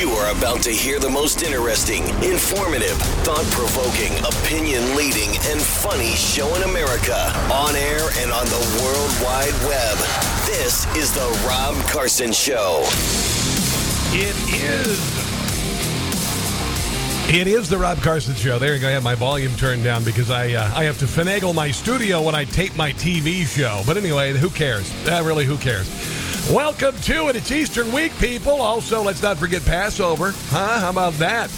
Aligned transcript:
You 0.00 0.08
are 0.12 0.34
about 0.34 0.62
to 0.62 0.70
hear 0.70 0.98
the 0.98 1.10
most 1.10 1.42
interesting, 1.42 2.04
informative, 2.24 2.96
thought 3.20 3.44
provoking, 3.50 4.16
opinion 4.24 4.96
leading, 4.96 5.28
and 5.44 5.60
funny 5.60 6.12
show 6.14 6.54
in 6.54 6.62
America 6.62 7.30
on 7.52 7.76
air 7.76 8.08
and 8.16 8.32
on 8.32 8.46
the 8.46 8.80
World 8.80 9.12
Wide 9.22 9.52
Web. 9.68 9.98
This 10.46 10.86
is 10.96 11.12
The 11.12 11.28
Rob 11.46 11.76
Carson 11.90 12.32
Show. 12.32 12.80
It 14.16 14.34
is. 14.54 14.98
It 17.38 17.46
is 17.46 17.68
the 17.68 17.76
Rob 17.76 17.98
Carson 17.98 18.34
Show. 18.34 18.58
There 18.58 18.74
you 18.74 18.80
go. 18.80 18.88
I 18.88 18.92
have 18.92 19.04
my 19.04 19.14
volume 19.14 19.54
turned 19.56 19.84
down 19.84 20.02
because 20.02 20.30
I 20.30 20.54
uh, 20.54 20.72
I 20.74 20.84
have 20.84 20.98
to 21.00 21.04
finagle 21.04 21.54
my 21.54 21.70
studio 21.70 22.22
when 22.22 22.34
I 22.34 22.46
tape 22.46 22.74
my 22.74 22.92
TV 22.94 23.44
show. 23.44 23.82
But 23.84 23.98
anyway, 23.98 24.32
who 24.32 24.48
cares? 24.48 24.90
Uh, 25.06 25.22
really, 25.22 25.44
who 25.44 25.58
cares? 25.58 25.86
Welcome 26.48 26.96
to 27.02 27.28
it. 27.28 27.36
It's 27.36 27.52
Eastern 27.52 27.92
week, 27.92 28.16
people. 28.18 28.60
Also, 28.60 29.02
let's 29.02 29.22
not 29.22 29.38
forget 29.38 29.64
Passover. 29.64 30.32
Huh? 30.48 30.80
How 30.80 30.90
about 30.90 31.12
that? 31.14 31.48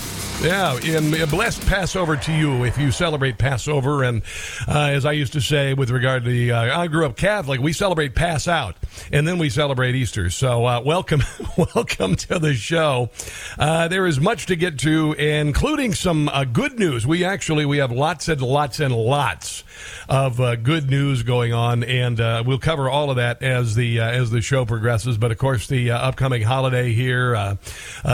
Yeah, 0.41 0.77
and 0.83 1.31
blessed 1.31 1.65
Passover 1.67 2.17
to 2.17 2.33
you 2.33 2.65
if 2.65 2.77
you 2.77 2.91
celebrate 2.91 3.39
Passover. 3.39 4.03
And 4.03 4.23
uh, 4.67 4.89
as 4.91 5.07
I 5.07 5.13
used 5.13 5.35
to 5.35 5.41
say 5.41 5.73
with 5.73 5.91
regard 5.91 6.25
to 6.25 6.31
the, 6.31 6.51
uh, 6.51 6.81
I 6.81 6.89
grew 6.89 7.07
up 7.07 7.17
Catholic, 7.17 7.61
we 7.61 7.73
celebrate 7.73 8.17
Pass 8.17 8.49
Out 8.49 8.75
and 9.13 9.27
then 9.27 9.39
we 9.39 9.51
celebrate 9.51 9.95
Easter. 9.95 10.31
So 10.31 10.67
uh, 10.67 10.81
welcome, 10.81 11.23
welcome 11.77 12.17
to 12.17 12.41
the 12.41 12.55
show. 12.55 13.11
Uh, 13.57 13.87
there 13.87 14.05
is 14.05 14.19
much 14.19 14.47
to 14.47 14.57
get 14.57 14.81
to, 14.81 15.13
including 15.13 15.95
some 15.95 16.29
uh, 16.29 16.43
good 16.43 16.77
news. 16.77 17.07
We 17.07 17.25
actually 17.25 17.65
we 17.65 17.79
have 17.79 17.93
lots 17.93 18.27
and 18.27 18.43
lots 18.43 18.81
and 18.81 18.93
lots 18.93 19.63
of 20.09 20.41
uh, 20.41 20.57
good 20.57 20.91
news 20.91 21.23
going 21.23 21.53
on, 21.53 21.85
and 21.85 22.19
we'll 22.47 22.59
cover 22.59 22.91
all 22.91 23.11
of 23.11 23.17
that 23.17 23.43
as 23.43 23.75
the 23.77 24.01
as 24.01 24.31
the 24.31 24.41
show 24.41 24.65
progresses. 24.65 25.19
But 25.19 25.31
of 25.31 25.39
course, 25.39 25.69
the 25.69 25.93
upcoming 25.93 26.43
holiday 26.43 26.93
here, 26.93 27.57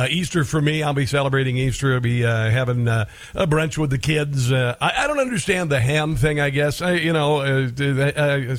Easter 0.08 0.44
for 0.44 0.60
me, 0.60 0.82
I'll 0.82 0.92
be 0.92 1.06
celebrating 1.06 1.56
Easter. 1.56 1.94
I'll 1.94 2.00
be 2.00 2.07
uh, 2.08 2.50
having 2.50 2.88
uh, 2.88 3.06
a 3.34 3.46
brunch 3.46 3.78
with 3.78 3.90
the 3.90 3.98
kids. 3.98 4.50
Uh, 4.52 4.76
I, 4.80 5.04
I, 5.04 5.06
don't 5.06 5.18
understand 5.18 5.70
the 5.70 5.80
ham 5.80 6.16
thing. 6.16 6.40
I 6.40 6.50
guess 6.50 6.82
I, 6.82 6.92
you 6.92 7.12
know. 7.12 7.40
Uh, 7.40 8.56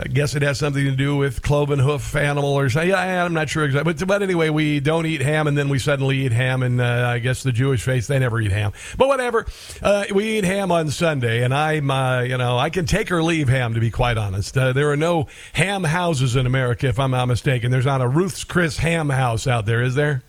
I 0.00 0.08
guess 0.08 0.34
it 0.34 0.42
has 0.42 0.58
something 0.58 0.84
to 0.84 0.96
do 0.96 1.16
with 1.16 1.42
cloven 1.42 1.78
hoof 1.78 2.16
animal 2.16 2.54
or 2.54 2.70
something. 2.70 2.90
Yeah, 2.90 3.24
I'm 3.24 3.34
not 3.34 3.50
sure 3.50 3.64
exactly. 3.64 3.92
But, 3.92 4.06
but 4.06 4.22
anyway, 4.22 4.48
we 4.48 4.80
don't 4.80 5.04
eat 5.04 5.20
ham, 5.20 5.46
and 5.46 5.58
then 5.58 5.68
we 5.68 5.78
suddenly 5.78 6.18
eat 6.24 6.32
ham, 6.32 6.62
and 6.62 6.80
uh, 6.80 7.08
I 7.08 7.18
guess 7.18 7.42
the 7.42 7.52
Jewish 7.52 7.82
faith 7.82 8.06
they 8.06 8.18
never 8.18 8.40
eat 8.40 8.50
ham. 8.50 8.72
But 8.96 9.08
whatever, 9.08 9.46
uh, 9.82 10.04
we 10.14 10.38
eat 10.38 10.44
ham 10.44 10.72
on 10.72 10.90
Sunday, 10.90 11.42
and 11.42 11.52
I'm 11.52 11.90
uh, 11.90 12.20
you 12.20 12.38
know 12.38 12.56
I 12.56 12.70
can 12.70 12.86
take 12.86 13.10
or 13.12 13.22
leave 13.22 13.48
ham 13.48 13.74
to 13.74 13.80
be 13.80 13.90
quite 13.90 14.16
honest. 14.16 14.56
Uh, 14.56 14.72
there 14.72 14.90
are 14.90 14.96
no 14.96 15.26
ham 15.52 15.84
houses 15.84 16.34
in 16.36 16.46
America, 16.46 16.88
if 16.88 16.98
I'm 16.98 17.10
not 17.10 17.26
mistaken. 17.26 17.70
There's 17.70 17.86
not 17.86 18.00
a 18.00 18.08
Ruth's 18.08 18.44
Chris 18.44 18.78
ham 18.78 19.10
house 19.10 19.46
out 19.46 19.66
there, 19.66 19.82
is 19.82 19.94
there? 19.94 20.22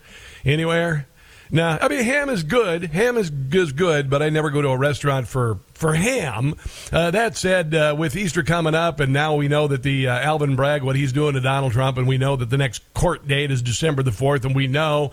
Anywhere? 0.44 1.06
Now, 1.54 1.76
I 1.82 1.88
mean, 1.88 2.02
ham 2.02 2.30
is 2.30 2.44
good. 2.44 2.84
Ham 2.84 3.18
is, 3.18 3.30
is 3.52 3.72
good, 3.72 4.08
but 4.08 4.22
I 4.22 4.30
never 4.30 4.48
go 4.48 4.62
to 4.62 4.68
a 4.68 4.76
restaurant 4.76 5.28
for 5.28 5.58
for 5.74 5.92
ham. 5.92 6.54
Uh, 6.90 7.10
that 7.10 7.36
said, 7.36 7.74
uh, 7.74 7.94
with 7.98 8.16
Easter 8.16 8.42
coming 8.42 8.74
up, 8.74 9.00
and 9.00 9.12
now 9.12 9.34
we 9.34 9.48
know 9.48 9.68
that 9.68 9.82
the 9.82 10.08
uh, 10.08 10.18
Alvin 10.18 10.56
Bragg, 10.56 10.82
what 10.82 10.96
he's 10.96 11.12
doing 11.12 11.34
to 11.34 11.40
Donald 11.40 11.72
Trump, 11.72 11.98
and 11.98 12.08
we 12.08 12.16
know 12.16 12.36
that 12.36 12.48
the 12.48 12.56
next 12.56 12.82
court 12.94 13.28
date 13.28 13.50
is 13.50 13.60
December 13.60 14.02
the 14.02 14.12
4th, 14.12 14.46
and 14.46 14.54
we 14.54 14.66
know 14.66 15.10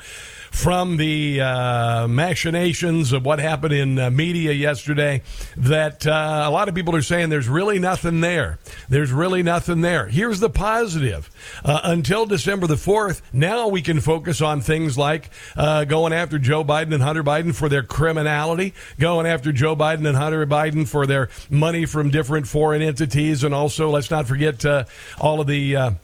from 0.52 0.98
the 0.98 1.42
uh, 1.42 2.08
machinations 2.08 3.14
of 3.14 3.26
what 3.26 3.40
happened 3.40 3.74
in 3.74 4.00
uh, 4.00 4.10
media 4.10 4.52
yesterday 4.52 5.22
that 5.56 6.06
uh, 6.06 6.44
a 6.46 6.52
lot 6.52 6.68
of 6.68 6.76
people 6.76 6.96
are 6.96 7.02
saying 7.02 7.30
there's 7.30 7.48
really 7.48 7.80
nothing 7.80 8.22
there. 8.22 8.60
There's 8.88 9.12
really 9.12 9.44
nothing 9.44 9.82
there. 9.82 10.08
Here's 10.08 10.40
the 10.40 10.50
positive. 10.50 11.30
Uh, 11.64 11.82
until 11.84 12.26
December 12.26 12.68
the 12.68 12.76
4th, 12.76 13.22
now 13.32 13.68
we 13.68 13.82
can 13.82 14.00
focus 14.00 14.42
on 14.42 14.62
things 14.62 14.98
like 14.98 15.30
uh, 15.56 15.86
going 15.86 16.14
after 16.14 16.40
Joe 16.40 16.64
Biden 16.64 16.94
and 16.94 17.04
Hunter 17.04 17.24
Biden 17.24 17.54
for 17.54 17.70
their 17.70 17.84
criminality, 17.84 18.74
going 19.00 19.26
after 19.26 19.52
Joe 19.52 19.76
Biden 19.76 20.08
and 20.08 20.18
Hunter 20.18 20.46
Biden 20.46 20.88
for 20.88 21.06
their 21.06 21.30
money 21.50 21.86
from 21.86 22.10
different 22.10 22.48
foreign 22.48 22.82
entities, 22.82 23.44
and 23.44 23.54
also 23.54 23.90
let's 23.90 24.12
not 24.12 24.28
forget 24.28 24.66
uh, 24.66 24.86
all 25.20 25.42
of 25.42 25.48
the 25.48 25.96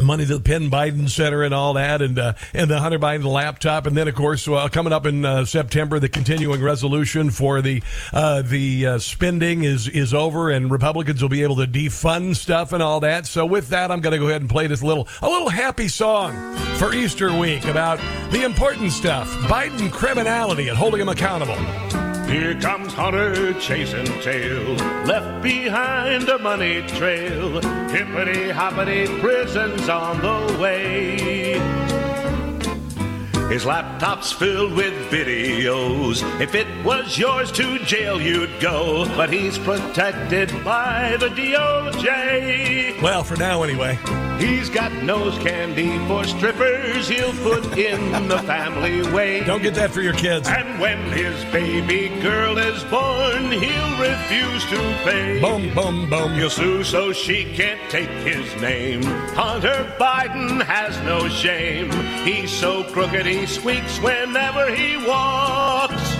money 0.00 0.26
to 0.26 0.38
the 0.38 0.40
Penn 0.40 0.70
Biden 0.70 1.08
Center 1.08 1.42
and 1.42 1.54
all 1.54 1.74
that, 1.74 2.02
and 2.02 2.18
uh, 2.18 2.34
and 2.54 2.70
the 2.70 2.78
Hunter 2.78 2.98
Biden 2.98 3.24
laptop, 3.24 3.86
and 3.86 3.96
then 3.96 4.08
of 4.08 4.14
course 4.14 4.46
uh, 4.48 4.68
coming 4.68 4.92
up 4.92 5.06
in 5.06 5.24
uh, 5.24 5.44
September, 5.44 5.98
the 5.98 6.08
continuing 6.08 6.62
resolution 6.62 7.30
for 7.30 7.62
the 7.62 7.82
uh, 8.12 8.42
the 8.42 8.86
uh, 8.86 8.98
spending 8.98 9.64
is 9.64 9.88
is 9.88 10.14
over, 10.14 10.50
and 10.50 10.70
Republicans 10.70 11.22
will 11.22 11.28
be 11.28 11.42
able 11.42 11.56
to 11.56 11.66
defund 11.66 12.36
stuff 12.36 12.72
and 12.72 12.82
all 12.82 13.00
that. 13.00 13.26
So 13.26 13.46
with 13.46 13.68
that, 13.68 13.90
I'm 13.90 14.00
going 14.00 14.12
to 14.12 14.18
go 14.18 14.28
ahead 14.28 14.40
and 14.40 14.50
play 14.50 14.66
this 14.66 14.82
little 14.82 15.08
a 15.22 15.28
little 15.28 15.48
happy 15.48 15.88
song 15.88 16.56
for 16.76 16.94
Easter 16.94 17.36
week 17.36 17.64
about 17.64 17.98
the 18.30 18.44
important 18.44 18.92
stuff, 18.92 19.30
Biden 19.42 19.90
criminality, 19.90 20.68
and 20.68 20.76
holding 20.76 21.00
him 21.00 21.08
accountable. 21.08 22.05
Here 22.28 22.60
comes 22.60 22.92
Hunter 22.92 23.54
chasing 23.60 24.06
tail, 24.20 24.74
left 25.04 25.42
behind 25.44 26.28
a 26.28 26.38
money 26.38 26.82
trail. 26.88 27.60
Hippity 27.88 28.50
hoppity, 28.50 29.06
prison's 29.20 29.88
on 29.88 30.20
the 30.20 30.58
way. 30.58 31.60
His 33.48 33.64
laptop's 33.64 34.32
filled 34.32 34.72
with 34.72 34.92
videos. 35.08 36.20
If 36.40 36.56
it 36.56 36.66
was 36.84 37.16
yours 37.16 37.52
to 37.52 37.78
jail, 37.84 38.20
you'd 38.20 38.60
go. 38.60 39.06
But 39.16 39.32
he's 39.32 39.56
protected 39.56 40.48
by 40.64 41.16
the 41.20 41.28
DOJ. 41.28 43.00
Well, 43.00 43.22
for 43.22 43.36
now, 43.36 43.62
anyway. 43.62 43.96
He's 44.38 44.68
got 44.68 44.92
nose 45.02 45.38
candy 45.38 45.98
for 46.06 46.24
strippers 46.24 47.08
he'll 47.08 47.32
put 47.42 47.78
in 47.78 48.28
the 48.28 48.38
family 48.40 49.02
way. 49.12 49.42
Don't 49.44 49.62
get 49.62 49.74
that 49.74 49.90
for 49.90 50.02
your 50.02 50.12
kids. 50.12 50.48
And 50.48 50.78
when 50.78 50.98
his 51.12 51.42
baby 51.46 52.08
girl 52.20 52.58
is 52.58 52.84
born, 52.84 53.50
he'll 53.50 53.98
refuse 53.98 54.64
to 54.66 54.76
pay. 55.04 55.40
Boom, 55.40 55.74
boom, 55.74 56.10
boom. 56.10 56.34
He'll 56.34 56.50
sue 56.50 56.84
so 56.84 57.12
she 57.12 57.44
can't 57.54 57.80
take 57.90 58.10
his 58.10 58.54
name. 58.60 59.02
Hunter 59.02 59.92
Biden 59.98 60.62
has 60.62 60.98
no 61.04 61.28
shame. 61.28 61.90
He's 62.24 62.50
so 62.50 62.84
crooked 62.92 63.26
he 63.26 63.46
squeaks 63.46 63.98
whenever 64.00 64.70
he 64.74 64.96
walks. 65.06 66.15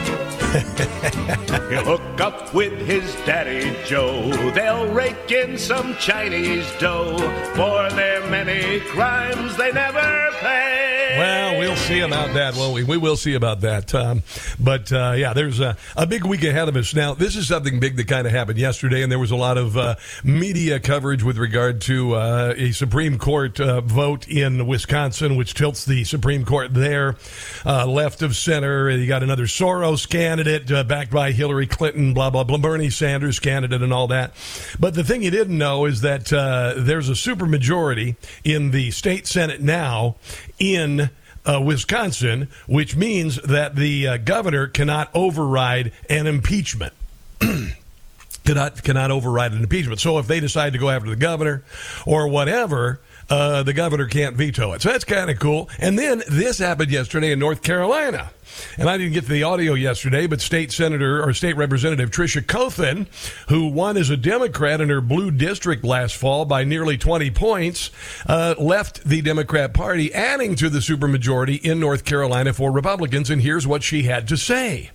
He'll 0.57 1.99
hook 1.99 2.21
up 2.21 2.55
with 2.55 2.73
his 2.87 3.15
daddy 3.27 3.77
Joe. 3.85 4.31
They'll 4.53 4.91
rake 4.91 5.31
in 5.31 5.59
some 5.59 5.95
Chinese 5.97 6.67
dough 6.79 7.19
for 7.55 7.91
their 7.91 8.27
many 8.31 8.81
crimes 8.81 9.57
they 9.57 9.71
never 9.73 10.31
pay. 10.41 11.17
Well, 11.19 11.59
we'll 11.59 11.77
see 11.77 12.01
about 12.01 12.35
that, 12.35 12.57
won't 12.57 12.75
we? 12.75 12.85
We 12.85 12.97
will 12.97 13.17
see 13.17 13.35
about 13.35 13.63
that. 13.63 13.95
Um, 13.95 14.23
but 14.61 14.93
uh, 14.93 15.15
yeah, 15.17 15.33
there's 15.33 15.61
a, 15.61 15.77
a, 15.97 16.07
big 16.07 16.25
week 16.25 16.45
ahead 16.45 16.69
of 16.69 16.77
us. 16.77 16.95
Now, 16.95 17.15
this 17.15 17.37
is 17.37 17.49
something 17.49 17.81
big 17.81 17.97
that 17.97 18.07
kind 18.07 18.27
of 18.27 18.33
happened 18.33 18.59
yesterday, 18.59 19.03
and 19.03 19.11
there 19.11 19.19
was 19.19 19.31
a 19.31 19.37
lot 19.37 19.57
of 19.57 19.77
uh, 19.77 19.95
media 20.25 20.79
coverage 20.79 21.23
with 21.23 21.39
regard 21.39 21.81
to 21.83 22.15
uh, 22.15 22.55
a 22.57 22.73
Supreme 22.73 23.19
Court 23.19 23.59
uh, 23.61 23.81
vote 23.81 24.29
in 24.29 24.67
Wisconsin, 24.67 25.37
which 25.37 25.55
tilts 25.55 25.85
the 25.87 26.05
Supreme 26.05 26.45
Court 26.45 26.75
there 26.75 27.17
uh, 27.65 27.87
left 27.87 28.21
of 28.21 28.37
center. 28.37 28.91
You 28.91 29.07
got 29.07 29.23
another 29.23 29.45
Soros 29.45 30.09
candidate 30.09 30.46
uh, 30.49 30.85
backed 30.85 31.11
by 31.11 31.33
Hillary 31.33 31.67
Clinton, 31.67 32.15
blah, 32.15 32.31
blah, 32.31 32.45
blah, 32.45 32.59
Bernie 32.59 32.91
Sanders 32.91 33.39
candidate, 33.39 33.83
and 33.83 33.93
all 33.93 34.09
that. 34.09 34.33
But 34.79 34.95
the 34.95 35.05
thing 35.05 35.23
you 35.23 35.31
didn't 35.31 35.59
know 35.59 35.85
is 35.85 36.01
that 36.03 36.27
there's 36.27 37.09
a 37.09 37.13
supermajority 37.13 38.17
in 38.45 38.71
the 38.71 38.91
state 38.91 39.27
Senate 39.27 39.61
now 39.61 40.17
in 40.59 41.11
uh, 41.47 41.61
Wisconsin, 41.61 42.49
which 42.67 42.97
means 42.97 43.37
that 43.43 43.77
the 43.77 44.07
uh, 44.07 44.17
governor 44.19 44.67
cannot 44.67 45.11
override 45.15 45.93
an 46.11 46.27
impeachment. 46.27 46.93
cannot 48.45 48.83
cannot 48.83 49.11
override 49.11 49.53
an 49.53 49.63
impeachment. 49.63 50.01
So 50.01 50.19
if 50.19 50.27
they 50.27 50.41
decide 50.41 50.73
to 50.73 50.79
go 50.79 50.91
after 50.91 51.09
the 51.09 51.17
governor 51.17 51.63
or 52.05 52.29
whatever, 52.29 53.01
uh, 53.29 53.63
the 53.63 53.73
governor 53.73 54.07
can't 54.07 54.37
veto 54.37 54.73
it. 54.73 54.83
So 54.83 54.91
that's 54.91 55.05
kind 55.05 55.31
of 55.31 55.39
cool. 55.39 55.69
And 55.79 55.99
then 55.99 56.23
this 56.29 56.59
happened 56.59 56.91
yesterday 56.91 57.33
in 57.33 57.39
North 57.39 57.63
Carolina. 57.63 58.31
And 58.79 58.89
I 58.89 58.97
didn't 58.97 59.13
get 59.13 59.25
to 59.25 59.31
the 59.31 59.43
audio 59.43 59.75
yesterday, 59.75 60.27
but 60.27 60.41
State 60.41 60.73
Senator 60.73 61.23
or 61.23 61.35
State 61.35 61.57
Representative 61.57 62.11
Tricia 62.11 62.47
Cotham, 62.47 63.07
who 63.49 63.67
won 63.67 63.97
as 63.97 64.09
a 64.09 64.17
Democrat 64.17 64.81
in 64.81 64.89
her 64.89 65.01
blue 65.01 65.31
district 65.31 65.85
last 65.85 66.17
fall 66.17 66.45
by 66.45 66.65
nearly 66.65 66.97
20 66.97 67.31
points, 67.33 67.91
uh, 68.27 68.55
left 68.59 69.05
the 69.05 69.21
Democrat 69.21 69.75
Party, 69.75 70.15
adding 70.15 70.55
to 70.57 70.71
the 70.71 70.79
supermajority 70.79 71.61
in 71.61 71.81
North 71.81 72.05
Carolina 72.05 72.53
for 72.53 72.71
Republicans. 72.73 73.29
And 73.29 73.43
here's 73.43 73.67
what 73.67 73.83
she 73.83 74.05
had 74.05 74.29
to 74.29 74.37
say. 74.37 74.91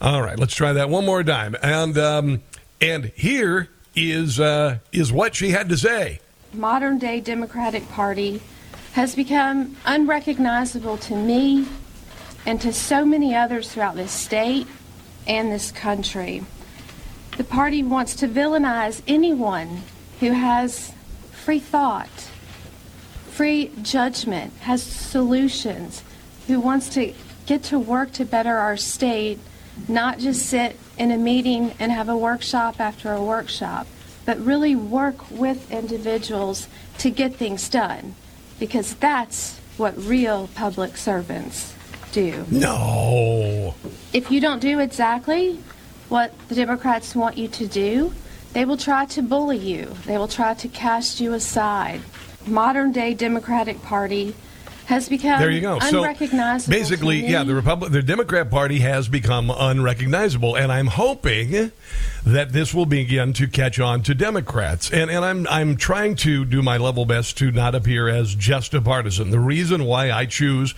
All 0.00 0.22
right, 0.22 0.38
let's 0.38 0.54
try 0.54 0.72
that 0.72 0.88
one 0.88 1.06
more 1.06 1.22
time. 1.22 1.54
And 1.62 1.96
um, 1.96 2.42
and 2.80 3.12
here 3.14 3.68
is 3.94 4.40
uh, 4.40 4.78
is 4.90 5.12
what 5.12 5.36
she 5.36 5.50
had 5.50 5.68
to 5.68 5.76
say. 5.76 6.18
Modern 6.54 6.98
day 6.98 7.20
Democratic 7.20 7.88
Party 7.88 8.42
has 8.92 9.14
become 9.14 9.74
unrecognizable 9.86 10.98
to 10.98 11.16
me 11.16 11.66
and 12.44 12.60
to 12.60 12.74
so 12.74 13.06
many 13.06 13.34
others 13.34 13.72
throughout 13.72 13.96
this 13.96 14.12
state 14.12 14.66
and 15.26 15.50
this 15.50 15.70
country. 15.70 16.44
The 17.38 17.44
party 17.44 17.82
wants 17.82 18.14
to 18.16 18.28
villainize 18.28 19.00
anyone 19.08 19.82
who 20.20 20.32
has 20.32 20.92
free 21.32 21.58
thought, 21.58 22.10
free 23.30 23.70
judgment, 23.80 24.52
has 24.60 24.82
solutions, 24.82 26.02
who 26.48 26.60
wants 26.60 26.90
to 26.90 27.14
get 27.46 27.62
to 27.64 27.78
work 27.78 28.12
to 28.12 28.26
better 28.26 28.58
our 28.58 28.76
state, 28.76 29.38
not 29.88 30.18
just 30.18 30.44
sit 30.44 30.78
in 30.98 31.10
a 31.10 31.16
meeting 31.16 31.72
and 31.78 31.90
have 31.90 32.10
a 32.10 32.16
workshop 32.16 32.78
after 32.78 33.10
a 33.12 33.22
workshop, 33.22 33.86
but 34.24 34.38
really 34.38 34.76
work 34.76 35.30
with 35.30 35.70
individuals 35.70 36.68
to 36.98 37.10
get 37.10 37.34
things 37.34 37.68
done, 37.68 38.14
because 38.58 38.94
that's 38.94 39.58
what 39.76 39.96
real 39.96 40.48
public 40.54 40.96
servants 40.96 41.74
do. 42.12 42.44
No. 42.50 43.74
If 44.12 44.30
you 44.30 44.40
don't 44.40 44.60
do 44.60 44.78
exactly 44.78 45.58
what 46.08 46.32
the 46.48 46.54
Democrats 46.54 47.14
want 47.16 47.38
you 47.38 47.48
to 47.48 47.66
do, 47.66 48.12
they 48.52 48.64
will 48.66 48.76
try 48.76 49.06
to 49.06 49.22
bully 49.22 49.56
you. 49.56 49.86
They 50.04 50.18
will 50.18 50.28
try 50.28 50.52
to 50.54 50.68
cast 50.68 51.20
you 51.20 51.32
aside. 51.32 52.02
Modern 52.46 52.92
day 52.92 53.14
Democratic 53.14 53.80
Party 53.82 54.34
has 54.86 55.08
become 55.08 55.40
there 55.40 55.50
you 55.50 55.60
go. 55.60 55.78
unrecognizable. 55.80 56.60
So 56.60 56.70
basically, 56.70 57.26
yeah, 57.26 57.44
the 57.44 57.54
Republic, 57.54 57.92
the 57.92 58.02
Democrat 58.02 58.50
Party 58.50 58.80
has 58.80 59.08
become 59.08 59.50
unrecognizable, 59.50 60.56
and 60.56 60.72
I'm 60.72 60.88
hoping 60.88 61.72
that 62.24 62.52
this 62.52 62.74
will 62.74 62.86
begin 62.86 63.32
to 63.34 63.46
catch 63.46 63.80
on 63.80 64.02
to 64.02 64.14
Democrats. 64.14 64.90
And 64.90 65.10
and 65.10 65.24
I'm 65.24 65.46
I'm 65.48 65.76
trying 65.76 66.16
to 66.16 66.44
do 66.44 66.62
my 66.62 66.76
level 66.76 67.04
best 67.04 67.38
to 67.38 67.50
not 67.50 67.74
appear 67.74 68.08
as 68.08 68.34
just 68.34 68.74
a 68.74 68.80
partisan. 68.80 69.30
The 69.30 69.40
reason 69.40 69.84
why 69.84 70.10
I 70.10 70.26
choose 70.26 70.74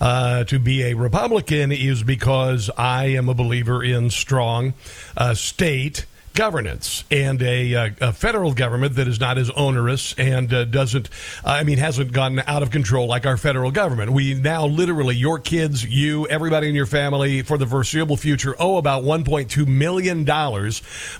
uh, 0.00 0.44
to 0.44 0.58
be 0.58 0.82
a 0.82 0.94
Republican 0.94 1.72
is 1.72 2.02
because 2.02 2.70
I 2.76 3.06
am 3.06 3.28
a 3.28 3.34
believer 3.34 3.82
in 3.82 4.10
strong 4.10 4.74
uh, 5.16 5.34
state 5.34 6.06
governance 6.34 7.04
and 7.10 7.40
a, 7.42 7.74
uh, 7.74 7.90
a, 8.00 8.12
federal 8.12 8.52
government 8.52 8.96
that 8.96 9.06
is 9.06 9.20
not 9.20 9.38
as 9.38 9.50
onerous 9.50 10.14
and 10.18 10.52
uh, 10.52 10.64
doesn't, 10.64 11.08
I 11.44 11.62
mean, 11.62 11.78
hasn't 11.78 12.12
gotten 12.12 12.40
out 12.40 12.62
of 12.62 12.70
control 12.70 13.06
like 13.06 13.24
our 13.24 13.36
federal 13.36 13.70
government. 13.70 14.12
We 14.12 14.34
now 14.34 14.66
literally, 14.66 15.14
your 15.14 15.38
kids, 15.38 15.84
you, 15.84 16.26
everybody 16.26 16.68
in 16.68 16.74
your 16.74 16.86
family 16.86 17.42
for 17.42 17.56
the 17.56 17.66
foreseeable 17.66 18.16
future 18.16 18.56
owe 18.58 18.76
about 18.78 19.04
$1.2 19.04 19.66
million, 19.66 20.24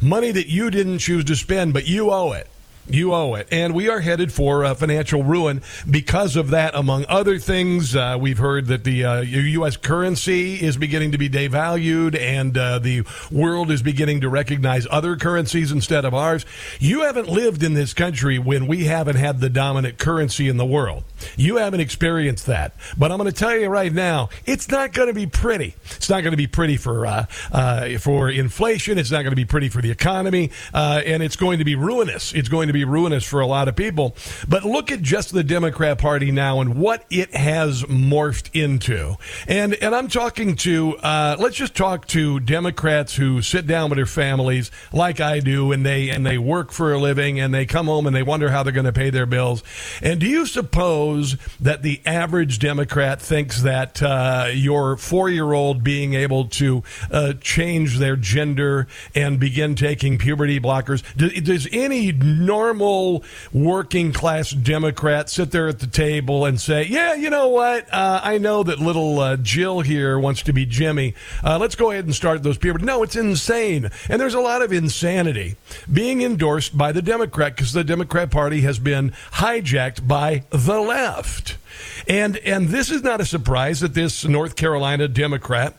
money 0.03 0.33
that 0.33 0.49
you 0.49 0.71
didn't 0.71 0.99
choose 0.99 1.25
to 1.25 1.37
spend, 1.37 1.73
but 1.73 1.87
you 1.87 2.11
owe 2.11 2.33
it. 2.33 2.49
You 2.87 3.15
owe 3.15 3.35
it. 3.35 3.49
And 3.51 3.75
we 3.75 3.89
are 3.89 4.01
headed 4.01 4.31
for 4.31 4.63
uh, 4.63 4.75
financial 4.75 5.23
ruin 5.23 5.63
because 5.91 6.37
of 6.37 6.51
that, 6.51 6.75
among 6.75 7.07
other 7.09 7.39
things. 7.39 7.97
Uh, 7.97 8.19
we've 8.21 8.37
heard 8.37 8.67
that 8.67 8.85
the 8.85 9.05
uh, 9.05 9.21
U.S. 9.23 9.79
currency 9.79 10.57
is 10.57 10.77
beginning 10.77 11.13
to 11.13 11.19
be 11.19 11.31
devalued 11.31 12.19
and 12.19 12.57
uh, 12.59 12.79
the 12.79 13.05
world 13.31 13.71
is 13.71 13.81
beginning 13.81 14.21
to 14.21 14.29
recognize 14.29 14.87
other 14.91 15.17
currencies 15.17 15.73
instead 15.73 16.05
of 16.05 16.13
ours. 16.13 16.45
You 16.79 17.03
haven't 17.03 17.27
lived 17.27 17.63
in 17.63 17.73
this 17.73 17.95
country 17.95 18.39
when 18.39 18.67
we 18.67 18.85
haven't 18.85 19.17
had 19.17 19.41
the 19.41 19.49
dominant 19.49 19.97
currency 19.97 20.51
in 20.51 20.59
the 20.59 20.67
world. 20.67 21.05
You 21.39 21.57
haven't 21.57 21.81
experienced 21.81 22.45
that. 22.47 22.75
But 22.99 23.11
I'm 23.11 23.19
going 23.19 23.31
to 23.31 23.37
tell 23.37 23.57
you 23.57 23.69
right 23.69 23.93
now, 23.93 24.29
it's 24.45 24.69
not 24.69 24.93
going 24.93 25.09
to 25.09 25.15
be 25.15 25.27
pretty. 25.27 25.75
It's 25.87 26.11
not 26.11 26.21
going 26.23 26.33
to 26.33 26.37
be 26.37 26.47
pretty 26.47 26.77
for, 26.77 27.07
uh, 27.07 27.27
uh, 27.51 27.97
for 27.99 28.29
inflation. 28.29 28.99
It's 28.99 29.11
not 29.11 29.23
going 29.23 29.33
to 29.33 29.37
be 29.37 29.47
pretty 29.47 29.71
for 29.71 29.81
the 29.81 29.91
economy. 29.91 30.51
and 30.75 31.23
it's 31.23 31.37
going 31.37 31.61
to 31.61 31.65
be 31.65 31.77
ruinous. 31.77 32.35
It's 32.35 32.51
going 32.51 32.67
to 32.67 32.74
be 32.75 32.85
ruinous 32.85 33.25
for 33.25 33.41
a 33.41 33.47
lot 33.47 33.69
of 33.69 33.77
people. 33.77 34.15
But 34.47 34.65
look 34.65 34.93
at 34.93 35.01
just 35.01 35.33
the 35.33 35.43
Democrat 35.43 35.99
Party 35.99 36.31
now 36.31 36.61
and 36.61 36.77
what 36.77 37.05
it 37.11 37.35
has 37.35 37.85
morphed 37.85 38.51
into. 38.53 39.17
And 39.49 39.75
and 39.75 39.95
I'm 39.95 40.09
talking 40.09 40.57
to 40.57 40.97
uh, 40.99 41.37
let's 41.39 41.57
just 41.57 41.75
talk 41.75 42.07
to 42.09 42.41
Democrats 42.41 43.15
who 43.15 43.41
sit 43.41 43.67
down 43.67 43.91
with 43.91 43.97
their 43.97 44.07
families 44.07 44.71
like 44.93 45.21
I 45.21 45.41
do, 45.41 45.73
and 45.73 45.87
they 45.87 46.11
and 46.11 46.27
they 46.27 46.39
work 46.39 46.73
for 46.73 46.93
a 46.93 46.99
living, 46.99 47.41
and 47.41 47.55
they 47.55 47.65
come 47.65 47.87
home 47.87 48.07
and 48.07 48.15
they 48.15 48.23
wonder 48.23 48.51
how 48.51 48.63
they're 48.63 48.73
going 48.73 48.85
to 48.85 48.93
pay 48.93 49.11
their 49.11 49.27
bills. 49.27 49.63
And 50.03 50.21
do 50.21 50.27
you 50.27 50.47
suppose 50.47 51.37
that 51.61 51.83
the 51.83 52.01
average 52.05 52.59
Democrat 52.59 53.23
thinks 53.23 53.63
that 53.63 54.03
uh, 54.03 54.49
your 54.53 54.97
four 54.97 55.31
year 55.31 55.53
old 55.53 55.85
being 55.85 56.15
able 56.15 56.47
to 56.47 56.83
uh, 57.11 57.35
change 57.41 57.99
their 57.99 58.17
gender 58.17 58.87
and 59.15 59.39
begin 59.39 59.75
taking 59.75 60.19
puberty 60.19 60.59
blockers 60.59 61.03
does, 61.17 61.33
does 61.43 61.69
any 61.73 62.13
normal 62.13 62.64
normal 62.65 63.23
working 63.53 64.11
class 64.11 64.51
Democrat 64.51 65.29
sit 65.29 65.51
there 65.51 65.69
at 65.69 65.81
the 65.81 65.87
table 65.87 66.47
and 66.47 66.59
say, 66.59 66.87
"Yeah, 66.87 67.13
you 67.13 67.29
know 67.29 67.49
what? 67.49 67.93
Uh, 67.93 68.21
I 68.23 68.39
know 68.39 68.63
that 68.63 68.79
little 68.79 69.21
uh, 69.21 69.37
Jill 69.37 69.81
here 69.81 70.19
wants 70.19 70.43
to 70.45 70.53
be 70.55 70.65
Jimmy. 70.65 71.15
Uh, 71.45 71.59
let's 71.59 71.75
go 71.75 71.91
ahead 71.91 72.07
and 72.07 72.15
start 72.15 72.43
those 72.43 72.57
people." 72.57 72.81
No, 72.81 73.03
it's 73.03 73.17
insane, 73.17 73.91
and 74.09 74.19
there's 74.19 74.33
a 74.33 74.41
lot 74.41 74.63
of 74.63 74.73
insanity 74.73 75.57
being 75.93 76.23
endorsed 76.23 76.77
by 76.77 76.91
the 76.91 77.03
Democrat 77.03 77.55
because 77.55 77.75
the 77.75 77.85
Democrat 77.85 78.31
Party 78.31 78.63
has 78.63 78.79
been 78.79 79.11
hijacked 79.33 80.09
by 80.09 80.45
the 80.49 80.81
left. 80.81 81.59
And 82.09 82.39
and 82.39 82.69
this 82.69 82.91
is 82.91 83.03
not 83.03 83.21
a 83.21 83.27
surprise 83.27 83.81
that 83.81 83.93
this 83.93 84.25
North 84.25 84.57
Carolina 84.57 85.07
Democrat 85.07 85.75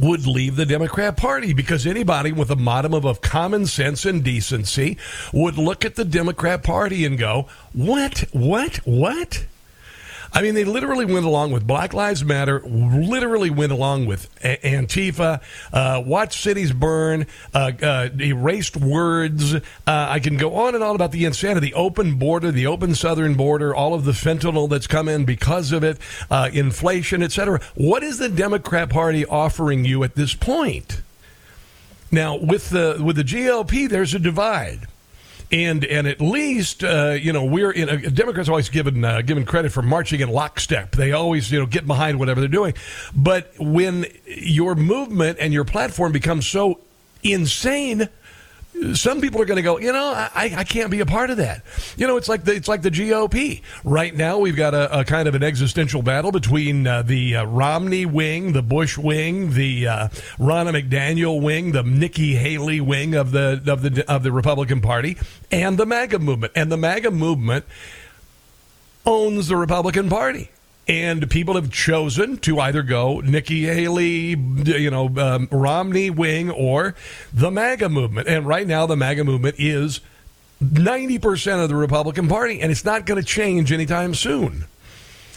would 0.00 0.26
leave 0.26 0.56
the 0.56 0.66
Democrat 0.66 1.16
Party 1.16 1.52
because 1.52 1.86
anybody 1.86 2.32
with 2.32 2.50
a 2.50 2.56
modicum 2.56 3.04
of 3.04 3.20
common 3.20 3.66
sense 3.66 4.04
and 4.06 4.24
decency 4.24 4.96
would 5.32 5.58
look 5.58 5.84
at 5.84 5.96
the 5.96 6.04
Democrat 6.04 6.62
Party 6.62 7.04
and 7.04 7.18
go, 7.18 7.46
What? 7.72 8.24
What? 8.32 8.76
What? 8.86 9.44
I 10.32 10.42
mean, 10.42 10.54
they 10.54 10.64
literally 10.64 11.04
went 11.04 11.26
along 11.26 11.50
with 11.52 11.66
Black 11.66 11.92
Lives 11.92 12.24
Matter, 12.24 12.60
literally 12.60 13.50
went 13.50 13.72
along 13.72 14.06
with 14.06 14.32
Antifa, 14.40 15.40
uh, 15.72 16.02
Watch 16.04 16.40
Cities 16.40 16.72
Burn, 16.72 17.26
uh, 17.52 17.72
uh, 17.82 18.08
erased 18.20 18.76
words. 18.76 19.54
Uh, 19.54 19.60
I 19.86 20.20
can 20.20 20.36
go 20.36 20.54
on 20.54 20.74
and 20.74 20.84
on 20.84 20.94
about 20.94 21.12
the 21.12 21.24
insanity, 21.24 21.68
the 21.70 21.74
open 21.74 22.14
border, 22.14 22.52
the 22.52 22.66
open 22.66 22.94
southern 22.94 23.34
border, 23.34 23.74
all 23.74 23.92
of 23.92 24.04
the 24.04 24.12
fentanyl 24.12 24.68
that's 24.68 24.86
come 24.86 25.08
in 25.08 25.24
because 25.24 25.72
of 25.72 25.82
it, 25.82 25.98
uh, 26.30 26.48
inflation, 26.52 27.22
etc. 27.22 27.60
What 27.74 28.02
is 28.04 28.18
the 28.18 28.28
Democrat 28.28 28.88
Party 28.88 29.26
offering 29.26 29.84
you 29.84 30.04
at 30.04 30.14
this 30.14 30.34
point? 30.34 31.02
Now, 32.12 32.36
with 32.36 32.70
the 32.70 33.00
with 33.00 33.16
the 33.16 33.22
GLP, 33.22 33.88
there's 33.88 34.14
a 34.14 34.18
divide 34.18 34.88
and 35.52 35.84
and 35.84 36.06
at 36.06 36.20
least 36.20 36.84
uh, 36.84 37.16
you 37.20 37.32
know 37.32 37.44
we're 37.44 37.70
in. 37.70 37.88
Uh, 37.88 37.96
Democrats 38.12 38.48
always 38.48 38.68
given 38.68 39.04
uh, 39.04 39.22
given 39.22 39.44
credit 39.44 39.72
for 39.72 39.82
marching 39.82 40.20
in 40.20 40.28
lockstep. 40.28 40.92
They 40.92 41.12
always 41.12 41.50
you 41.50 41.58
know 41.58 41.66
get 41.66 41.86
behind 41.86 42.18
whatever 42.18 42.40
they're 42.40 42.48
doing, 42.48 42.74
but 43.14 43.52
when 43.58 44.06
your 44.26 44.74
movement 44.74 45.38
and 45.40 45.52
your 45.52 45.64
platform 45.64 46.12
becomes 46.12 46.46
so 46.46 46.80
insane 47.22 48.08
some 48.94 49.20
people 49.20 49.40
are 49.40 49.44
going 49.44 49.56
to 49.56 49.62
go, 49.62 49.78
you 49.78 49.92
know, 49.92 50.12
I, 50.14 50.54
I 50.56 50.64
can't 50.64 50.90
be 50.90 51.00
a 51.00 51.06
part 51.06 51.30
of 51.30 51.36
that. 51.38 51.62
You 51.96 52.06
know, 52.06 52.16
it's 52.16 52.28
like 52.28 52.44
the, 52.44 52.54
it's 52.54 52.68
like 52.68 52.82
the 52.82 52.90
GOP. 52.90 53.62
Right 53.84 54.14
now, 54.14 54.38
we've 54.38 54.56
got 54.56 54.74
a, 54.74 55.00
a 55.00 55.04
kind 55.04 55.28
of 55.28 55.34
an 55.34 55.42
existential 55.42 56.02
battle 56.02 56.32
between 56.32 56.86
uh, 56.86 57.02
the 57.02 57.36
uh, 57.36 57.44
Romney 57.44 58.06
wing, 58.06 58.52
the 58.52 58.62
Bush 58.62 58.96
wing, 58.96 59.54
the 59.54 59.86
uh, 59.86 60.08
Ronna 60.38 60.80
McDaniel 60.80 61.40
wing, 61.40 61.72
the 61.72 61.82
Nikki 61.82 62.34
Haley 62.34 62.80
wing 62.80 63.14
of 63.14 63.32
the 63.32 63.62
of 63.66 63.82
the 63.82 64.04
of 64.10 64.22
the 64.22 64.32
Republican 64.32 64.80
Party, 64.80 65.16
and 65.50 65.78
the 65.78 65.86
MAGA 65.86 66.18
movement. 66.18 66.52
And 66.56 66.72
the 66.72 66.76
MAGA 66.76 67.10
movement 67.10 67.64
owns 69.04 69.48
the 69.48 69.56
Republican 69.56 70.08
Party 70.08 70.50
and 70.88 71.30
people 71.30 71.54
have 71.54 71.70
chosen 71.70 72.38
to 72.38 72.58
either 72.60 72.82
go 72.82 73.20
Nikki 73.20 73.64
Haley, 73.64 74.36
you 74.36 74.90
know, 74.90 75.08
um, 75.18 75.48
Romney 75.50 76.10
wing, 76.10 76.50
or 76.50 76.94
the 77.32 77.50
MAGA 77.50 77.88
movement. 77.88 78.28
And 78.28 78.46
right 78.46 78.66
now, 78.66 78.86
the 78.86 78.96
MAGA 78.96 79.24
movement 79.24 79.56
is 79.58 80.00
90% 80.62 81.62
of 81.62 81.68
the 81.68 81.76
Republican 81.76 82.28
Party, 82.28 82.60
and 82.60 82.70
it's 82.70 82.84
not 82.84 83.06
going 83.06 83.20
to 83.20 83.26
change 83.26 83.72
anytime 83.72 84.14
soon. 84.14 84.64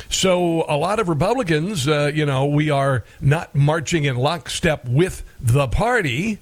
So 0.10 0.66
a 0.68 0.78
lot 0.78 1.00
of 1.00 1.10
Republicans, 1.10 1.88
uh, 1.88 2.12
you 2.14 2.26
know, 2.26 2.46
we 2.46 2.70
are 2.70 3.04
not 3.22 3.54
marching 3.56 4.06
in 4.06 4.16
lockstep 4.16 4.86
with 4.86 5.24
the 5.40 5.68
party. 5.68 6.40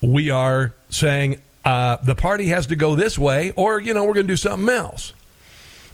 We 0.00 0.30
are 0.30 0.72
saying 0.88 1.40
uh, 1.64 1.96
the 2.02 2.14
party 2.14 2.46
has 2.46 2.66
to 2.68 2.76
go 2.76 2.94
this 2.94 3.18
way, 3.18 3.52
or 3.56 3.80
you 3.80 3.94
know, 3.94 4.04
we're 4.04 4.14
going 4.14 4.26
to 4.26 4.32
do 4.32 4.36
something 4.36 4.68
else. 4.68 5.12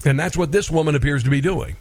And 0.05 0.19
that's 0.19 0.37
what 0.37 0.52
this 0.52 0.71
woman 0.71 0.95
appears 0.95 1.23
to 1.25 1.31
be 1.31 1.40
doing. 1.40 1.76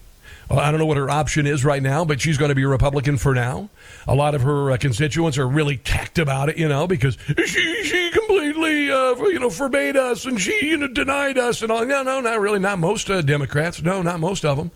I 0.51 0.71
don't 0.71 0.79
know 0.79 0.85
what 0.87 0.97
her 0.97 1.09
option 1.09 1.45
is 1.45 1.63
right 1.63 1.81
now, 1.81 2.03
but 2.03 2.19
she's 2.19 2.37
going 2.37 2.49
to 2.49 2.55
be 2.55 2.63
a 2.63 2.67
Republican 2.67 3.17
for 3.17 3.35
now. 3.35 3.69
A 4.07 4.15
lot 4.15 4.33
of 4.33 4.41
her 4.41 4.71
uh, 4.71 4.77
constituents 4.77 5.37
are 5.37 5.47
really 5.47 5.77
tacked 5.77 6.17
about 6.17 6.49
it, 6.49 6.57
you 6.57 6.67
know, 6.67 6.87
because 6.87 7.17
she 7.45 7.83
she 7.83 8.09
completely 8.11 8.91
uh, 8.91 9.15
you 9.15 9.39
know 9.39 9.51
forbade 9.51 9.95
us 9.95 10.25
and 10.25 10.41
she 10.41 10.57
you 10.65 10.77
know 10.77 10.87
denied 10.87 11.37
us 11.37 11.61
and 11.61 11.71
all. 11.71 11.85
No, 11.85 12.01
no, 12.01 12.19
not 12.19 12.39
really. 12.39 12.59
Not 12.59 12.79
most 12.79 13.09
uh, 13.11 13.21
Democrats. 13.21 13.81
No, 13.83 14.01
not 14.01 14.19
most 14.19 14.43
of 14.43 14.57
them. 14.57 14.71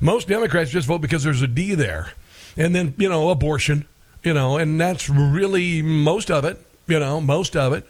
Most 0.00 0.28
Democrats 0.28 0.70
just 0.70 0.86
vote 0.86 1.00
because 1.00 1.24
there's 1.24 1.42
a 1.42 1.48
D 1.48 1.74
there, 1.74 2.12
and 2.56 2.74
then 2.74 2.94
you 2.96 3.08
know 3.08 3.30
abortion, 3.30 3.86
you 4.22 4.32
know, 4.32 4.58
and 4.58 4.80
that's 4.80 5.10
really 5.10 5.82
most 5.82 6.30
of 6.30 6.44
it. 6.44 6.58
You 6.86 7.00
know, 7.00 7.20
most 7.20 7.56
of 7.56 7.72
it. 7.72 7.84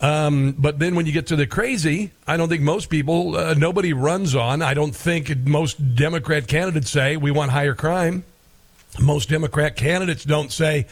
Um, 0.00 0.52
but 0.58 0.78
then 0.78 0.94
when 0.94 1.06
you 1.06 1.12
get 1.12 1.26
to 1.26 1.36
the 1.36 1.46
crazy, 1.46 2.10
I 2.26 2.36
don't 2.36 2.48
think 2.48 2.62
most 2.62 2.88
people, 2.88 3.36
uh, 3.36 3.54
nobody 3.54 3.92
runs 3.92 4.34
on. 4.34 4.62
I 4.62 4.72
don't 4.72 4.96
think 4.96 5.36
most 5.46 5.94
Democrat 5.94 6.46
candidates 6.46 6.90
say 6.90 7.16
we 7.16 7.30
want 7.30 7.50
higher 7.50 7.74
crime. 7.74 8.24
Most 8.98 9.28
Democrat 9.28 9.76
candidates 9.76 10.24
don't 10.24 10.50
say, 10.50 10.86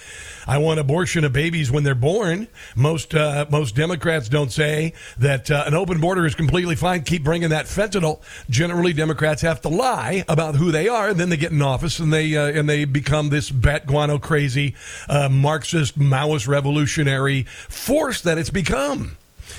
"I 0.47 0.59
want 0.59 0.78
abortion 0.78 1.25
of 1.25 1.33
babies 1.33 1.71
when 1.71 1.83
they're 1.83 1.97
born." 1.97 2.47
Most 2.76 3.14
uh, 3.14 3.47
most 3.50 3.75
Democrats 3.75 4.28
don't 4.28 4.52
say 4.52 4.93
that 5.19 5.50
uh, 5.50 5.64
an 5.67 5.75
open 5.75 6.00
border 6.00 6.25
is 6.25 6.35
completely 6.35 6.76
fine. 6.76 7.02
Keep 7.02 7.25
bringing 7.25 7.49
that 7.50 7.67
fentanyl. 7.67 8.21
Generally, 8.49 8.93
Democrats 8.93 9.43
have 9.43 9.61
to 9.62 9.69
lie 9.69 10.25
about 10.28 10.55
who 10.55 10.71
they 10.71 10.88
are, 10.88 11.09
and 11.09 11.19
then 11.19 11.28
they 11.28 11.37
get 11.37 11.50
in 11.50 11.61
office 11.61 11.99
and 11.99 12.12
they 12.12 12.37
uh, 12.37 12.47
and 12.47 12.69
they 12.69 12.85
become 12.85 13.31
this 13.31 13.50
bat 13.50 13.87
guano 13.87 14.19
crazy 14.19 14.76
uh, 15.09 15.28
Marxist 15.28 15.99
Maoist 15.99 16.47
revolutionary 16.47 17.43
force 17.43 18.21
that 18.23 18.38
it's 18.38 18.50
become. 18.50 19.17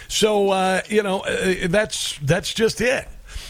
So 0.07 0.51
uh, 0.51 0.81
you 0.87 1.03
know 1.03 1.19
uh, 1.21 1.67
that's 1.67 2.17
that's 2.19 2.53
just 2.53 2.79
it. 2.79 3.07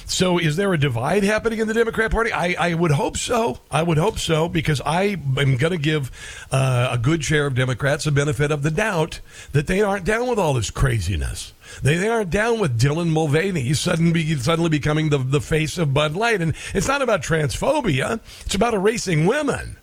So, 0.10 0.39
is 0.39 0.56
there 0.56 0.74
a 0.74 0.78
divide 0.78 1.24
happening 1.24 1.60
in 1.60 1.68
the 1.68 1.74
Democrat 1.75 2.10
Party? 2.10 2.34
I, 2.34 2.56
I 2.60 2.74
would 2.74 2.89
hope 2.89 3.16
so. 3.16 3.60
I 3.70 3.84
would 3.84 4.00
hope 4.00 4.18
so 4.18 4.50
because 4.50 4.82
I 4.84 5.04
am 5.38 5.56
going 5.56 5.72
to 5.72 5.78
give 5.78 6.10
uh, 6.51 6.89
a 6.92 6.98
good 6.98 7.24
share 7.24 7.46
of 7.46 7.54
Democrats 7.54 8.06
the 8.06 8.12
benefit 8.12 8.51
of 8.51 8.63
the 8.63 8.72
doubt 8.72 9.20
that 9.51 9.68
they 9.68 9.82
aren't 9.82 10.06
down 10.06 10.28
with 10.28 10.39
all 10.39 10.56
this 10.56 10.72
craziness. 10.72 11.54
They, 11.84 11.96
they 11.96 12.08
aren't 12.08 12.32
down 12.32 12.60
with 12.60 12.82
Dylan 12.82 13.10
Mulvaney 13.10 13.72
suddenly, 13.75 14.36
suddenly 14.38 14.72
becoming 14.72 15.10
the, 15.10 15.20
the 15.20 15.39
face 15.39 15.78
of 15.78 15.94
Bud 15.94 16.16
Light. 16.16 16.42
And 16.42 16.56
it's 16.74 16.88
not 16.88 17.04
about 17.04 17.22
transphobia, 17.22 18.20
it's 18.46 18.56
about 18.56 18.74
erasing 18.74 19.28
women. 19.28 19.78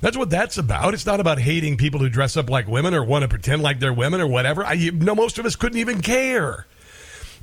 That's 0.00 0.16
what 0.16 0.30
that's 0.30 0.58
about. 0.58 0.94
It's 0.94 1.06
not 1.06 1.20
about 1.20 1.38
hating 1.38 1.76
people 1.76 1.98
who 1.98 2.08
dress 2.08 2.36
up 2.36 2.48
like 2.48 2.68
women 2.68 2.94
or 2.94 3.04
want 3.04 3.22
to 3.22 3.28
pretend 3.28 3.62
like 3.62 3.80
they're 3.80 3.92
women 3.92 4.20
or 4.20 4.26
whatever. 4.28 4.64
I 4.64 4.72
you 4.74 4.92
know 4.92 5.14
most 5.14 5.38
of 5.38 5.46
us 5.46 5.56
couldn't 5.56 5.78
even 5.78 6.02
care. 6.02 6.66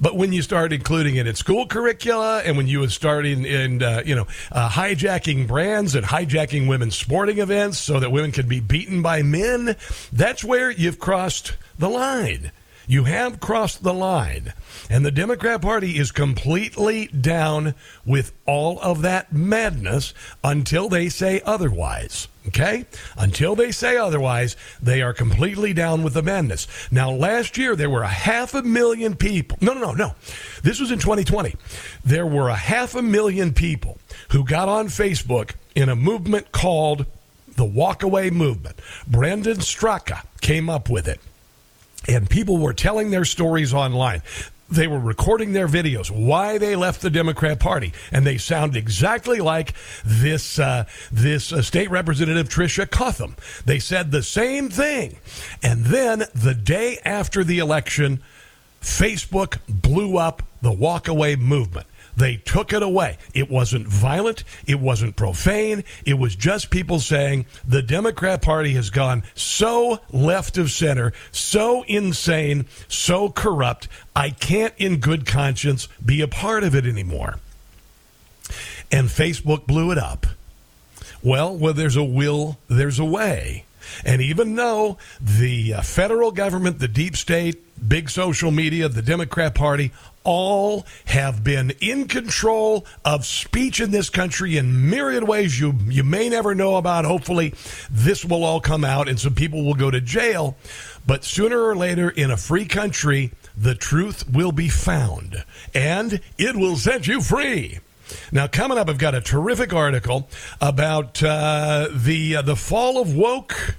But 0.01 0.15
when 0.15 0.31
you 0.31 0.41
start 0.41 0.71
including 0.71 1.17
it 1.17 1.27
in 1.27 1.35
school 1.35 1.67
curricula, 1.67 2.39
and 2.39 2.55
when 2.55 2.67
you 2.67 2.79
would 2.79 2.91
start 2.91 3.25
in, 3.25 3.45
in 3.45 3.83
uh, 3.83 4.01
you 4.05 4.15
know, 4.15 4.27
uh, 4.51 4.69
hijacking 4.69 5.47
brands 5.47 5.95
and 5.95 6.05
hijacking 6.05 6.67
women's 6.67 6.95
sporting 6.95 7.39
events 7.39 7.79
so 7.79 7.99
that 7.99 8.11
women 8.11 8.31
can 8.31 8.47
be 8.47 8.59
beaten 8.59 9.01
by 9.01 9.21
men, 9.21 9.75
that's 10.13 10.43
where 10.43 10.71
you've 10.71 10.99
crossed 10.99 11.55
the 11.77 11.89
line. 11.89 12.51
You 12.89 13.03
have 13.03 13.39
crossed 13.39 13.83
the 13.83 13.93
line. 13.93 14.51
And 14.89 15.05
the 15.05 15.11
Democrat 15.11 15.61
Party 15.61 15.99
is 15.99 16.11
completely 16.11 17.05
down 17.05 17.75
with 18.03 18.33
all 18.47 18.79
of 18.79 19.03
that 19.03 19.31
madness 19.31 20.15
until 20.43 20.89
they 20.89 21.07
say 21.07 21.39
otherwise. 21.45 22.27
Okay? 22.47 22.87
Until 23.15 23.55
they 23.55 23.71
say 23.71 23.95
otherwise, 23.95 24.55
they 24.81 25.03
are 25.03 25.13
completely 25.13 25.71
down 25.71 26.01
with 26.01 26.15
the 26.15 26.23
madness. 26.23 26.65
Now, 26.89 27.11
last 27.11 27.59
year, 27.59 27.75
there 27.75 27.91
were 27.91 28.01
a 28.01 28.07
half 28.07 28.55
a 28.55 28.63
million 28.63 29.15
people. 29.15 29.59
No, 29.61 29.73
no, 29.73 29.91
no, 29.91 29.93
no. 29.93 30.15
This 30.63 30.79
was 30.79 30.89
in 30.89 30.97
2020. 30.97 31.55
There 32.03 32.25
were 32.25 32.49
a 32.49 32.55
half 32.55 32.95
a 32.95 33.03
million 33.03 33.53
people 33.53 33.99
who 34.29 34.43
got 34.43 34.67
on 34.67 34.87
Facebook 34.87 35.51
in 35.75 35.89
a 35.89 35.95
movement 35.95 36.51
called 36.51 37.05
the 37.55 37.65
Walkaway 37.65 38.31
Movement. 38.31 38.81
Brandon 39.05 39.57
Straka 39.57 40.25
came 40.41 40.71
up 40.71 40.89
with 40.89 41.07
it 41.07 41.19
and 42.07 42.29
people 42.29 42.57
were 42.57 42.73
telling 42.73 43.11
their 43.11 43.25
stories 43.25 43.73
online. 43.73 44.21
They 44.71 44.87
were 44.87 44.99
recording 44.99 45.53
their 45.53 45.67
videos, 45.67 46.11
why 46.11 46.59
they 46.59 46.75
left 46.75 47.01
the 47.01 47.09
Democrat 47.09 47.59
Party, 47.59 47.91
and 48.11 48.25
they 48.25 48.37
sound 48.37 48.75
exactly 48.75 49.39
like 49.39 49.73
this 50.05 50.59
uh, 50.59 50.85
this 51.11 51.51
uh, 51.51 51.63
state 51.63 51.89
representative 51.89 52.49
Tricia 52.49 52.89
Cotham. 52.89 53.35
They 53.65 53.79
said 53.79 54.11
the 54.11 54.21
same 54.21 54.69
thing, 54.69 55.17
and 55.63 55.85
then 55.85 56.25
the 56.35 56.53
day 56.53 56.99
after 57.03 57.43
the 57.43 57.57
election, 57.57 58.21
Facebook 58.79 59.57
blew 59.67 60.17
up 60.17 60.43
the 60.61 60.71
walkaway 60.71 61.37
movement. 61.37 61.87
They 62.19 62.35
took 62.35 62.73
it 62.73 62.83
away. 62.83 63.17
It 63.33 63.49
wasn't 63.49 63.87
violent. 63.87 64.43
It 64.67 64.81
wasn't 64.81 65.15
profane. 65.15 65.85
It 66.05 66.15
was 66.15 66.35
just 66.35 66.69
people 66.69 66.99
saying 66.99 67.45
the 67.65 67.81
Democrat 67.81 68.41
Party 68.41 68.73
has 68.73 68.89
gone 68.89 69.23
so 69.35 70.01
left 70.11 70.57
of 70.57 70.69
center, 70.69 71.13
so 71.31 71.83
insane, 71.83 72.65
so 72.89 73.29
corrupt. 73.29 73.87
I 74.17 74.31
can't, 74.31 74.73
in 74.77 74.97
good 74.97 75.25
conscience, 75.25 75.87
be 76.05 76.19
a 76.19 76.27
part 76.27 76.65
of 76.65 76.75
it 76.75 76.85
anymore. 76.85 77.37
And 78.91 79.07
Facebook 79.07 79.65
blew 79.65 79.89
it 79.91 79.97
up. 79.97 80.25
Well, 81.23 81.55
where 81.55 81.73
there's 81.73 81.95
a 81.95 82.03
will, 82.03 82.57
there's 82.67 82.99
a 82.99 83.05
way. 83.05 83.63
And 84.03 84.21
even 84.21 84.55
though 84.55 84.97
the 85.21 85.75
uh, 85.75 85.81
federal 85.83 86.31
government, 86.31 86.79
the 86.79 86.87
deep 86.89 87.15
state, 87.15 87.63
big 87.87 88.09
social 88.09 88.51
media, 88.51 88.89
the 88.89 89.01
Democrat 89.01 89.55
Party, 89.55 89.91
all 90.23 90.85
have 91.05 91.43
been 91.43 91.71
in 91.81 92.07
control 92.07 92.85
of 93.05 93.25
speech 93.25 93.79
in 93.79 93.91
this 93.91 94.09
country 94.09 94.57
in 94.57 94.89
myriad 94.89 95.27
ways 95.27 95.59
you 95.59 95.75
you 95.87 96.03
may 96.03 96.29
never 96.29 96.53
know 96.53 96.75
about. 96.75 97.05
Hopefully, 97.05 97.53
this 97.89 98.25
will 98.25 98.43
all 98.43 98.61
come 98.61 98.83
out 98.83 99.07
and 99.07 99.19
some 99.19 99.35
people 99.35 99.63
will 99.63 99.75
go 99.75 99.91
to 99.91 100.01
jail. 100.01 100.55
But 101.05 101.23
sooner 101.23 101.61
or 101.61 101.75
later, 101.75 102.09
in 102.09 102.31
a 102.31 102.37
free 102.37 102.65
country, 102.65 103.31
the 103.57 103.75
truth 103.75 104.29
will 104.29 104.51
be 104.51 104.69
found 104.69 105.43
and 105.73 106.21
it 106.37 106.55
will 106.55 106.75
set 106.75 107.07
you 107.07 107.21
free. 107.21 107.79
Now, 108.31 108.47
coming 108.47 108.77
up, 108.77 108.89
I've 108.89 108.97
got 108.97 109.15
a 109.15 109.21
terrific 109.21 109.73
article 109.73 110.29
about 110.59 111.21
uh, 111.21 111.89
the 111.93 112.37
uh, 112.37 112.41
the 112.41 112.55
fall 112.55 112.99
of 112.99 113.15
woke 113.15 113.75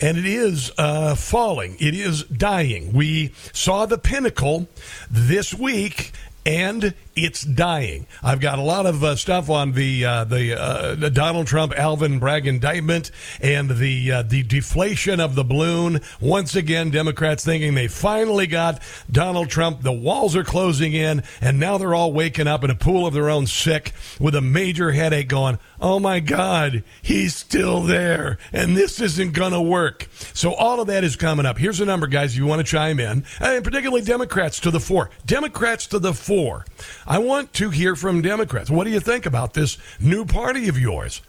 and 0.00 0.18
it 0.18 0.26
is 0.26 0.70
uh, 0.78 1.14
falling. 1.14 1.76
It 1.80 1.94
is 1.94 2.24
dying. 2.24 2.92
We 2.92 3.32
saw 3.52 3.86
the 3.86 3.98
pinnacle 3.98 4.68
this 5.10 5.54
week, 5.54 6.12
and 6.46 6.94
it's 7.16 7.42
dying. 7.42 8.06
I've 8.22 8.40
got 8.40 8.58
a 8.58 8.62
lot 8.62 8.86
of 8.86 9.04
uh, 9.04 9.16
stuff 9.16 9.48
on 9.48 9.72
the 9.72 10.04
uh, 10.04 10.24
the, 10.24 10.60
uh, 10.60 10.94
the, 10.94 11.10
Donald 11.10 11.46
Trump 11.46 11.72
Alvin 11.76 12.18
Bragg 12.18 12.46
indictment 12.46 13.10
and 13.40 13.70
the 13.70 14.10
uh, 14.10 14.22
the 14.22 14.42
deflation 14.42 15.20
of 15.20 15.34
the 15.34 15.44
balloon. 15.44 16.00
Once 16.20 16.56
again, 16.56 16.90
Democrats 16.90 17.44
thinking 17.44 17.74
they 17.74 17.88
finally 17.88 18.46
got 18.46 18.82
Donald 19.10 19.48
Trump. 19.48 19.82
The 19.82 19.92
walls 19.92 20.34
are 20.34 20.44
closing 20.44 20.92
in, 20.92 21.22
and 21.40 21.60
now 21.60 21.78
they're 21.78 21.94
all 21.94 22.12
waking 22.12 22.48
up 22.48 22.64
in 22.64 22.70
a 22.70 22.74
pool 22.74 23.06
of 23.06 23.14
their 23.14 23.30
own, 23.30 23.46
sick 23.46 23.92
with 24.18 24.34
a 24.34 24.40
major 24.40 24.92
headache, 24.92 25.28
going, 25.28 25.58
"Oh 25.80 26.00
my 26.00 26.18
God, 26.20 26.82
he's 27.00 27.36
still 27.36 27.82
there, 27.82 28.38
and 28.52 28.76
this 28.76 29.00
isn't 29.00 29.32
gonna 29.32 29.62
work." 29.62 30.08
So 30.32 30.52
all 30.52 30.80
of 30.80 30.88
that 30.88 31.04
is 31.04 31.14
coming 31.14 31.46
up. 31.46 31.58
Here's 31.58 31.80
a 31.80 31.84
number, 31.84 32.08
guys. 32.08 32.32
If 32.32 32.38
you 32.38 32.46
want 32.46 32.60
to 32.60 32.64
chime 32.64 32.98
in, 32.98 33.24
and 33.40 33.64
particularly 33.64 34.02
Democrats 34.02 34.58
to 34.60 34.70
the 34.72 34.80
fore. 34.80 35.10
Democrats 35.24 35.86
to 35.88 35.98
the 36.00 36.12
fore. 36.12 36.64
I 37.06 37.18
want 37.18 37.52
to 37.54 37.70
hear 37.70 37.96
from 37.96 38.22
Democrats. 38.22 38.70
What 38.70 38.84
do 38.84 38.90
you 38.90 39.00
think 39.00 39.26
about 39.26 39.54
this 39.54 39.78
new 40.00 40.24
party 40.24 40.68
of 40.68 40.78
yours? 40.78 41.20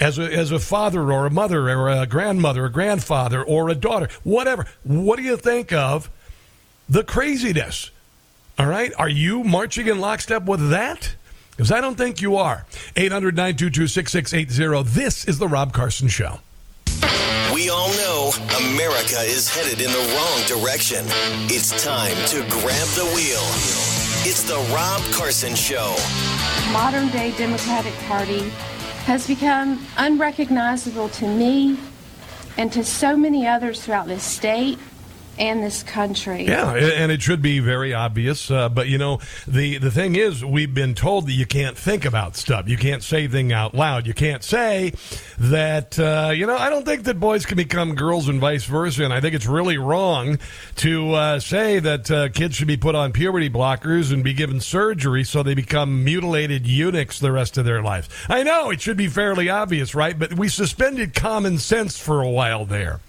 As 0.00 0.18
a, 0.18 0.22
as 0.22 0.50
a 0.50 0.58
father 0.58 1.12
or 1.12 1.26
a 1.26 1.30
mother 1.30 1.68
or 1.68 1.88
a 1.88 2.06
grandmother, 2.06 2.64
a 2.64 2.70
grandfather 2.70 3.42
or 3.42 3.68
a 3.68 3.74
daughter, 3.74 4.08
whatever. 4.24 4.66
What 4.82 5.16
do 5.16 5.22
you 5.22 5.36
think 5.36 5.72
of 5.72 6.10
the 6.88 7.04
craziness? 7.04 7.90
All 8.58 8.66
right. 8.66 8.92
Are 8.98 9.08
you 9.08 9.44
marching 9.44 9.86
in 9.86 10.00
lockstep 10.00 10.44
with 10.44 10.70
that? 10.70 11.14
Because 11.52 11.70
I 11.70 11.80
don't 11.80 11.96
think 11.96 12.20
you 12.20 12.36
are. 12.36 12.66
800 12.96 13.36
922 13.36 13.86
6680. 13.86 14.90
This 14.90 15.24
is 15.26 15.38
The 15.38 15.48
Rob 15.48 15.72
Carson 15.72 16.08
Show. 16.08 16.40
We 17.54 17.68
all 17.68 17.90
know 17.90 18.32
America 18.72 19.20
is 19.20 19.48
headed 19.48 19.80
in 19.80 19.92
the 19.92 20.16
wrong 20.16 20.60
direction. 20.60 21.04
It's 21.48 21.84
time 21.84 22.16
to 22.28 22.40
grab 22.50 22.88
the 22.96 23.04
wheel. 23.14 23.91
It's 24.24 24.44
the 24.44 24.54
Rob 24.72 25.02
Carson 25.12 25.56
Show. 25.56 25.96
Modern 26.70 27.08
day 27.08 27.32
Democratic 27.36 27.92
Party 28.06 28.50
has 29.04 29.26
become 29.26 29.84
unrecognizable 29.96 31.08
to 31.08 31.26
me 31.26 31.76
and 32.56 32.72
to 32.72 32.84
so 32.84 33.16
many 33.16 33.48
others 33.48 33.84
throughout 33.84 34.06
this 34.06 34.22
state 34.22 34.78
and 35.38 35.62
this 35.62 35.82
country. 35.82 36.46
Yeah, 36.46 36.74
and 36.74 37.10
it 37.10 37.22
should 37.22 37.42
be 37.42 37.58
very 37.58 37.94
obvious. 37.94 38.50
Uh, 38.50 38.68
but 38.68 38.88
you 38.88 38.98
know, 38.98 39.20
the 39.46 39.78
the 39.78 39.90
thing 39.90 40.16
is, 40.16 40.44
we've 40.44 40.74
been 40.74 40.94
told 40.94 41.26
that 41.26 41.32
you 41.32 41.46
can't 41.46 41.76
think 41.76 42.04
about 42.04 42.36
stuff. 42.36 42.68
You 42.68 42.76
can't 42.76 43.02
say 43.02 43.28
things 43.28 43.52
out 43.52 43.74
loud. 43.74 44.06
You 44.06 44.14
can't 44.14 44.42
say 44.42 44.92
that. 45.38 45.98
Uh, 45.98 46.32
you 46.34 46.46
know, 46.46 46.56
I 46.56 46.68
don't 46.68 46.84
think 46.84 47.04
that 47.04 47.18
boys 47.18 47.46
can 47.46 47.56
become 47.56 47.94
girls 47.94 48.28
and 48.28 48.40
vice 48.40 48.64
versa. 48.64 49.04
And 49.04 49.12
I 49.12 49.20
think 49.20 49.34
it's 49.34 49.46
really 49.46 49.78
wrong 49.78 50.38
to 50.76 51.12
uh, 51.12 51.40
say 51.40 51.78
that 51.78 52.10
uh, 52.10 52.28
kids 52.28 52.56
should 52.56 52.68
be 52.68 52.76
put 52.76 52.94
on 52.94 53.12
puberty 53.12 53.50
blockers 53.50 54.12
and 54.12 54.22
be 54.22 54.34
given 54.34 54.60
surgery 54.60 55.24
so 55.24 55.42
they 55.42 55.54
become 55.54 56.04
mutilated 56.04 56.66
eunuchs 56.66 57.18
the 57.18 57.32
rest 57.32 57.58
of 57.58 57.64
their 57.64 57.82
lives. 57.82 58.08
I 58.28 58.42
know 58.42 58.70
it 58.70 58.80
should 58.80 58.96
be 58.96 59.08
fairly 59.08 59.48
obvious, 59.48 59.94
right? 59.94 60.18
But 60.18 60.34
we 60.34 60.48
suspended 60.48 61.14
common 61.14 61.58
sense 61.58 61.98
for 61.98 62.22
a 62.22 62.30
while 62.30 62.64
there 62.64 63.00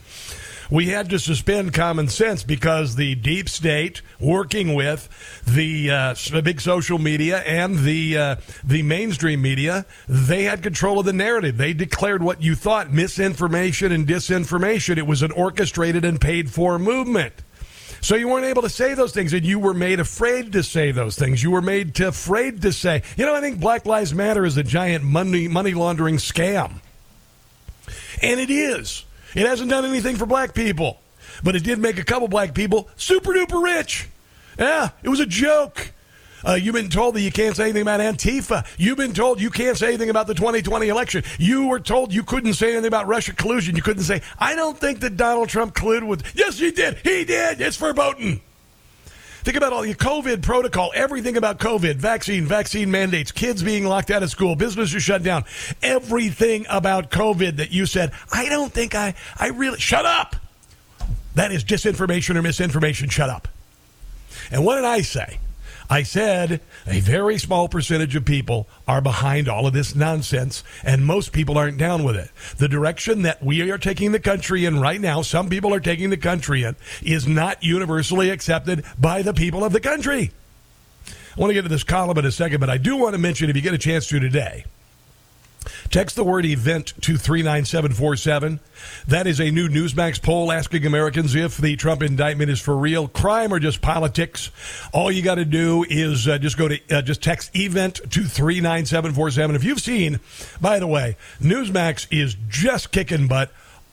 we 0.70 0.88
had 0.88 1.10
to 1.10 1.20
suspend 1.20 1.74
common 1.74 2.08
sense 2.08 2.44
because 2.44 2.96
the 2.96 3.16
deep 3.16 3.50
state, 3.50 4.02
working 4.20 4.74
with 4.74 5.10
the 5.46 5.92
uh, 5.92 6.42
big 6.42 6.62
social 6.62 7.00
media 7.00 7.40
and 7.40 7.80
the 7.80 8.18
uh, 8.18 8.36
the 8.64 8.84
mainstream 8.84 9.42
media, 9.42 9.86
they 10.08 10.44
had 10.44 10.64
control 10.64 11.00
of 11.00 11.06
the 11.06 11.14
narrative. 11.14 11.58
They 11.58 11.74
declared 11.74 12.24
what 12.24 12.42
you 12.42 12.56
thought 12.56 12.92
misinformation 12.92 13.92
and 13.92 14.08
disinformation. 14.08 14.98
It 14.98 15.08
was 15.08 15.22
an 15.22 15.32
orchestrated 15.32 16.06
and 16.06 16.20
paid 16.20 16.50
for 16.50 16.78
movement. 16.80 17.34
So 18.04 18.16
you 18.16 18.28
weren't 18.28 18.46
able 18.46 18.64
to 18.64 18.70
say 18.70 18.96
those 18.96 19.14
things, 19.14 19.32
and 19.32 19.46
you 19.46 19.60
were 19.60 19.74
made 19.74 20.02
afraid 20.02 20.52
to 20.54 20.62
say 20.64 20.92
those 20.92 21.16
things. 21.16 21.42
You 21.42 21.52
were 21.52 21.62
made 21.62 21.96
to 21.96 22.10
afraid 22.10 22.62
to 22.64 22.74
say, 22.74 23.02
you 23.16 23.26
know, 23.26 23.34
I 23.34 23.40
think 23.40 23.62
Black 23.62 23.86
Lives 23.86 24.14
Matter 24.14 24.44
is 24.46 24.58
a 24.58 24.64
giant 24.64 25.06
money 25.06 25.48
money 25.48 25.74
laundering 25.74 26.18
scam, 26.18 26.82
and 28.22 28.42
it 28.42 28.50
is. 28.50 29.06
It 29.36 29.46
hasn't 29.48 29.70
done 29.70 29.86
anything 29.86 30.16
for 30.16 30.26
black 30.26 30.54
people, 30.54 31.00
but 31.44 31.56
it 31.56 31.64
did 31.64 31.80
make 31.80 31.98
a 31.98 32.04
couple 32.04 32.28
black 32.28 32.54
people 32.54 32.90
super 32.96 33.34
duper 33.34 33.62
rich. 33.64 34.08
Yeah, 34.58 34.90
it 35.02 35.10
was 35.10 35.20
a 35.20 35.26
joke. 35.26 35.92
Uh, 36.46 36.54
you've 36.56 36.76
been 36.76 36.90
told 36.90 37.16
that 37.16 37.22
you 37.22 37.32
can't 37.32 37.56
say 37.56 37.64
anything 37.64 37.84
about 37.84 38.02
Antifa. 38.02 38.66
You've 38.78 38.98
been 38.98 39.14
told 39.14 39.40
you 39.40 39.50
can't 39.50 39.78
say 39.78 39.88
anything 39.88 40.10
about 40.10 40.28
the 40.28 40.34
2020 40.34 40.90
election. 40.90 41.24
You 41.40 41.68
were 41.68 41.80
told 41.80 42.14
you 42.14 42.24
couldn't 42.24 42.54
say 42.54 42.74
anything 42.74 42.88
about 42.88 43.08
Russia 43.08 43.34
collusion. 43.34 43.76
You 43.76 43.82
couldn't 43.82 44.04
say, 44.04 44.22
I 44.38 44.56
don't 44.56 44.78
think 44.78 45.00
that 45.00 45.16
Donald 45.16 45.50
Trump 45.50 45.74
colluded 45.74 46.06
with. 46.06 46.36
Yes, 46.36 46.60
he 46.60 46.72
did. 46.72 46.98
He 46.98 47.24
did. 47.24 47.62
It's 47.62 47.78
verboten. 47.78 48.42
Think 49.44 49.58
about 49.58 49.74
all 49.74 49.86
your 49.86 49.96
COVID 49.96 50.42
protocol, 50.42 50.92
everything 50.96 51.36
about 51.36 51.60
COVID, 51.60 51.96
vaccine, 51.96 52.46
vaccine 52.46 52.90
mandates, 52.90 53.32
kids 53.32 53.62
being 53.62 53.86
locked 53.86 54.10
out 54.10 54.24
of 54.24 54.30
school, 54.30 54.56
businesses 54.56 55.04
shut 55.04 55.22
down, 55.22 55.44
everything 55.82 56.66
about 56.70 57.12
COVID 57.12 57.58
that 57.58 57.72
you 57.72 57.86
said, 57.86 58.14
I 58.32 58.48
don't 58.48 58.72
think 58.72 58.96
I, 58.96 59.16
I 59.38 59.50
really, 59.50 59.80
shut 59.80 60.06
up. 60.06 60.38
That 61.36 61.52
is 61.52 61.64
disinformation 61.64 62.36
or 62.36 62.42
misinformation. 62.42 63.10
Shut 63.10 63.30
up. 63.30 63.48
And 64.52 64.64
what 64.64 64.76
did 64.76 64.86
I 64.86 65.02
say? 65.02 65.40
I 65.90 66.04
said 66.04 66.62
a 66.88 67.00
very 67.00 67.38
small 67.38 67.68
percentage 67.68 68.16
of 68.16 68.26
people 68.26 68.68
are 68.88 69.02
behind 69.02 69.48
all 69.48 69.68
of 69.68 69.74
this 69.74 69.96
nonsense, 69.96 70.64
and 70.84 71.06
most 71.06 71.32
people 71.32 71.58
aren't 71.58 71.78
down 71.78 72.04
with 72.04 72.16
it. 72.16 72.30
The 72.58 72.68
direction 72.68 73.24
that 73.24 73.44
we 73.44 73.70
are 73.70 73.78
taking 73.78 74.12
the 74.12 74.20
country 74.20 74.66
in 74.66 74.80
right 74.80 75.00
now, 75.00 75.22
some 75.22 75.50
people 75.50 75.74
are 75.74 75.80
taking 75.80 76.10
the 76.10 76.18
country 76.18 76.64
in, 76.64 76.76
is 77.02 77.28
not 77.28 77.64
universally 77.64 78.30
accepted 78.30 78.86
by 79.00 79.22
the 79.22 79.34
people 79.34 79.64
of 79.64 79.74
the 79.74 79.80
country. 79.80 80.32
I 81.08 81.40
want 81.40 81.50
to 81.50 81.56
get 81.56 81.64
to 81.64 81.70
this 81.70 81.84
column 81.84 82.18
in 82.18 82.26
a 82.26 82.32
second, 82.32 82.60
but 82.60 82.70
I 82.70 82.78
do 82.78 82.96
want 82.96 83.14
to 83.14 83.20
mention, 83.20 83.50
if 83.50 83.56
you 83.56 83.62
get 83.62 83.74
a 83.74 83.80
chance 83.80 84.08
to 84.08 84.20
today, 84.20 84.66
Text 85.94 86.16
the 86.16 86.24
word 86.24 86.44
event 86.44 86.88
to 87.02 87.18
39747. 87.18 88.60
That 89.10 89.28
is 89.28 89.40
a 89.40 89.52
new 89.52 89.70
Newsmax 89.70 90.20
poll 90.20 90.52
asking 90.52 90.88
Americans 90.88 91.36
if 91.36 91.58
the 91.58 91.76
Trump 91.76 92.02
indictment 92.02 92.50
is 92.50 92.60
for 92.60 92.76
real, 92.76 93.08
crime, 93.08 93.54
or 93.54 93.60
just 93.60 93.80
politics. 93.80 94.50
All 94.92 95.12
you 95.12 95.22
got 95.22 95.36
to 95.36 95.46
do 95.46 95.86
is 95.88 96.28
uh, 96.28 96.40
just 96.40 96.58
go 96.58 96.68
to 96.68 96.80
uh, 96.90 97.04
just 97.04 97.22
text 97.22 97.56
event 97.56 97.98
to 98.10 98.24
39747. 98.24 99.56
If 99.56 99.64
you've 99.64 99.80
seen, 99.80 100.20
by 100.60 100.80
the 100.80 100.88
way, 100.88 101.16
Newsmax 101.40 102.08
is 102.10 102.36
just 102.50 102.92
kicking 102.92 103.28
butt. 103.28 103.52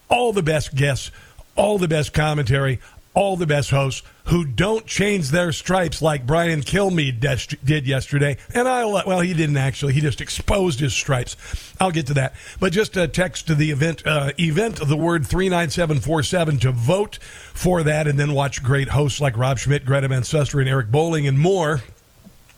All 0.09 0.33
the 0.33 0.43
best 0.43 0.75
guests, 0.75 1.11
all 1.55 1.77
the 1.77 1.87
best 1.87 2.15
commentary, 2.15 2.81
all 3.15 3.37
the 3.37 3.47
best 3.47 3.71
hosts 3.71 4.07
who 4.27 4.45
don't 4.45 4.87
change 4.87 5.31
their 5.31 5.51
stripes 5.51 6.01
like 6.01 6.27
Brian 6.27 6.61
Kilmeade 6.61 7.19
did 7.65 7.87
yesterday. 7.87 8.37
And 8.55 8.69
I, 8.69 8.85
well, 8.85 9.21
he 9.21 9.35
didn't 9.35 9.57
actually. 9.57 9.95
He 9.95 10.01
just 10.01 10.21
exposed 10.21 10.79
his 10.79 10.95
stripes. 10.95 11.37
I'll 11.81 11.91
get 11.91 12.07
to 12.07 12.15
that. 12.15 12.35
But 12.61 12.73
just 12.73 12.97
a 12.97 13.09
text 13.09 13.49
to 13.49 13.57
the 13.57 13.73
event, 13.73 14.07
uh, 14.07 14.31
event, 14.39 14.77
the 14.77 14.97
word 14.97 15.27
39747 15.27 16.59
to 16.61 16.73
vote 16.73 17.19
for 17.21 17.83
that 17.83 18.07
and 18.07 18.19
then 18.19 18.33
watch 18.33 18.63
great 18.63 18.89
hosts 18.89 19.21
like 19.21 19.37
Rob 19.37 19.59
Schmitt, 19.59 19.85
Greta 19.85 20.09
Susteren, 20.09 20.61
and 20.61 20.69
Eric 20.69 20.91
Bolling 20.91 21.27
and 21.27 21.39
more. 21.39 21.83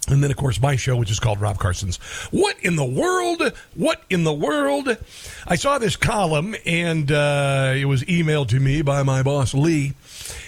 And 0.08 0.22
then, 0.22 0.32
of 0.32 0.36
course, 0.36 0.60
my 0.60 0.74
show, 0.74 0.96
which 0.96 1.12
is 1.12 1.20
called 1.20 1.40
Rob 1.40 1.58
Carson's 1.58 1.96
What 2.32 2.58
in 2.60 2.74
the 2.74 2.84
World? 2.84 3.40
What 3.76 4.02
in 4.10 4.24
the 4.24 4.32
World? 4.32 4.96
I 5.46 5.54
saw 5.54 5.78
this 5.78 5.94
column, 5.94 6.56
and 6.66 7.10
uh, 7.10 7.72
it 7.76 7.84
was 7.84 8.02
emailed 8.02 8.48
to 8.48 8.58
me 8.58 8.82
by 8.82 9.04
my 9.04 9.22
boss, 9.22 9.54
Lee 9.54 9.94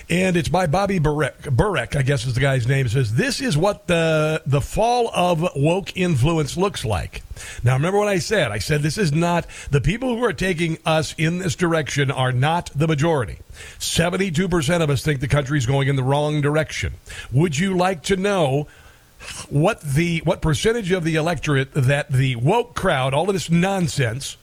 and 0.08 0.36
it's 0.36 0.48
by 0.48 0.66
Bobby 0.66 0.98
Burek. 0.98 1.42
Burek, 1.42 1.96
I 1.96 2.02
guess 2.02 2.26
is 2.26 2.34
the 2.34 2.40
guy's 2.40 2.66
name. 2.66 2.88
Says 2.88 3.14
this 3.14 3.40
is 3.40 3.56
what 3.56 3.86
the 3.86 4.42
the 4.46 4.60
fall 4.60 5.10
of 5.14 5.48
woke 5.56 5.96
influence 5.96 6.56
looks 6.56 6.84
like. 6.84 7.22
Now, 7.62 7.74
remember 7.74 7.98
what 7.98 8.08
I 8.08 8.18
said? 8.18 8.50
I 8.52 8.58
said 8.58 8.82
this 8.82 8.98
is 8.98 9.12
not 9.12 9.46
the 9.70 9.80
people 9.80 10.16
who 10.16 10.24
are 10.24 10.32
taking 10.32 10.78
us 10.86 11.14
in 11.18 11.38
this 11.38 11.56
direction 11.56 12.10
are 12.10 12.32
not 12.32 12.70
the 12.74 12.86
majority. 12.86 13.38
Seventy-two 13.78 14.48
percent 14.48 14.82
of 14.82 14.90
us 14.90 15.02
think 15.02 15.20
the 15.20 15.28
country 15.28 15.58
is 15.58 15.66
going 15.66 15.88
in 15.88 15.96
the 15.96 16.02
wrong 16.02 16.40
direction. 16.40 16.94
Would 17.32 17.58
you 17.58 17.76
like 17.76 18.02
to 18.04 18.16
know? 18.16 18.66
What 19.48 19.80
the 19.80 20.18
what 20.24 20.42
percentage 20.42 20.92
of 20.92 21.02
the 21.02 21.14
electorate 21.14 21.72
that 21.72 22.12
the 22.12 22.36
woke 22.36 22.74
crowd, 22.74 23.14
all 23.14 23.26
of 23.26 23.32
this 23.32 23.48
nonsense, 23.48 24.36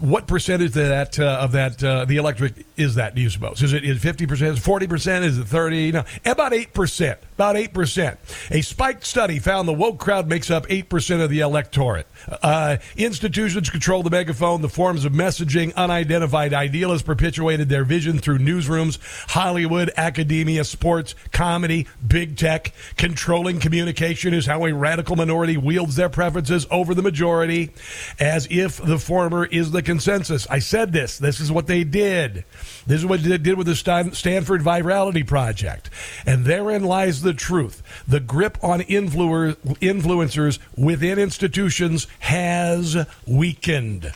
what 0.00 0.26
percentage 0.26 0.68
of 0.68 0.74
that 0.74 1.18
uh, 1.18 1.38
of 1.40 1.52
that 1.52 1.82
uh, 1.82 2.04
the 2.04 2.16
electric 2.16 2.66
is 2.76 2.96
that? 2.96 3.14
Do 3.14 3.22
you 3.22 3.30
suppose 3.30 3.62
is 3.62 3.72
it 3.72 3.84
is 3.84 4.02
fifty 4.02 4.26
percent, 4.26 4.58
forty 4.58 4.86
percent, 4.88 5.24
is 5.24 5.38
it 5.38 5.44
thirty? 5.44 5.92
No, 5.92 6.04
about 6.24 6.52
eight 6.52 6.74
percent. 6.74 7.20
About 7.34 7.56
eight 7.56 7.72
percent. 7.72 8.18
A 8.50 8.62
spiked 8.62 9.04
study 9.04 9.38
found 9.38 9.68
the 9.68 9.72
woke 9.72 9.98
crowd 9.98 10.28
makes 10.28 10.50
up 10.50 10.66
eight 10.70 10.88
percent 10.88 11.22
of 11.22 11.30
the 11.30 11.40
electorate. 11.40 12.08
Uh, 12.42 12.78
institutions 12.96 13.70
control 13.70 14.02
the 14.02 14.10
megaphone, 14.10 14.60
the 14.60 14.68
forms 14.68 15.04
of 15.04 15.12
messaging. 15.12 15.72
Unidentified 15.76 16.52
idealists 16.52 17.06
perpetuated 17.06 17.68
their 17.68 17.84
vision 17.84 18.18
through 18.18 18.38
newsrooms, 18.38 18.98
Hollywood, 19.30 19.92
academia, 19.96 20.64
sports, 20.64 21.14
comedy, 21.30 21.86
big 22.04 22.36
tech. 22.36 22.72
Controlling 22.96 23.60
communication 23.60 24.34
is 24.34 24.46
how 24.46 24.66
a 24.66 24.72
radical 24.72 25.14
minority 25.14 25.56
wields 25.56 25.94
their 25.94 26.08
preferences 26.08 26.66
over 26.70 26.94
the 26.94 27.02
majority, 27.02 27.70
as 28.18 28.48
if 28.50 28.78
the 28.78 28.98
former 28.98 29.44
is 29.46 29.75
the 29.76 29.82
consensus. 29.82 30.46
I 30.50 30.58
said 30.58 30.92
this. 30.92 31.18
This 31.18 31.38
is 31.38 31.52
what 31.52 31.66
they 31.68 31.84
did. 31.84 32.44
This 32.86 32.98
is 33.00 33.06
what 33.06 33.22
they 33.22 33.38
did 33.38 33.56
with 33.56 33.66
the 33.68 33.76
Stanford 33.76 34.62
Virality 34.62 35.24
Project. 35.26 35.90
And 36.26 36.44
therein 36.44 36.82
lies 36.82 37.22
the 37.22 37.34
truth. 37.34 37.82
The 38.08 38.20
grip 38.20 38.58
on 38.62 38.80
influencers 38.80 40.58
within 40.76 41.18
institutions 41.18 42.06
has 42.20 43.06
weakened. 43.26 44.12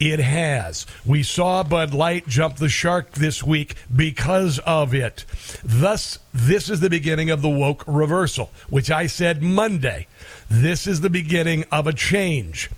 It 0.00 0.18
has. 0.18 0.86
We 1.04 1.22
saw 1.22 1.62
Bud 1.62 1.92
Light 1.92 2.26
jump 2.26 2.56
the 2.56 2.70
shark 2.70 3.12
this 3.12 3.42
week 3.42 3.74
because 3.94 4.58
of 4.60 4.94
it. 4.94 5.26
Thus, 5.62 6.18
this 6.32 6.70
is 6.70 6.80
the 6.80 6.88
beginning 6.88 7.28
of 7.28 7.42
the 7.42 7.50
woke 7.50 7.84
reversal, 7.86 8.50
which 8.70 8.90
I 8.90 9.06
said 9.06 9.42
Monday. 9.42 10.06
This 10.48 10.86
is 10.86 11.02
the 11.02 11.10
beginning 11.10 11.66
of 11.70 11.86
a 11.86 11.92
change. 11.92 12.70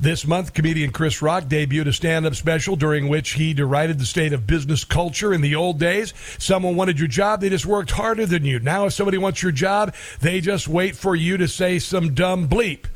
This 0.00 0.26
month, 0.26 0.54
comedian 0.54 0.90
Chris 0.90 1.20
Rock 1.20 1.44
debuted 1.44 1.88
a 1.88 1.92
stand 1.92 2.24
up 2.24 2.34
special 2.34 2.76
during 2.76 3.08
which 3.08 3.32
he 3.32 3.52
derided 3.52 3.98
the 3.98 4.06
state 4.06 4.32
of 4.32 4.46
business 4.46 4.82
culture 4.82 5.34
in 5.34 5.42
the 5.42 5.54
old 5.54 5.78
days. 5.78 6.14
Someone 6.38 6.76
wanted 6.76 6.98
your 6.98 7.08
job, 7.08 7.42
they 7.42 7.50
just 7.50 7.66
worked 7.66 7.90
harder 7.90 8.24
than 8.24 8.46
you. 8.46 8.58
Now, 8.58 8.86
if 8.86 8.94
somebody 8.94 9.18
wants 9.18 9.42
your 9.42 9.52
job, 9.52 9.94
they 10.20 10.40
just 10.40 10.66
wait 10.66 10.96
for 10.96 11.14
you 11.14 11.36
to 11.36 11.46
say 11.46 11.78
some 11.78 12.14
dumb 12.14 12.48
bleep. 12.48 12.86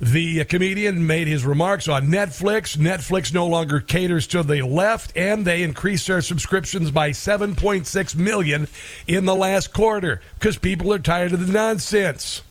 The 0.00 0.44
comedian 0.44 1.06
made 1.06 1.26
his 1.26 1.44
remarks 1.44 1.88
on 1.88 2.08
Netflix. 2.08 2.76
Netflix 2.76 3.32
no 3.32 3.46
longer 3.46 3.80
caters 3.80 4.26
to 4.28 4.42
the 4.42 4.62
left, 4.62 5.16
and 5.16 5.44
they 5.44 5.62
increased 5.62 6.06
their 6.06 6.20
subscriptions 6.20 6.90
by 6.90 7.10
7.6 7.10 8.16
million 8.16 8.68
in 9.06 9.24
the 9.24 9.34
last 9.34 9.72
quarter 9.72 10.20
because 10.34 10.58
people 10.58 10.92
are 10.92 10.98
tired 10.98 11.32
of 11.32 11.46
the 11.46 11.52
nonsense. 11.52 12.42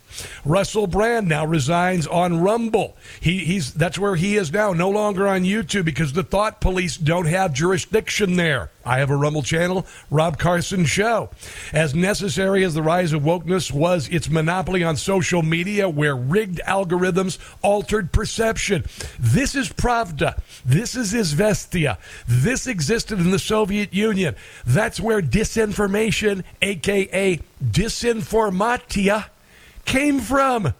Russell 0.44 0.88
Brand 0.88 1.28
now 1.28 1.46
resigns 1.46 2.08
on 2.08 2.42
Rumble. 2.42 2.96
He, 3.20 3.40
he's 3.40 3.74
that's 3.74 4.00
where 4.00 4.16
he 4.16 4.38
is 4.38 4.52
now, 4.52 4.74
no 4.74 4.90
longer 4.90 5.28
on 5.28 5.44
YouTube 5.44 5.86
because 5.86 6.14
the 6.14 6.24
thought 6.24 6.62
police 6.62 6.98
don't 6.98 7.28
have 7.28 7.54
jurisdiction 7.54 8.36
there. 8.36 8.70
I 8.86 9.00
have 9.00 9.10
a 9.10 9.16
Rumble 9.16 9.42
channel, 9.42 9.86
Rob 10.12 10.38
Carson 10.38 10.86
Show. 10.86 11.32
As 11.74 11.96
necessary 11.96 12.64
as 12.64 12.76
the 12.76 12.84
rise 12.84 13.14
of 13.14 13.24
wokeness 13.24 13.72
was 13.72 14.08
its 14.10 14.30
monopoly 14.30 14.84
on 14.84 14.96
social 14.96 15.42
media, 15.42 15.90
where 15.90 16.16
rigged 16.16 16.62
algorithms 16.68 17.40
altered 17.64 18.12
perception. 18.12 18.86
This 19.20 19.56
is 19.56 19.70
Pravda. 19.70 20.40
This 20.64 20.96
is 20.96 21.14
Izvestia. 21.14 21.98
This 22.28 22.68
existed 22.68 23.20
in 23.20 23.32
the 23.32 23.40
Soviet 23.40 23.94
Union. 23.94 24.36
That's 24.66 25.00
where 25.00 25.22
disinformation, 25.22 26.44
aka 26.62 27.40
disinformatia, 27.64 29.26
came 29.86 30.20
from. 30.20 30.74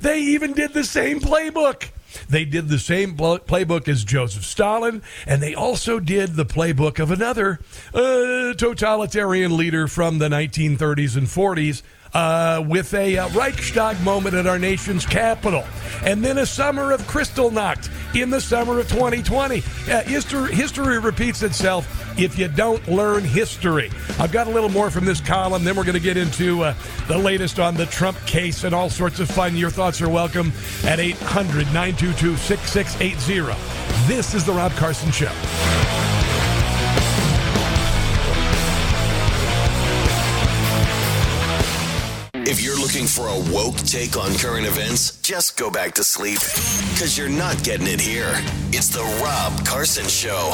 They 0.00 0.20
even 0.20 0.52
did 0.52 0.72
the 0.72 0.84
same 0.84 1.20
playbook. 1.20 1.90
They 2.28 2.44
did 2.44 2.68
the 2.68 2.78
same 2.78 3.16
playbook 3.16 3.88
as 3.88 4.04
Joseph 4.04 4.44
Stalin, 4.44 5.02
and 5.26 5.42
they 5.42 5.54
also 5.54 6.00
did 6.00 6.34
the 6.34 6.46
playbook 6.46 6.98
of 6.98 7.10
another 7.10 7.60
uh, 7.94 8.54
totalitarian 8.54 9.56
leader 9.56 9.86
from 9.86 10.18
the 10.18 10.28
1930s 10.28 11.16
and 11.16 11.26
40s, 11.26 11.82
uh, 12.14 12.64
with 12.66 12.92
a 12.94 13.18
uh, 13.18 13.28
Reichstag 13.30 14.00
moment 14.02 14.34
at 14.34 14.46
our 14.46 14.58
nation's 14.58 15.04
capital, 15.06 15.64
and 16.04 16.24
then 16.24 16.38
a 16.38 16.46
summer 16.46 16.92
of 16.92 17.00
Kristallnacht 17.02 17.90
in 18.20 18.30
the 18.30 18.40
summer 18.40 18.78
of 18.78 18.88
2020. 18.88 19.58
Uh, 19.90 20.02
history, 20.02 20.54
history 20.54 20.98
repeats 20.98 21.42
itself 21.42 21.86
if 22.18 22.38
you 22.38 22.48
don't 22.48 22.86
learn 22.88 23.24
history. 23.24 23.90
I've 24.18 24.32
got 24.32 24.46
a 24.46 24.50
little 24.50 24.70
more 24.70 24.90
from 24.90 25.04
this 25.04 25.20
column, 25.20 25.64
then 25.64 25.76
we're 25.76 25.84
going 25.84 25.94
to 25.94 26.00
get 26.00 26.16
into 26.16 26.64
uh, 26.64 26.74
the 27.08 27.18
latest 27.18 27.58
on 27.58 27.74
the 27.74 27.86
Trump 27.86 28.18
case 28.26 28.64
and 28.64 28.74
all 28.74 28.90
sorts 28.90 29.20
of 29.20 29.30
fun. 29.30 29.56
Your 29.56 29.70
thoughts 29.70 30.00
are 30.00 30.08
welcome 30.08 30.52
at 30.84 30.98
800 31.00 31.66
922 31.66 32.36
6680. 32.36 34.06
This 34.06 34.34
is 34.34 34.44
The 34.44 34.52
Rob 34.52 34.72
Carson 34.72 35.10
Show. 35.10 35.85
If 42.48 42.62
you're 42.62 42.78
looking 42.78 43.08
for 43.08 43.26
a 43.26 43.52
woke 43.52 43.74
take 43.78 44.16
on 44.16 44.32
current 44.36 44.66
events, 44.66 45.20
just 45.20 45.56
go 45.56 45.68
back 45.68 45.94
to 45.94 46.04
sleep. 46.04 46.38
Because 46.92 47.18
you're 47.18 47.28
not 47.28 47.60
getting 47.64 47.88
it 47.88 48.00
here. 48.00 48.30
It's 48.68 48.86
The 48.86 49.02
Rob 49.20 49.66
Carson 49.66 50.06
Show. 50.06 50.52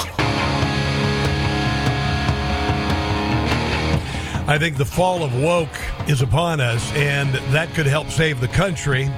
I 4.48 4.56
think 4.58 4.78
the 4.78 4.86
fall 4.86 5.22
of 5.22 5.38
woke 5.38 5.68
is 6.08 6.22
upon 6.22 6.62
us, 6.62 6.90
and 6.94 7.34
that 7.52 7.74
could 7.74 7.84
help 7.84 8.08
save 8.08 8.40
the 8.40 8.48
country. 8.48 9.10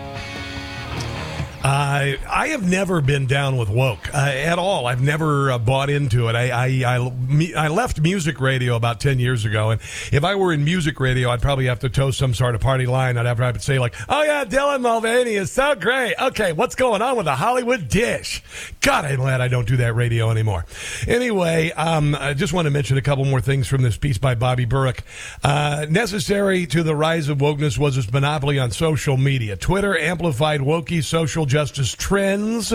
Uh, 1.65 2.13
I 2.29 2.49
have 2.49 2.69
never 2.69 3.01
been 3.01 3.25
down 3.25 3.57
with 3.57 3.71
woke 3.71 4.13
uh, 4.13 4.19
at 4.19 4.59
all. 4.59 4.87
I've 4.87 5.01
never 5.01 5.51
uh, 5.51 5.59
bought 5.59 5.89
into 5.89 6.29
it. 6.29 6.35
I, 6.35 6.51
I, 6.51 6.67
I, 6.99 7.53
I, 7.57 7.69
left 7.69 8.03
music 8.03 8.39
radio 8.39 8.77
about 8.77 9.01
10 9.01 9.19
years 9.19 9.47
ago, 9.47 9.71
and 9.71 9.81
if 10.13 10.25
I 10.25 10.35
were 10.35 10.53
in 10.53 10.63
music 10.63 11.01
radio, 11.01 11.31
I'd 11.31 11.41
probably 11.41 11.65
have 11.65 11.79
to 11.79 11.89
toe 11.89 12.11
some 12.11 12.35
sort 12.35 12.55
of 12.55 12.61
party 12.61 12.85
line. 12.85 13.17
I'd 13.17 13.25
have 13.25 13.39
to, 13.55 13.61
say, 13.61 13.79
like, 13.79 13.95
oh, 14.11 14.23
yeah, 14.23 14.45
Dylan 14.45 14.83
Mulvaney 14.83 15.37
is 15.37 15.51
so 15.53 15.75
great. 15.75 16.13
Okay, 16.21 16.53
what's 16.53 16.75
going 16.75 17.01
on 17.01 17.17
with 17.17 17.25
the 17.25 17.35
Hollywood 17.35 17.89
dish? 17.89 18.43
God, 18.83 19.07
I'm 19.07 19.17
glad 19.17 19.41
I 19.41 19.49
don't 19.49 19.67
do 19.67 19.79
that 19.79 19.95
radio 19.95 20.31
anymore. 20.31 20.67
Anyway, 21.09 21.71
um, 21.71 22.15
I 22.15 22.35
just 22.35 22.53
want 22.53 22.67
to 22.67 22.71
mention 22.71 22.99
a 22.99 23.03
couple 23.03 23.25
more 23.25 23.41
things 23.41 23.67
from 23.69 23.81
this 23.81 23.97
piece 23.97 24.19
by 24.19 24.35
Bobby 24.35 24.67
Burke. 24.67 25.03
Uh, 25.43 25.87
necessary 25.89 26.67
to 26.67 26.83
the 26.83 26.95
rise 26.95 27.31
of 27.31 27.39
wokeness 27.39 27.79
was 27.79 27.97
its 27.97 28.13
monopoly 28.13 28.59
on 28.59 28.71
social 28.71 29.17
media. 29.17 29.57
Twitter 29.57 29.97
amplified 29.97 30.61
wokey 30.61 31.03
social 31.03 31.47
justice 31.55 31.93
trends, 31.93 32.75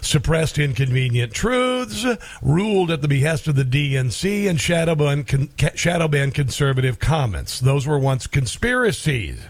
suppressed 0.00 0.58
inconvenient 0.58 1.34
truths, 1.34 2.06
ruled 2.40 2.90
at 2.90 3.02
the 3.02 3.06
behest 3.06 3.46
of 3.48 3.54
the 3.54 3.66
DNC, 3.66 4.48
and 4.48 4.58
shadow 4.58 4.94
ban, 4.94 5.26
shadow 5.74 6.08
banned 6.08 6.34
conservative 6.34 6.98
comments. 6.98 7.60
Those 7.60 7.86
were 7.86 7.98
once 7.98 8.26
conspiracies. 8.26 9.42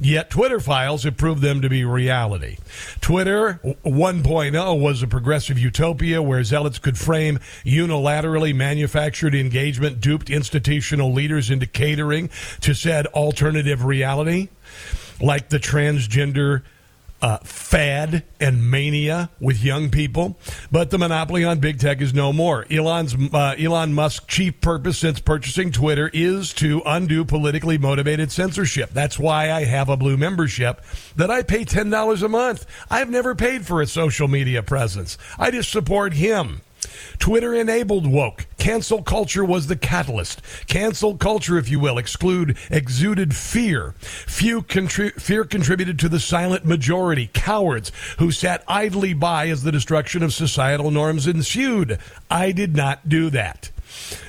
Yet 0.00 0.30
Twitter 0.30 0.58
files 0.58 1.04
have 1.04 1.18
proved 1.18 1.42
them 1.42 1.60
to 1.60 1.68
be 1.68 1.84
reality. 1.84 2.56
Twitter 3.02 3.60
1.0 3.84 4.80
was 4.80 5.02
a 5.02 5.06
progressive 5.06 5.58
utopia 5.58 6.22
where 6.22 6.42
zealots 6.44 6.78
could 6.78 6.96
frame 6.96 7.38
unilaterally 7.62 8.54
manufactured 8.54 9.34
engagement, 9.34 10.00
duped 10.00 10.30
institutional 10.30 11.12
leaders 11.12 11.50
into 11.50 11.66
catering 11.66 12.30
to 12.62 12.74
said 12.74 13.04
alternative 13.08 13.84
reality, 13.84 14.48
like 15.20 15.50
the 15.50 15.58
transgender 15.58 16.62
uh, 17.24 17.38
fad 17.38 18.22
and 18.38 18.70
mania 18.70 19.30
with 19.40 19.64
young 19.64 19.88
people, 19.88 20.36
but 20.70 20.90
the 20.90 20.98
monopoly 20.98 21.42
on 21.42 21.58
big 21.58 21.80
tech 21.80 22.02
is 22.02 22.12
no 22.12 22.34
more. 22.34 22.66
Elon's 22.70 23.16
uh, 23.32 23.54
Elon 23.58 23.94
Musk's 23.94 24.26
chief 24.26 24.60
purpose 24.60 24.98
since 24.98 25.20
purchasing 25.20 25.72
Twitter 25.72 26.10
is 26.12 26.52
to 26.52 26.82
undo 26.84 27.24
politically 27.24 27.78
motivated 27.78 28.30
censorship. 28.30 28.90
That's 28.90 29.18
why 29.18 29.50
I 29.50 29.64
have 29.64 29.88
a 29.88 29.96
blue 29.96 30.18
membership 30.18 30.82
that 31.16 31.30
I 31.30 31.42
pay 31.42 31.64
ten 31.64 31.88
dollars 31.88 32.22
a 32.22 32.28
month. 32.28 32.66
I've 32.90 33.08
never 33.08 33.34
paid 33.34 33.66
for 33.66 33.80
a 33.80 33.86
social 33.86 34.28
media 34.28 34.62
presence. 34.62 35.16
I 35.38 35.50
just 35.50 35.72
support 35.72 36.12
him. 36.12 36.60
Twitter 37.18 37.54
enabled 37.54 38.06
woke. 38.06 38.46
Cancel 38.58 39.02
culture 39.02 39.44
was 39.44 39.66
the 39.66 39.76
catalyst. 39.76 40.40
Cancel 40.66 41.16
culture, 41.16 41.58
if 41.58 41.68
you 41.68 41.78
will, 41.78 41.98
exclude 41.98 42.56
exuded 42.70 43.34
fear. 43.34 43.94
Few 44.00 44.62
contri- 44.62 45.20
fear 45.20 45.44
contributed 45.44 45.98
to 45.98 46.08
the 46.08 46.20
silent 46.20 46.64
majority, 46.64 47.30
cowards 47.32 47.92
who 48.18 48.30
sat 48.30 48.64
idly 48.66 49.12
by 49.12 49.48
as 49.48 49.62
the 49.62 49.72
destruction 49.72 50.22
of 50.22 50.32
societal 50.32 50.90
norms 50.90 51.26
ensued. 51.26 51.98
I 52.30 52.52
did 52.52 52.74
not 52.74 53.08
do 53.08 53.30
that. 53.30 53.70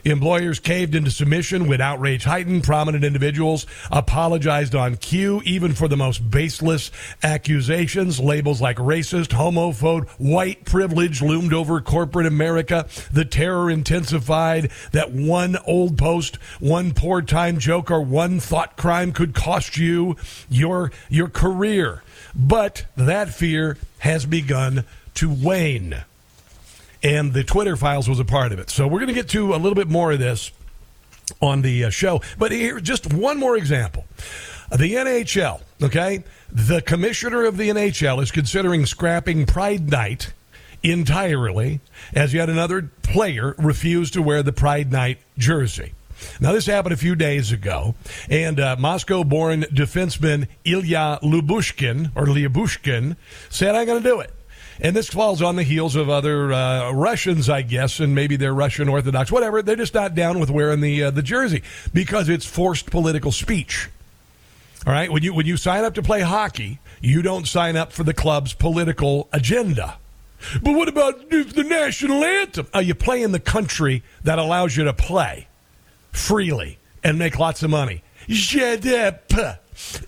Employers 0.03 0.59
caved 0.59 0.95
into 0.95 1.11
submission 1.11 1.67
with 1.67 1.81
outrage 1.81 2.23
heightened. 2.23 2.63
Prominent 2.63 3.03
individuals 3.03 3.65
apologized 3.91 4.75
on 4.75 4.97
cue, 4.97 5.41
even 5.45 5.73
for 5.73 5.87
the 5.87 5.97
most 5.97 6.29
baseless 6.29 6.91
accusations. 7.23 8.19
Labels 8.19 8.61
like 8.61 8.77
racist, 8.77 9.29
homophobe, 9.29 10.07
white 10.17 10.65
privilege 10.65 11.21
loomed 11.21 11.53
over 11.53 11.81
corporate 11.81 12.27
America. 12.27 12.87
The 13.11 13.25
terror 13.25 13.69
intensified 13.69 14.71
that 14.91 15.11
one 15.11 15.57
old 15.65 15.97
post, 15.97 16.35
one 16.59 16.93
poor 16.93 17.21
time 17.21 17.59
joke, 17.59 17.89
or 17.91 18.01
one 18.01 18.39
thought 18.39 18.77
crime 18.77 19.11
could 19.11 19.33
cost 19.33 19.77
you 19.77 20.15
your, 20.49 20.91
your 21.09 21.29
career. 21.29 22.03
But 22.35 22.85
that 22.95 23.29
fear 23.33 23.77
has 23.99 24.25
begun 24.25 24.85
to 25.15 25.31
wane 25.31 26.03
and 27.05 27.33
the 27.33 27.43
Twitter 27.43 27.75
files 27.77 28.09
was 28.09 28.19
a 28.19 28.25
part 28.25 28.51
of 28.51 28.57
it. 28.57 28.71
So 28.71 28.87
we're 28.87 28.99
going 28.99 29.09
to 29.09 29.13
get 29.13 29.29
to 29.29 29.53
a 29.53 29.57
little 29.57 29.75
bit 29.75 29.87
more 29.87 30.11
of 30.11 30.19
this 30.19 30.51
on 31.39 31.61
the 31.61 31.85
uh, 31.85 31.89
show. 31.91 32.21
But 32.39 32.51
here, 32.51 32.79
just 32.79 33.13
one 33.13 33.39
more 33.39 33.55
example. 33.55 34.05
The 34.71 34.95
NHL, 34.95 35.61
okay? 35.83 36.23
The 36.51 36.81
commissioner 36.81 37.45
of 37.45 37.57
the 37.57 37.69
NHL 37.69 38.23
is 38.23 38.31
considering 38.31 38.87
scrapping 38.87 39.45
Pride 39.45 39.87
Night 39.91 40.33
entirely 40.81 41.79
as 42.15 42.33
yet 42.33 42.49
another 42.49 42.89
player 43.03 43.53
refused 43.59 44.13
to 44.13 44.23
wear 44.23 44.41
the 44.41 44.51
Pride 44.51 44.91
Night 44.91 45.19
jersey. 45.37 45.93
Now, 46.39 46.53
this 46.53 46.65
happened 46.65 46.93
a 46.93 46.97
few 46.97 47.15
days 47.15 47.51
ago, 47.51 47.93
and 48.29 48.59
uh, 48.59 48.77
Moscow 48.79 49.23
born 49.23 49.61
defenseman 49.63 50.47
Ilya 50.63 51.19
Lubushkin, 51.21 52.11
or 52.15 52.25
Lyabushkin, 52.25 53.15
said, 53.49 53.75
I'm 53.75 53.85
going 53.85 54.01
to 54.01 54.09
do 54.09 54.21
it. 54.21 54.31
And 54.79 54.95
this 54.95 55.07
falls 55.07 55.41
on 55.41 55.55
the 55.55 55.63
heels 55.63 55.95
of 55.95 56.09
other 56.09 56.51
uh, 56.51 56.91
Russians, 56.91 57.49
I 57.49 57.61
guess, 57.61 57.99
and 57.99 58.13
maybe 58.13 58.35
they're 58.35 58.53
Russian 58.53 58.89
Orthodox, 58.89 59.31
whatever. 59.31 59.61
They're 59.61 59.75
just 59.75 59.93
not 59.93 60.15
down 60.15 60.39
with 60.39 60.49
wearing 60.49 60.81
the 60.81 61.03
uh, 61.03 61.11
the 61.11 61.21
jersey 61.21 61.63
because 61.93 62.27
it's 62.27 62.45
forced 62.45 62.91
political 62.91 63.31
speech. 63.31 63.89
All 64.85 64.93
right, 64.93 65.11
when 65.11 65.23
you 65.23 65.33
when 65.33 65.45
you 65.45 65.57
sign 65.57 65.83
up 65.83 65.93
to 65.95 66.03
play 66.03 66.21
hockey, 66.21 66.79
you 67.01 67.21
don't 67.21 67.47
sign 67.47 67.75
up 67.75 67.91
for 67.91 68.03
the 68.03 68.13
club's 68.13 68.53
political 68.53 69.29
agenda. 69.31 69.97
But 70.61 70.75
what 70.75 70.87
about 70.87 71.29
the 71.29 71.65
national 71.67 72.23
anthem? 72.23 72.67
Uh, 72.73 72.79
you 72.79 72.93
play 72.93 73.23
in 73.23 73.31
the 73.31 73.39
country 73.39 74.03
that 74.23 74.37
allows 74.37 74.75
you 74.75 74.83
to 74.83 74.93
play 74.93 75.47
freely 76.11 76.77
and 77.03 77.17
make 77.17 77.39
lots 77.39 77.63
of 77.63 77.69
money. 77.69 78.03
Shut 78.27 78.85
up. 78.85 79.31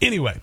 Anyway, 0.01 0.41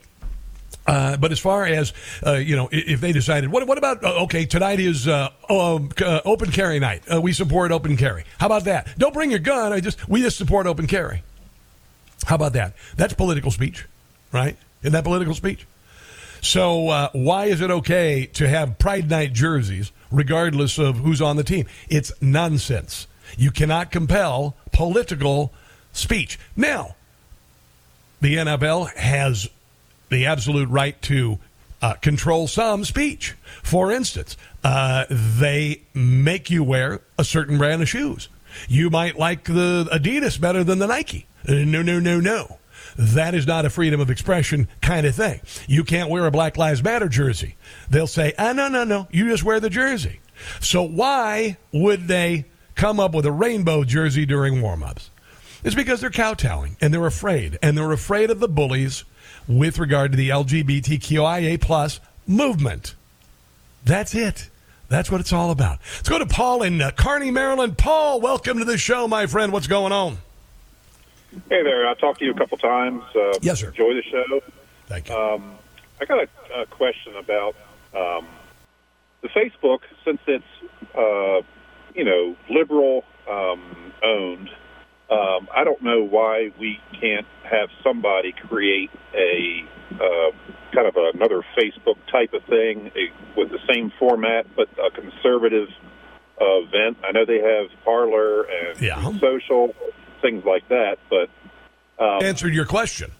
uh, 0.86 1.16
but 1.16 1.32
as 1.32 1.38
far 1.38 1.64
as 1.64 1.92
uh, 2.26 2.34
you 2.34 2.56
know, 2.56 2.68
if 2.70 3.00
they 3.00 3.12
decided, 3.12 3.50
what, 3.50 3.66
what 3.66 3.78
about 3.78 4.04
uh, 4.04 4.24
okay, 4.24 4.44
tonight 4.44 4.80
is 4.80 5.08
uh, 5.08 5.30
um, 5.48 5.90
uh, 6.00 6.20
open 6.24 6.50
carry 6.50 6.78
night. 6.78 7.02
We 7.22 7.32
support 7.32 7.72
open 7.72 7.96
carry. 7.96 8.24
How 8.38 8.46
about 8.46 8.64
that? 8.64 8.98
Don't 8.98 9.14
bring 9.14 9.30
your 9.30 9.40
gun. 9.40 9.72
I 9.72 9.80
just 9.80 10.08
we 10.08 10.22
just 10.22 10.36
support 10.36 10.66
open 10.66 10.86
carry. 10.86 11.22
How 12.26 12.36
about 12.36 12.52
that? 12.54 12.74
That's 12.96 13.14
political 13.14 13.50
speech, 13.50 13.86
right? 14.32 14.56
Isn't 14.82 14.92
that 14.92 15.04
political 15.04 15.34
speech? 15.34 15.66
So 16.40 17.08
why 17.12 17.46
is 17.46 17.62
it 17.62 17.70
okay 17.70 18.26
to 18.34 18.46
have 18.48 18.78
Pride 18.78 19.08
Night 19.08 19.32
jerseys 19.32 19.92
regardless 20.10 20.78
of 20.78 20.98
who's 20.98 21.22
on 21.22 21.36
the 21.36 21.44
team? 21.44 21.66
It's 21.88 22.12
nonsense. 22.20 23.06
You 23.38 23.50
cannot 23.50 23.90
compel 23.90 24.54
political 24.72 25.52
speech. 25.92 26.38
Now, 26.56 26.96
the 28.20 28.36
NFL 28.36 28.94
has 28.94 29.48
the 30.08 30.26
absolute 30.26 30.68
right 30.68 31.00
to 31.02 31.38
uh, 31.82 31.94
control 31.94 32.48
some 32.48 32.84
speech. 32.84 33.34
For 33.62 33.92
instance, 33.92 34.36
uh, 34.62 35.04
they 35.10 35.82
make 35.92 36.50
you 36.50 36.64
wear 36.64 37.02
a 37.18 37.24
certain 37.24 37.58
brand 37.58 37.82
of 37.82 37.88
shoes. 37.88 38.28
You 38.68 38.88
might 38.90 39.18
like 39.18 39.44
the 39.44 39.88
Adidas 39.92 40.40
better 40.40 40.64
than 40.64 40.78
the 40.78 40.86
Nike. 40.86 41.26
Uh, 41.46 41.52
no, 41.54 41.82
no, 41.82 41.98
no, 42.00 42.20
no. 42.20 42.58
That 42.96 43.34
is 43.34 43.46
not 43.46 43.64
a 43.64 43.70
freedom 43.70 44.00
of 44.00 44.10
expression 44.10 44.68
kind 44.80 45.06
of 45.06 45.14
thing. 45.14 45.40
You 45.66 45.84
can't 45.84 46.10
wear 46.10 46.26
a 46.26 46.30
Black 46.30 46.56
Lives 46.56 46.82
Matter 46.82 47.08
jersey. 47.08 47.56
They'll 47.90 48.06
say, 48.06 48.32
ah, 48.38 48.52
no, 48.52 48.68
no, 48.68 48.84
no, 48.84 49.08
you 49.10 49.28
just 49.28 49.42
wear 49.42 49.58
the 49.60 49.70
jersey. 49.70 50.20
So 50.60 50.82
why 50.82 51.56
would 51.72 52.08
they 52.08 52.46
come 52.74 53.00
up 53.00 53.14
with 53.14 53.26
a 53.26 53.32
rainbow 53.32 53.84
jersey 53.84 54.26
during 54.26 54.62
warm 54.62 54.82
ups? 54.82 55.10
It's 55.64 55.74
because 55.74 56.00
they're 56.00 56.10
kowtowing 56.10 56.76
and 56.80 56.92
they're 56.92 57.06
afraid. 57.06 57.58
And 57.62 57.76
they're 57.76 57.92
afraid 57.92 58.30
of 58.30 58.38
the 58.38 58.48
bullies 58.48 59.04
with 59.46 59.78
regard 59.78 60.12
to 60.12 60.16
the 60.16 60.30
LGBTQIA 60.30 61.60
plus 61.60 62.00
movement. 62.26 62.94
That's 63.84 64.14
it. 64.14 64.50
That's 64.88 65.10
what 65.10 65.20
it's 65.20 65.32
all 65.32 65.50
about. 65.50 65.78
Let's 65.96 66.08
go 66.08 66.18
to 66.18 66.26
Paul 66.26 66.62
in 66.62 66.80
uh, 66.80 66.90
Carney, 66.92 67.30
Maryland. 67.30 67.78
Paul, 67.78 68.20
welcome 68.20 68.58
to 68.58 68.64
the 68.64 68.78
show, 68.78 69.08
my 69.08 69.26
friend. 69.26 69.52
What's 69.52 69.66
going 69.66 69.92
on? 69.92 70.18
Hey 71.48 71.62
there. 71.62 71.88
I 71.88 71.94
talked 71.94 72.20
to 72.20 72.24
you 72.24 72.30
a 72.30 72.34
couple 72.34 72.58
times. 72.58 73.02
Uh, 73.14 73.32
yes, 73.42 73.60
sir. 73.60 73.68
Enjoy 73.68 73.94
the 73.94 74.02
show. 74.02 74.40
Thank 74.86 75.08
you. 75.08 75.16
Um, 75.16 75.56
I 76.00 76.04
got 76.04 76.18
a, 76.18 76.60
a 76.60 76.66
question 76.66 77.16
about 77.16 77.56
um, 77.94 78.26
the 79.22 79.28
Facebook, 79.28 79.80
since 80.04 80.20
it's 80.26 80.44
uh, 80.96 81.42
you 81.94 82.04
know 82.04 82.36
liberal 82.48 83.04
um, 83.28 83.92
owned. 84.02 84.50
Um, 85.14 85.48
I 85.54 85.64
don't 85.64 85.82
know 85.82 86.02
why 86.02 86.50
we 86.58 86.80
can't 87.00 87.26
have 87.44 87.68
somebody 87.82 88.32
create 88.32 88.90
a 89.14 89.64
uh, 89.94 90.30
kind 90.72 90.86
of 90.88 90.96
another 91.14 91.44
Facebook 91.56 91.96
type 92.10 92.32
of 92.34 92.42
thing 92.44 92.90
a, 92.96 93.12
with 93.38 93.50
the 93.50 93.60
same 93.68 93.92
format, 93.98 94.46
but 94.56 94.68
a 94.78 94.90
conservative 94.90 95.68
uh, 96.40 96.44
event. 96.62 96.96
I 97.04 97.12
know 97.12 97.24
they 97.24 97.40
have 97.40 97.68
Parler 97.84 98.42
and 98.42 98.80
Yeah. 98.80 99.00
social 99.20 99.74
things 100.20 100.44
like 100.44 100.66
that, 100.68 100.98
but 101.10 101.28
um, 102.02 102.24
answered 102.24 102.54
your 102.54 102.64
question. 102.64 103.10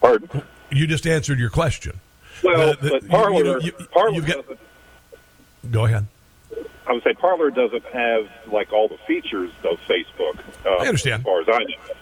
pardon. 0.00 0.42
You 0.70 0.86
just 0.86 1.06
answered 1.06 1.38
your 1.38 1.50
question. 1.50 1.98
Well, 2.42 2.74
The- 2.74 2.82
the- 2.82 2.90
but 2.90 3.08
Parler, 3.08 3.58
you 3.60 3.72
you- 3.96 4.12
you've 4.12 4.26
got- 4.26 4.44
Go 5.70 5.86
ahead. 5.86 6.06
I 6.86 6.92
would 6.92 7.02
say 7.02 7.14
Parler 7.14 7.50
doesn't 7.50 7.84
have 7.86 8.28
like 8.52 8.72
all 8.72 8.88
the 8.88 8.98
features 9.06 9.50
of 9.64 9.78
Facebook. 9.88 10.38
Uh, 10.64 10.70
I 10.82 10.86
understand. 10.86 11.20
As 11.20 11.24
far 11.24 11.40
as 11.40 11.48
I 11.48 11.58
know. 11.64 11.94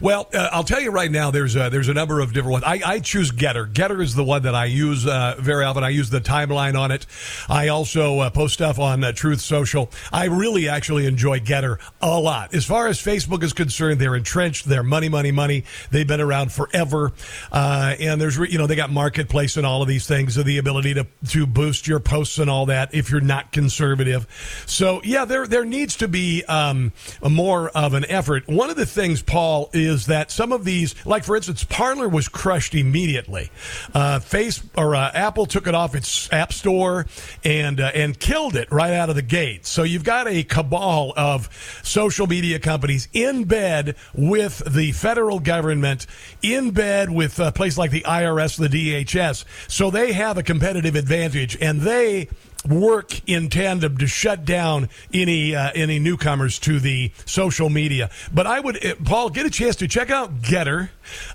Well, 0.00 0.28
uh, 0.32 0.48
I'll 0.52 0.64
tell 0.64 0.80
you 0.80 0.90
right 0.90 1.10
now. 1.10 1.30
There's 1.30 1.56
a, 1.56 1.70
there's 1.70 1.88
a 1.88 1.94
number 1.94 2.20
of 2.20 2.32
different 2.32 2.52
ones. 2.52 2.64
I, 2.64 2.80
I 2.84 3.00
choose 3.00 3.30
GETTR. 3.30 3.72
GETTR 3.72 4.02
is 4.02 4.14
the 4.14 4.24
one 4.24 4.42
that 4.42 4.54
I 4.54 4.66
use 4.66 5.06
uh, 5.06 5.36
very 5.38 5.64
often. 5.64 5.84
I 5.84 5.90
use 5.90 6.10
the 6.10 6.20
timeline 6.20 6.78
on 6.78 6.90
it. 6.90 7.06
I 7.48 7.68
also 7.68 8.20
uh, 8.20 8.30
post 8.30 8.54
stuff 8.54 8.78
on 8.78 9.04
uh, 9.04 9.12
Truth 9.12 9.40
Social. 9.40 9.90
I 10.12 10.26
really 10.26 10.68
actually 10.68 11.06
enjoy 11.06 11.40
GETTR 11.40 11.78
a 12.00 12.20
lot. 12.20 12.54
As 12.54 12.64
far 12.64 12.86
as 12.88 12.98
Facebook 12.98 13.42
is 13.42 13.52
concerned, 13.52 14.00
they're 14.00 14.16
entrenched. 14.16 14.66
They're 14.66 14.82
money, 14.82 15.08
money, 15.08 15.32
money. 15.32 15.64
They've 15.90 16.06
been 16.06 16.20
around 16.20 16.52
forever, 16.52 17.12
uh, 17.52 17.96
and 17.98 18.20
there's 18.20 18.38
re- 18.38 18.50
you 18.50 18.58
know 18.58 18.66
they 18.66 18.76
got 18.76 18.90
marketplace 18.90 19.56
and 19.56 19.66
all 19.66 19.82
of 19.82 19.88
these 19.88 20.06
things, 20.06 20.34
so 20.34 20.42
the 20.42 20.58
ability 20.58 20.94
to 20.94 21.06
to 21.28 21.46
boost 21.46 21.86
your 21.86 22.00
posts 22.00 22.38
and 22.38 22.50
all 22.50 22.66
that 22.66 22.94
if 22.94 23.10
you're 23.10 23.20
not 23.20 23.52
conservative. 23.52 24.26
So 24.66 25.00
yeah, 25.04 25.24
there 25.24 25.46
there 25.46 25.64
needs 25.64 25.96
to 25.96 26.08
be 26.08 26.44
um, 26.44 26.92
more 27.22 27.68
of 27.70 27.94
an 27.94 28.04
effort. 28.08 28.48
One 28.48 28.70
of 28.70 28.76
the 28.76 28.86
things, 28.86 29.22
Paul, 29.22 29.67
is 29.72 30.06
that 30.06 30.30
some 30.30 30.52
of 30.52 30.64
these, 30.64 30.94
like 31.06 31.24
for 31.24 31.36
instance, 31.36 31.64
Parler 31.64 32.08
was 32.08 32.28
crushed 32.28 32.74
immediately. 32.74 33.50
Uh, 33.94 34.20
Face 34.20 34.62
or 34.76 34.94
uh, 34.94 35.10
Apple 35.12 35.46
took 35.46 35.66
it 35.66 35.74
off 35.74 35.94
its 35.94 36.32
App 36.32 36.52
Store 36.52 37.06
and 37.44 37.80
uh, 37.80 37.90
and 37.94 38.18
killed 38.18 38.56
it 38.56 38.70
right 38.70 38.92
out 38.92 39.10
of 39.10 39.16
the 39.16 39.22
gate. 39.22 39.66
So 39.66 39.82
you've 39.82 40.04
got 40.04 40.28
a 40.28 40.42
cabal 40.42 41.12
of 41.16 41.48
social 41.82 42.26
media 42.26 42.58
companies 42.58 43.08
in 43.12 43.44
bed 43.44 43.96
with 44.14 44.62
the 44.66 44.92
federal 44.92 45.40
government, 45.40 46.06
in 46.42 46.70
bed 46.70 47.10
with 47.10 47.38
a 47.38 47.52
place 47.52 47.78
like 47.78 47.90
the 47.90 48.02
IRS, 48.02 48.58
the 48.58 48.68
DHS. 48.68 49.44
So 49.68 49.90
they 49.90 50.12
have 50.12 50.38
a 50.38 50.42
competitive 50.42 50.94
advantage, 50.94 51.56
and 51.60 51.80
they 51.80 52.28
work 52.66 53.28
in 53.28 53.48
tandem 53.48 53.96
to 53.98 54.06
shut 54.06 54.44
down 54.44 54.88
any 55.12 55.54
uh, 55.54 55.70
any 55.74 55.98
newcomers 55.98 56.58
to 56.60 56.80
the 56.80 57.12
social 57.24 57.70
media. 57.70 58.10
But 58.32 58.46
I 58.46 58.60
would, 58.60 58.84
uh, 58.84 58.94
Paul, 59.04 59.30
get 59.30 59.46
a 59.46 59.50
chance 59.50 59.76
to 59.76 59.88
check 59.88 60.10
out 60.10 60.40
GETTR. 60.42 60.88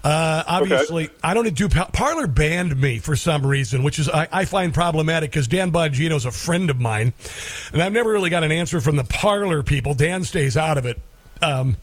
Uh, 0.04 0.44
obviously, 0.48 1.10
I 1.24 1.34
don't 1.34 1.54
do 1.56 1.70
Parler 1.70 2.28
banned 2.28 2.80
me 2.80 3.00
for 3.00 3.16
some 3.16 3.46
reason, 3.46 3.84
which 3.84 4.00
is 4.00 4.10
I, 4.10 4.28
I 4.32 4.46
find 4.46 4.74
problematic 4.74 5.32
because 5.32 5.48
Dan 5.48 5.72
Bongino 5.72 6.16
is 6.16 6.26
a 6.26 6.32
friend 6.32 6.70
of 6.70 6.80
mine, 6.80 7.14
and 7.72 7.82
I've 7.82 7.94
never 7.94 8.12
really 8.12 8.30
got 8.30 8.44
an 8.44 8.52
answer 8.52 8.82
from 8.82 8.96
the 8.96 9.04
Parler 9.04 9.64
people. 9.64 9.94
Dan 9.94 10.24
stays 10.24 10.58
out 10.58 10.78
of 10.78 10.86
it. 10.86 11.00
Um, 11.42 11.78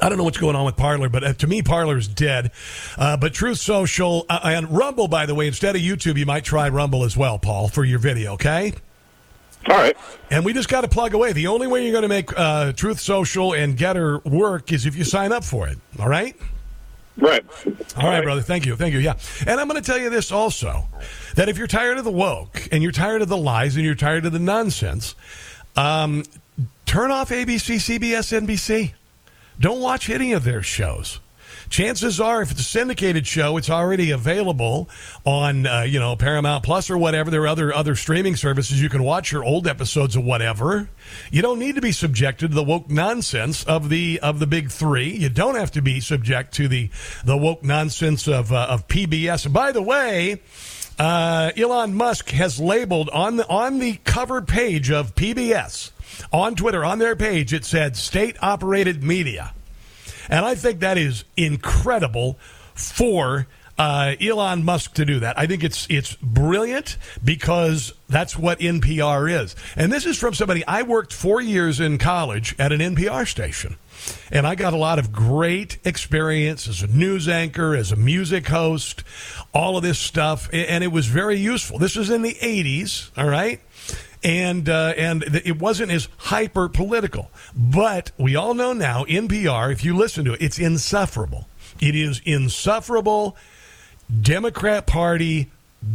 I 0.00 0.08
don't 0.08 0.18
know 0.18 0.24
what's 0.24 0.38
going 0.38 0.56
on 0.56 0.64
with 0.64 0.76
Parler, 0.76 1.08
but 1.08 1.24
uh, 1.24 1.32
to 1.34 1.46
me, 1.46 1.62
Parler's 1.62 2.08
dead. 2.08 2.52
Uh, 2.96 3.16
but 3.16 3.34
Truth 3.34 3.58
Social 3.58 4.26
uh, 4.28 4.40
and 4.44 4.70
Rumble, 4.70 5.08
by 5.08 5.26
the 5.26 5.34
way, 5.34 5.46
instead 5.46 5.76
of 5.76 5.82
YouTube, 5.82 6.16
you 6.16 6.26
might 6.26 6.44
try 6.44 6.68
Rumble 6.68 7.04
as 7.04 7.16
well, 7.16 7.38
Paul, 7.38 7.68
for 7.68 7.84
your 7.84 7.98
video, 7.98 8.34
okay? 8.34 8.72
All 9.68 9.76
right. 9.76 9.96
And 10.30 10.44
we 10.44 10.52
just 10.52 10.68
got 10.68 10.80
to 10.80 10.88
plug 10.88 11.14
away. 11.14 11.32
The 11.32 11.46
only 11.46 11.66
way 11.66 11.82
you're 11.82 11.92
going 11.92 12.02
to 12.02 12.08
make 12.08 12.36
uh, 12.36 12.72
Truth 12.72 13.00
Social 13.00 13.52
and 13.52 13.76
GETTR 13.76 14.24
work 14.24 14.72
is 14.72 14.86
if 14.86 14.96
you 14.96 15.04
sign 15.04 15.32
up 15.32 15.44
for 15.44 15.68
it, 15.68 15.78
all 15.98 16.08
right? 16.08 16.36
Right. 17.16 17.44
All 17.96 18.08
right, 18.08 18.22
brother. 18.22 18.40
Thank 18.40 18.64
you. 18.66 18.74
Thank 18.74 18.94
you. 18.94 19.00
Yeah. 19.00 19.18
And 19.46 19.60
I'm 19.60 19.68
going 19.68 19.80
to 19.80 19.86
tell 19.86 19.98
you 19.98 20.08
this 20.10 20.32
also 20.32 20.88
that 21.34 21.48
if 21.48 21.58
you're 21.58 21.66
tired 21.66 21.98
of 21.98 22.04
the 22.04 22.10
woke 22.10 22.68
and 22.72 22.82
you're 22.82 22.92
tired 22.92 23.22
of 23.22 23.28
the 23.28 23.36
lies 23.36 23.76
and 23.76 23.84
you're 23.84 23.94
tired 23.94 24.24
of 24.24 24.32
the 24.32 24.38
nonsense, 24.38 25.14
um, 25.76 26.24
turn 26.86 27.10
off 27.10 27.28
ABC, 27.28 27.76
CBS, 27.76 28.46
NBC. 28.46 28.94
Don't 29.62 29.80
watch 29.80 30.10
any 30.10 30.32
of 30.32 30.42
their 30.42 30.60
shows. 30.60 31.20
Chances 31.70 32.20
are, 32.20 32.42
if 32.42 32.50
it's 32.50 32.60
a 32.60 32.64
syndicated 32.64 33.28
show, 33.28 33.56
it's 33.56 33.70
already 33.70 34.10
available 34.10 34.90
on, 35.24 35.66
uh, 35.66 35.82
you 35.82 36.00
know, 36.00 36.16
Paramount 36.16 36.64
Plus 36.64 36.90
or 36.90 36.98
whatever. 36.98 37.30
There 37.30 37.42
are 37.42 37.46
other 37.46 37.72
other 37.72 37.94
streaming 37.94 38.34
services 38.34 38.82
you 38.82 38.88
can 38.88 39.04
watch 39.04 39.30
your 39.30 39.44
old 39.44 39.68
episodes 39.68 40.16
of 40.16 40.24
whatever. 40.24 40.88
You 41.30 41.42
don't 41.42 41.60
need 41.60 41.76
to 41.76 41.80
be 41.80 41.92
subjected 41.92 42.48
to 42.48 42.54
the 42.56 42.64
woke 42.64 42.90
nonsense 42.90 43.62
of 43.62 43.88
the 43.88 44.18
of 44.20 44.40
the 44.40 44.48
big 44.48 44.72
three. 44.72 45.12
You 45.12 45.28
don't 45.28 45.54
have 45.54 45.70
to 45.72 45.80
be 45.80 46.00
subject 46.00 46.54
to 46.54 46.66
the 46.66 46.90
the 47.24 47.36
woke 47.36 47.62
nonsense 47.62 48.26
of 48.26 48.52
uh, 48.52 48.66
of 48.68 48.88
PBS. 48.88 49.44
And 49.44 49.54
by 49.54 49.70
the 49.72 49.82
way. 49.82 50.42
Uh, 50.98 51.50
Elon 51.56 51.94
Musk 51.94 52.28
has 52.30 52.60
labeled 52.60 53.08
on 53.08 53.36
the 53.36 53.48
on 53.48 53.78
the 53.78 53.98
cover 54.04 54.42
page 54.42 54.90
of 54.90 55.14
PBS 55.14 55.90
on 56.32 56.54
Twitter 56.54 56.84
on 56.84 56.98
their 56.98 57.16
page 57.16 57.52
it 57.52 57.64
said 57.64 57.96
state 57.96 58.36
operated 58.42 59.02
media. 59.02 59.54
And 60.28 60.44
I 60.44 60.54
think 60.54 60.80
that 60.80 60.98
is 60.98 61.24
incredible 61.36 62.38
for 62.74 63.46
uh, 63.78 64.14
Elon 64.20 64.64
Musk 64.64 64.94
to 64.94 65.04
do 65.04 65.20
that. 65.20 65.38
I 65.38 65.46
think 65.46 65.64
it's 65.64 65.86
it's 65.90 66.14
brilliant 66.16 66.96
because 67.24 67.92
that's 68.08 68.36
what 68.36 68.60
NPR 68.60 69.42
is. 69.42 69.56
And 69.76 69.92
this 69.92 70.06
is 70.06 70.18
from 70.18 70.34
somebody 70.34 70.64
I 70.66 70.82
worked 70.82 71.12
four 71.12 71.40
years 71.40 71.80
in 71.80 71.98
college 71.98 72.54
at 72.58 72.72
an 72.72 72.80
NPR 72.80 73.26
station. 73.26 73.76
And 74.30 74.46
I 74.46 74.56
got 74.56 74.72
a 74.72 74.76
lot 74.76 74.98
of 74.98 75.12
great 75.12 75.78
experience 75.84 76.66
as 76.68 76.82
a 76.82 76.86
news 76.88 77.28
anchor, 77.28 77.74
as 77.74 77.92
a 77.92 77.96
music 77.96 78.48
host, 78.48 79.04
all 79.54 79.76
of 79.76 79.82
this 79.82 79.98
stuff. 79.98 80.48
And 80.52 80.82
it 80.82 80.88
was 80.88 81.06
very 81.06 81.36
useful. 81.36 81.78
This 81.78 81.94
was 81.94 82.10
in 82.10 82.22
the 82.22 82.34
80s, 82.34 83.10
all 83.16 83.28
right? 83.28 83.60
And 84.24 84.68
uh, 84.68 84.94
and 84.96 85.22
it 85.44 85.58
wasn't 85.58 85.90
as 85.90 86.08
hyper 86.18 86.68
political. 86.68 87.30
But 87.54 88.12
we 88.18 88.36
all 88.36 88.54
know 88.54 88.72
now 88.72 89.04
NPR. 89.04 89.72
If 89.72 89.84
you 89.84 89.96
listen 89.96 90.24
to 90.26 90.34
it, 90.34 90.42
it's 90.42 90.58
insufferable. 90.58 91.48
It 91.80 91.94
is 91.94 92.20
insufferable. 92.24 93.36
Democrat 94.20 94.86
Party 94.86 95.50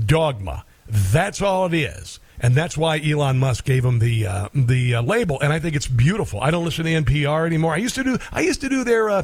dogma. 0.06 0.66
That's 0.88 1.42
all 1.42 1.68
it 1.68 1.74
is. 1.74 2.20
And 2.40 2.54
that's 2.54 2.78
why 2.78 3.00
Elon 3.00 3.40
Musk 3.40 3.66
gave 3.66 3.84
him 3.84 4.00
the 4.00 4.28
uh, 4.28 4.50
the 4.54 4.96
uh, 4.96 5.02
label, 5.02 5.40
and 5.42 5.52
I 5.52 5.60
think 5.60 5.76
it's 5.76 5.88
beautiful. 5.88 6.40
I 6.40 6.52
don't 6.52 6.64
listen 6.64 6.86
to 6.86 6.92
NPR 6.92 7.48
anymore. 7.48 7.74
I 7.74 7.78
used 7.78 7.96
to 7.96 8.04
do 8.04 8.18
I 8.32 8.42
used 8.42 8.62
to 8.62 8.70
do 8.70 8.84
their 8.84 9.10
uh, 9.10 9.24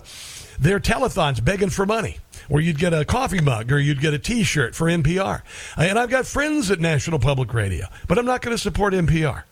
their 0.59 0.79
telethons 0.79 1.43
begging 1.43 1.69
for 1.69 1.85
money, 1.85 2.17
where 2.47 2.61
you'd 2.61 2.77
get 2.77 2.93
a 2.93 3.05
coffee 3.05 3.41
mug 3.41 3.71
or 3.71 3.79
you'd 3.79 4.01
get 4.01 4.13
a 4.13 4.19
T-shirt 4.19 4.75
for 4.75 4.87
NPR. 4.87 5.41
And 5.77 5.97
I've 5.97 6.09
got 6.09 6.25
friends 6.25 6.71
at 6.71 6.79
National 6.79 7.19
Public 7.19 7.53
Radio, 7.53 7.87
but 8.07 8.17
I'm 8.17 8.25
not 8.25 8.41
going 8.41 8.55
to 8.55 8.61
support 8.61 8.93
NPR. 8.93 9.43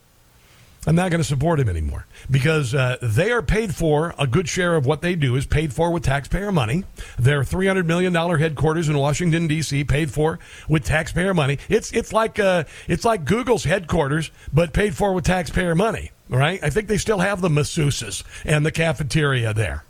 I'm 0.87 0.95
not 0.95 1.11
going 1.11 1.21
to 1.21 1.27
support 1.27 1.59
him 1.59 1.69
anymore 1.69 2.07
because 2.29 2.73
uh, 2.73 2.97
they 3.01 3.31
are 3.31 3.43
paid 3.43 3.75
for. 3.75 4.15
A 4.17 4.25
good 4.25 4.49
share 4.49 4.75
of 4.75 4.85
what 4.85 5.01
they 5.01 5.15
do 5.15 5.35
is 5.35 5.45
paid 5.45 5.73
for 5.73 5.91
with 5.91 6.03
taxpayer 6.03 6.51
money. 6.51 6.85
Their 7.19 7.43
$300 7.43 7.85
million 7.85 8.13
headquarters 8.13 8.89
in 8.89 8.97
Washington 8.97 9.47
D.C. 9.47 9.83
paid 9.83 10.11
for 10.11 10.39
with 10.67 10.83
taxpayer 10.83 11.35
money. 11.35 11.59
It's 11.69 11.91
it's 11.91 12.11
like 12.11 12.39
uh, 12.39 12.63
it's 12.87 13.05
like 13.05 13.25
Google's 13.25 13.63
headquarters, 13.63 14.31
but 14.51 14.73
paid 14.73 14.95
for 14.95 15.13
with 15.13 15.25
taxpayer 15.25 15.75
money. 15.75 16.11
Right? 16.29 16.59
I 16.63 16.69
think 16.71 16.87
they 16.87 16.97
still 16.97 17.19
have 17.19 17.41
the 17.41 17.49
masseuses 17.49 18.23
and 18.43 18.65
the 18.65 18.71
cafeteria 18.71 19.53
there. 19.53 19.83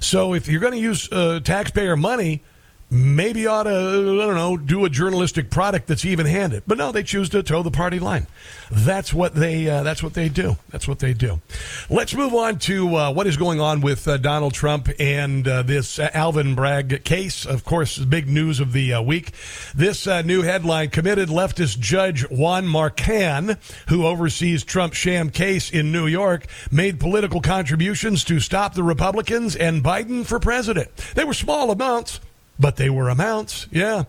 So 0.00 0.34
if 0.34 0.48
you're 0.48 0.60
going 0.60 0.72
to 0.72 0.78
use 0.78 1.10
uh, 1.12 1.40
taxpayer 1.40 1.96
money 1.96 2.42
maybe 2.90 3.46
ought 3.46 3.64
to, 3.64 3.70
I 3.70 4.26
don't 4.26 4.34
know, 4.34 4.56
do 4.56 4.84
a 4.84 4.90
journalistic 4.90 5.50
product 5.50 5.86
that's 5.88 6.04
even-handed. 6.04 6.62
But 6.66 6.78
no, 6.78 6.92
they 6.92 7.02
choose 7.02 7.28
to 7.30 7.42
toe 7.42 7.62
the 7.62 7.70
party 7.70 7.98
line. 7.98 8.26
That's 8.70 9.12
what 9.12 9.34
they. 9.34 9.68
Uh, 9.68 9.82
that's 9.82 10.02
what 10.02 10.14
they 10.14 10.28
do. 10.28 10.56
That's 10.70 10.86
what 10.86 10.98
they 10.98 11.14
do. 11.14 11.40
Let's 11.88 12.14
move 12.14 12.34
on 12.34 12.58
to 12.60 12.96
uh, 12.96 13.12
what 13.12 13.26
is 13.26 13.36
going 13.36 13.60
on 13.60 13.80
with 13.80 14.06
uh, 14.06 14.18
Donald 14.18 14.54
Trump 14.54 14.88
and 14.98 15.46
uh, 15.46 15.62
this 15.62 15.98
Alvin 15.98 16.54
Bragg 16.54 17.04
case. 17.04 17.46
Of 17.46 17.64
course, 17.64 17.98
big 17.98 18.28
news 18.28 18.60
of 18.60 18.72
the 18.72 18.94
uh, 18.94 19.02
week. 19.02 19.32
This 19.74 20.06
uh, 20.06 20.22
new 20.22 20.42
headline: 20.42 20.90
Committed 20.90 21.28
leftist 21.28 21.78
judge 21.78 22.28
Juan 22.30 22.66
Merchan, 22.66 23.58
who 23.88 24.06
oversees 24.06 24.64
Trump's 24.64 24.98
sham 24.98 25.30
case 25.30 25.70
in 25.70 25.90
New 25.92 26.06
York, 26.06 26.46
made 26.70 27.00
political 27.00 27.40
contributions 27.40 28.24
to 28.24 28.40
stop 28.40 28.74
the 28.74 28.82
Republicans 28.82 29.56
and 29.56 29.82
Biden 29.82 30.26
for 30.26 30.38
president. 30.38 30.94
They 31.14 31.24
were 31.24 31.34
small 31.34 31.70
amounts 31.70 32.20
but 32.58 32.76
they 32.76 32.90
were 32.90 33.08
amounts. 33.08 33.66
Yeah. 33.70 34.04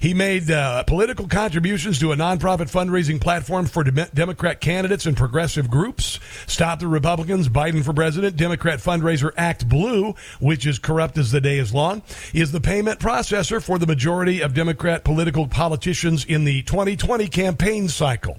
He 0.00 0.14
made 0.14 0.50
uh, 0.50 0.82
political 0.84 1.28
contributions 1.28 1.98
to 2.00 2.12
a 2.12 2.16
nonprofit 2.16 2.70
fundraising 2.70 3.20
platform 3.20 3.66
for 3.66 3.84
de- 3.84 4.06
Democrat 4.12 4.60
candidates 4.60 5.06
and 5.06 5.16
progressive 5.16 5.70
groups. 5.70 6.18
Stop 6.46 6.80
the 6.80 6.88
Republicans, 6.88 7.48
Biden 7.48 7.84
for 7.84 7.92
president, 7.92 8.36
Democrat 8.36 8.80
fundraiser 8.80 9.32
Act 9.36 9.68
Blue, 9.68 10.14
which 10.40 10.66
is 10.66 10.78
corrupt 10.78 11.16
as 11.18 11.30
the 11.30 11.40
day 11.40 11.58
is 11.58 11.72
long, 11.72 12.02
is 12.34 12.52
the 12.52 12.60
payment 12.60 12.98
processor 12.98 13.62
for 13.62 13.78
the 13.78 13.86
majority 13.86 14.40
of 14.40 14.54
Democrat 14.54 15.04
political 15.04 15.46
politicians 15.46 16.24
in 16.24 16.44
the 16.44 16.62
2020 16.62 17.28
campaign 17.28 17.88
cycle. 17.88 18.38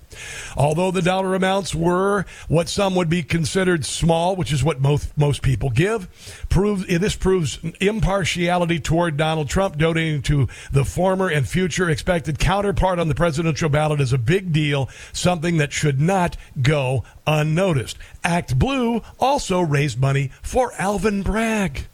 Although 0.58 0.92
the 0.92 1.02
dollar 1.02 1.36
amounts 1.36 1.74
were 1.74 2.26
what 2.48 2.68
some 2.68 2.96
would 2.96 3.10
be 3.10 3.24
considered 3.24 3.86
small, 3.86 4.36
which 4.36 4.52
is 4.52 4.64
what 4.64 4.82
most, 4.82 5.18
most 5.18 5.42
people 5.42 5.70
give, 5.70 6.08
proves, 6.50 6.86
this 6.86 7.16
proves 7.16 7.60
impartiality 7.80 8.80
toward 8.80 9.18
Donald 9.18 9.50
Trump 9.54 9.78
donating 9.78 10.24
to 10.24 10.48
the 10.72 10.84
former 10.84 11.28
and 11.30 11.48
future 11.48 11.88
expected 11.88 12.40
counterpart 12.40 12.98
on 12.98 13.08
the 13.08 13.14
presidential 13.14 13.70
ballot 13.70 14.02
is 14.02 14.12
a 14.12 14.18
big 14.18 14.52
deal, 14.52 14.90
something 15.12 15.58
that 15.58 15.72
should 15.72 16.02
not 16.02 16.36
go 16.60 17.04
unnoticed. 17.28 18.00
Act 18.24 18.58
Blue 18.58 19.04
also 19.20 19.62
raised 19.62 20.02
money 20.02 20.32
for 20.42 20.74
Alvin 20.80 21.22
Bragg. 21.22 21.86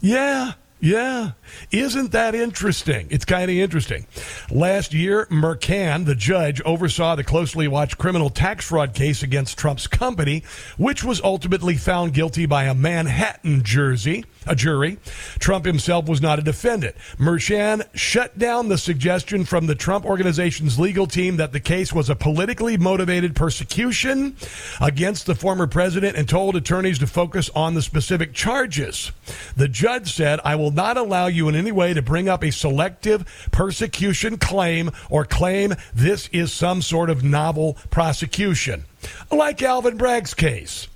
Yeah. 0.00 0.52
Yeah. 0.82 1.32
Isn't 1.70 2.10
that 2.10 2.34
interesting? 2.34 3.06
It's 3.08 3.24
kind 3.24 3.48
of 3.48 3.56
interesting. 3.56 4.04
Last 4.50 4.92
year, 4.92 5.26
Merchan, 5.30 6.06
the 6.06 6.16
judge, 6.16 6.60
oversaw 6.62 7.14
the 7.14 7.22
closely 7.22 7.68
watched 7.68 7.98
criminal 7.98 8.30
tax 8.30 8.64
fraud 8.64 8.92
case 8.92 9.22
against 9.22 9.56
Trump's 9.56 9.86
company, 9.86 10.42
which 10.78 11.04
was 11.04 11.20
ultimately 11.22 11.76
found 11.76 12.14
guilty 12.14 12.46
by 12.46 12.64
a 12.64 12.74
Manhattan 12.74 13.62
Jersey, 13.62 14.24
a 14.44 14.56
jury. 14.56 14.98
Trump 15.38 15.66
himself 15.66 16.08
was 16.08 16.20
not 16.20 16.40
a 16.40 16.42
defendant. 16.42 16.96
Merchan 17.16 17.86
shut 17.94 18.36
down 18.36 18.68
the 18.68 18.76
suggestion 18.76 19.44
from 19.44 19.68
the 19.68 19.76
Trump 19.76 20.04
organization's 20.04 20.80
legal 20.80 21.06
team 21.06 21.36
that 21.36 21.52
the 21.52 21.60
case 21.60 21.92
was 21.92 22.10
a 22.10 22.16
politically 22.16 22.76
motivated 22.76 23.36
persecution 23.36 24.36
against 24.80 25.26
the 25.26 25.36
former 25.36 25.68
president 25.68 26.16
and 26.16 26.28
told 26.28 26.56
attorneys 26.56 26.98
to 26.98 27.06
focus 27.06 27.50
on 27.54 27.74
the 27.74 27.82
specific 27.82 28.34
charges. 28.34 29.12
The 29.56 29.68
judge 29.68 30.12
said, 30.12 30.40
I 30.44 30.56
will 30.56 30.71
not 30.74 30.96
allow 30.96 31.26
you 31.26 31.48
in 31.48 31.54
any 31.54 31.72
way 31.72 31.94
to 31.94 32.02
bring 32.02 32.28
up 32.28 32.42
a 32.42 32.50
selective 32.50 33.48
persecution 33.50 34.38
claim 34.38 34.90
or 35.10 35.24
claim 35.24 35.74
this 35.94 36.28
is 36.28 36.52
some 36.52 36.82
sort 36.82 37.10
of 37.10 37.22
novel 37.24 37.76
prosecution. 37.90 38.84
Like 39.30 39.62
Alvin 39.62 39.96
Bragg's 39.96 40.34
case. 40.34 40.88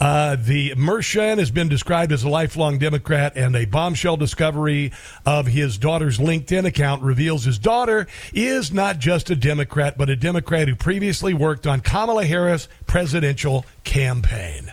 Uh, 0.00 0.36
the 0.36 0.70
Merchan 0.70 1.38
has 1.38 1.50
been 1.50 1.68
described 1.68 2.12
as 2.12 2.24
a 2.24 2.28
lifelong 2.28 2.78
Democrat, 2.78 3.34
and 3.36 3.54
a 3.54 3.66
bombshell 3.66 4.16
discovery 4.16 4.92
of 5.24 5.46
his 5.46 5.78
daughter's 5.78 6.18
LinkedIn 6.18 6.66
account 6.66 7.02
reveals 7.02 7.44
his 7.44 7.58
daughter 7.58 8.06
is 8.32 8.72
not 8.72 8.98
just 8.98 9.30
a 9.30 9.36
Democrat, 9.36 9.96
but 9.96 10.10
a 10.10 10.16
Democrat 10.16 10.66
who 10.66 10.74
previously 10.74 11.34
worked 11.34 11.66
on 11.66 11.80
Kamala 11.80 12.24
Harris' 12.24 12.68
presidential 12.86 13.64
campaign. 13.84 14.72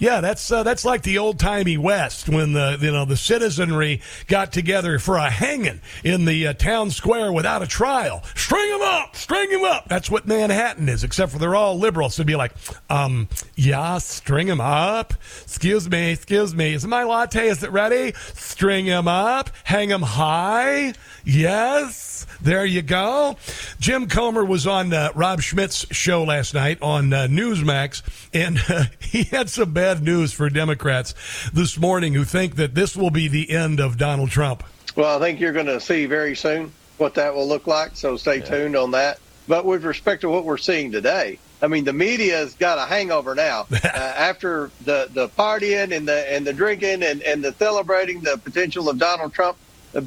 Yeah, 0.00 0.22
that's 0.22 0.50
uh, 0.50 0.62
that's 0.62 0.84
like 0.84 1.02
the 1.02 1.18
old 1.18 1.38
timey 1.38 1.76
West 1.76 2.28
when 2.28 2.54
the 2.54 2.78
you 2.80 2.90
know 2.90 3.04
the 3.04 3.18
citizenry 3.18 4.00
got 4.28 4.50
together 4.50 4.98
for 4.98 5.16
a 5.16 5.28
hanging 5.28 5.82
in 6.02 6.24
the 6.24 6.48
uh, 6.48 6.52
town 6.54 6.90
square 6.90 7.30
without 7.30 7.62
a 7.62 7.66
trial. 7.66 8.22
String 8.34 8.70
them 8.70 8.80
up, 8.82 9.14
string 9.14 9.50
them 9.50 9.64
up. 9.64 9.88
That's 9.88 10.10
what 10.10 10.26
Manhattan 10.26 10.88
is, 10.88 11.04
except 11.04 11.32
for 11.32 11.38
they're 11.38 11.54
all 11.54 11.78
liberals. 11.78 12.14
So 12.14 12.24
be 12.24 12.34
like, 12.34 12.52
um, 12.88 13.28
yeah, 13.60 13.98
string 13.98 14.46
them 14.46 14.60
up. 14.60 15.12
Excuse 15.42 15.88
me, 15.90 16.12
excuse 16.12 16.54
me. 16.54 16.72
Is 16.72 16.86
my 16.86 17.04
latte? 17.04 17.46
Is 17.48 17.62
it 17.62 17.70
ready? 17.70 18.14
String 18.32 18.86
them 18.86 19.06
up, 19.06 19.50
hang 19.64 19.90
them 19.90 20.00
high. 20.00 20.94
Yes. 21.26 22.26
There 22.40 22.64
you 22.64 22.80
go. 22.80 23.36
Jim 23.78 24.08
Comer 24.08 24.46
was 24.46 24.66
on 24.66 24.94
uh, 24.94 25.10
Rob 25.14 25.42
Schmitt's 25.42 25.86
show 25.90 26.24
last 26.24 26.54
night 26.54 26.78
on 26.80 27.12
uh, 27.12 27.26
Newsmax, 27.26 28.00
and 28.32 28.58
uh, 28.70 28.84
he 28.98 29.24
had 29.24 29.50
some 29.50 29.74
bad 29.74 30.02
news 30.02 30.32
for 30.32 30.48
Democrats 30.48 31.14
this 31.52 31.76
morning 31.76 32.14
who 32.14 32.24
think 32.24 32.56
that 32.56 32.74
this 32.74 32.96
will 32.96 33.10
be 33.10 33.28
the 33.28 33.50
end 33.50 33.78
of 33.78 33.98
Donald 33.98 34.30
Trump. 34.30 34.64
Well, 34.96 35.18
I 35.18 35.20
think 35.20 35.38
you're 35.38 35.52
going 35.52 35.66
to 35.66 35.80
see 35.80 36.06
very 36.06 36.34
soon 36.34 36.72
what 36.96 37.12
that 37.14 37.34
will 37.34 37.46
look 37.46 37.66
like, 37.66 37.94
so 37.94 38.16
stay 38.16 38.38
yeah. 38.38 38.44
tuned 38.44 38.76
on 38.76 38.92
that. 38.92 39.18
But 39.46 39.66
with 39.66 39.84
respect 39.84 40.22
to 40.22 40.30
what 40.30 40.46
we're 40.46 40.56
seeing 40.56 40.90
today, 40.90 41.38
I 41.62 41.66
mean, 41.66 41.84
the 41.84 41.92
media's 41.92 42.54
got 42.54 42.78
a 42.78 42.86
hangover 42.86 43.34
now. 43.34 43.66
uh, 43.72 43.88
after 43.94 44.70
the, 44.84 45.08
the 45.12 45.28
partying 45.28 45.94
and 45.94 46.08
the 46.08 46.32
and 46.32 46.46
the 46.46 46.52
drinking 46.52 47.02
and, 47.02 47.22
and 47.22 47.44
the 47.44 47.52
celebrating 47.52 48.20
the 48.20 48.38
potential 48.38 48.88
of 48.88 48.98
Donald 48.98 49.32
Trump 49.32 49.56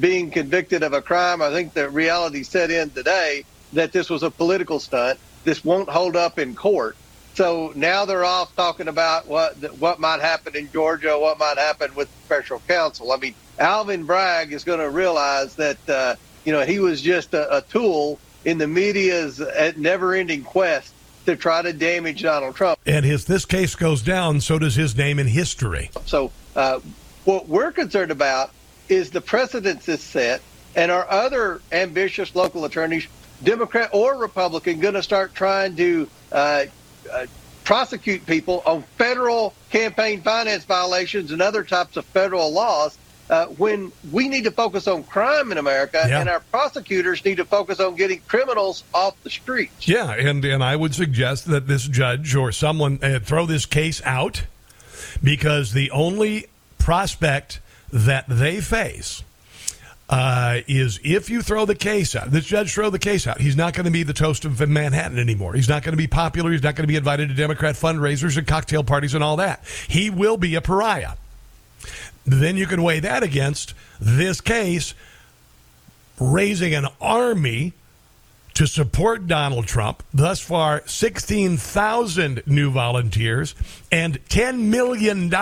being 0.00 0.30
convicted 0.30 0.82
of 0.82 0.92
a 0.92 1.02
crime. 1.02 1.42
I 1.42 1.50
think 1.50 1.74
the 1.74 1.90
reality 1.90 2.42
set 2.42 2.70
in 2.70 2.90
today 2.90 3.44
that 3.74 3.92
this 3.92 4.08
was 4.08 4.22
a 4.22 4.30
political 4.30 4.80
stunt. 4.80 5.18
This 5.44 5.64
won't 5.64 5.88
hold 5.88 6.16
up 6.16 6.38
in 6.38 6.54
court. 6.54 6.96
So 7.34 7.72
now 7.74 8.04
they're 8.04 8.24
off 8.24 8.54
talking 8.54 8.88
about 8.88 9.26
what 9.26 9.54
what 9.78 9.98
might 9.98 10.20
happen 10.20 10.56
in 10.56 10.70
Georgia, 10.70 11.18
what 11.18 11.38
might 11.38 11.58
happen 11.58 11.94
with 11.94 12.08
special 12.24 12.62
counsel. 12.66 13.12
I 13.12 13.16
mean, 13.16 13.34
Alvin 13.58 14.04
Bragg 14.04 14.52
is 14.52 14.64
going 14.64 14.78
to 14.78 14.88
realize 14.88 15.56
that 15.56 15.88
uh, 15.88 16.14
you 16.44 16.52
know 16.52 16.62
he 16.62 16.78
was 16.78 17.02
just 17.02 17.34
a, 17.34 17.58
a 17.58 17.60
tool 17.62 18.18
in 18.44 18.58
the 18.58 18.68
media's 18.68 19.40
uh, 19.40 19.72
never-ending 19.76 20.44
quest 20.44 20.93
to 21.26 21.36
try 21.36 21.62
to 21.62 21.72
damage 21.72 22.22
Donald 22.22 22.56
Trump. 22.56 22.78
And 22.86 23.04
if 23.04 23.24
this 23.26 23.44
case 23.44 23.74
goes 23.74 24.02
down, 24.02 24.40
so 24.40 24.58
does 24.58 24.74
his 24.74 24.96
name 24.96 25.18
in 25.18 25.26
history. 25.26 25.90
So 26.06 26.30
uh, 26.56 26.80
what 27.24 27.48
we're 27.48 27.72
concerned 27.72 28.10
about 28.10 28.50
is 28.88 29.10
the 29.10 29.20
precedence 29.20 29.88
is 29.88 30.02
set, 30.02 30.42
and 30.76 30.90
are 30.90 31.08
other 31.08 31.60
ambitious 31.72 32.34
local 32.34 32.64
attorneys, 32.64 33.06
Democrat 33.42 33.90
or 33.92 34.16
Republican, 34.16 34.80
going 34.80 34.94
to 34.94 35.02
start 35.02 35.34
trying 35.34 35.76
to 35.76 36.08
uh, 36.32 36.66
uh, 37.12 37.26
prosecute 37.64 38.26
people 38.26 38.62
on 38.66 38.82
federal 38.98 39.54
campaign 39.70 40.20
finance 40.20 40.64
violations 40.64 41.32
and 41.32 41.40
other 41.40 41.64
types 41.64 41.96
of 41.96 42.04
federal 42.06 42.52
laws? 42.52 42.98
Uh, 43.30 43.46
when 43.46 43.90
we 44.12 44.28
need 44.28 44.44
to 44.44 44.50
focus 44.50 44.86
on 44.86 45.02
crime 45.02 45.50
in 45.50 45.56
America, 45.56 46.04
yeah. 46.06 46.20
and 46.20 46.28
our 46.28 46.40
prosecutors 46.40 47.24
need 47.24 47.36
to 47.36 47.44
focus 47.44 47.80
on 47.80 47.94
getting 47.96 48.20
criminals 48.28 48.84
off 48.92 49.14
the 49.22 49.30
streets. 49.30 49.88
Yeah, 49.88 50.12
and 50.12 50.44
and 50.44 50.62
I 50.62 50.76
would 50.76 50.94
suggest 50.94 51.46
that 51.46 51.66
this 51.66 51.88
judge 51.88 52.34
or 52.34 52.52
someone 52.52 52.98
uh, 53.02 53.20
throw 53.20 53.46
this 53.46 53.64
case 53.64 54.02
out 54.04 54.44
because 55.22 55.72
the 55.72 55.90
only 55.90 56.46
prospect 56.78 57.60
that 57.90 58.26
they 58.28 58.60
face 58.60 59.22
uh, 60.10 60.60
is 60.66 61.00
if 61.02 61.30
you 61.30 61.40
throw 61.40 61.64
the 61.64 61.74
case 61.74 62.14
out, 62.14 62.30
this 62.30 62.44
judge 62.44 62.72
throw 62.72 62.90
the 62.90 62.98
case 62.98 63.26
out, 63.26 63.40
he's 63.40 63.56
not 63.56 63.72
going 63.72 63.86
to 63.86 63.90
be 63.90 64.02
the 64.02 64.12
toast 64.12 64.44
of 64.44 64.60
Manhattan 64.68 65.18
anymore. 65.18 65.54
He's 65.54 65.68
not 65.68 65.82
going 65.82 65.92
to 65.92 65.96
be 65.96 66.06
popular. 66.06 66.52
He's 66.52 66.62
not 66.62 66.74
going 66.74 66.84
to 66.84 66.88
be 66.88 66.96
invited 66.96 67.28
to 67.28 67.34
Democrat 67.34 67.74
fundraisers 67.74 68.36
and 68.36 68.46
cocktail 68.46 68.84
parties 68.84 69.14
and 69.14 69.24
all 69.24 69.36
that. 69.36 69.64
He 69.88 70.10
will 70.10 70.36
be 70.36 70.54
a 70.56 70.60
pariah. 70.60 71.12
Then 72.24 72.56
you 72.56 72.66
can 72.66 72.82
weigh 72.82 73.00
that 73.00 73.22
against 73.22 73.74
this 74.00 74.40
case 74.40 74.94
raising 76.18 76.74
an 76.74 76.86
army 77.00 77.72
to 78.54 78.66
support 78.66 79.26
Donald 79.26 79.66
Trump. 79.66 80.02
Thus 80.12 80.40
far, 80.40 80.82
16,000 80.86 82.42
new 82.46 82.70
volunteers 82.70 83.54
and 83.90 84.24
$10 84.26 84.58
million 84.60 85.32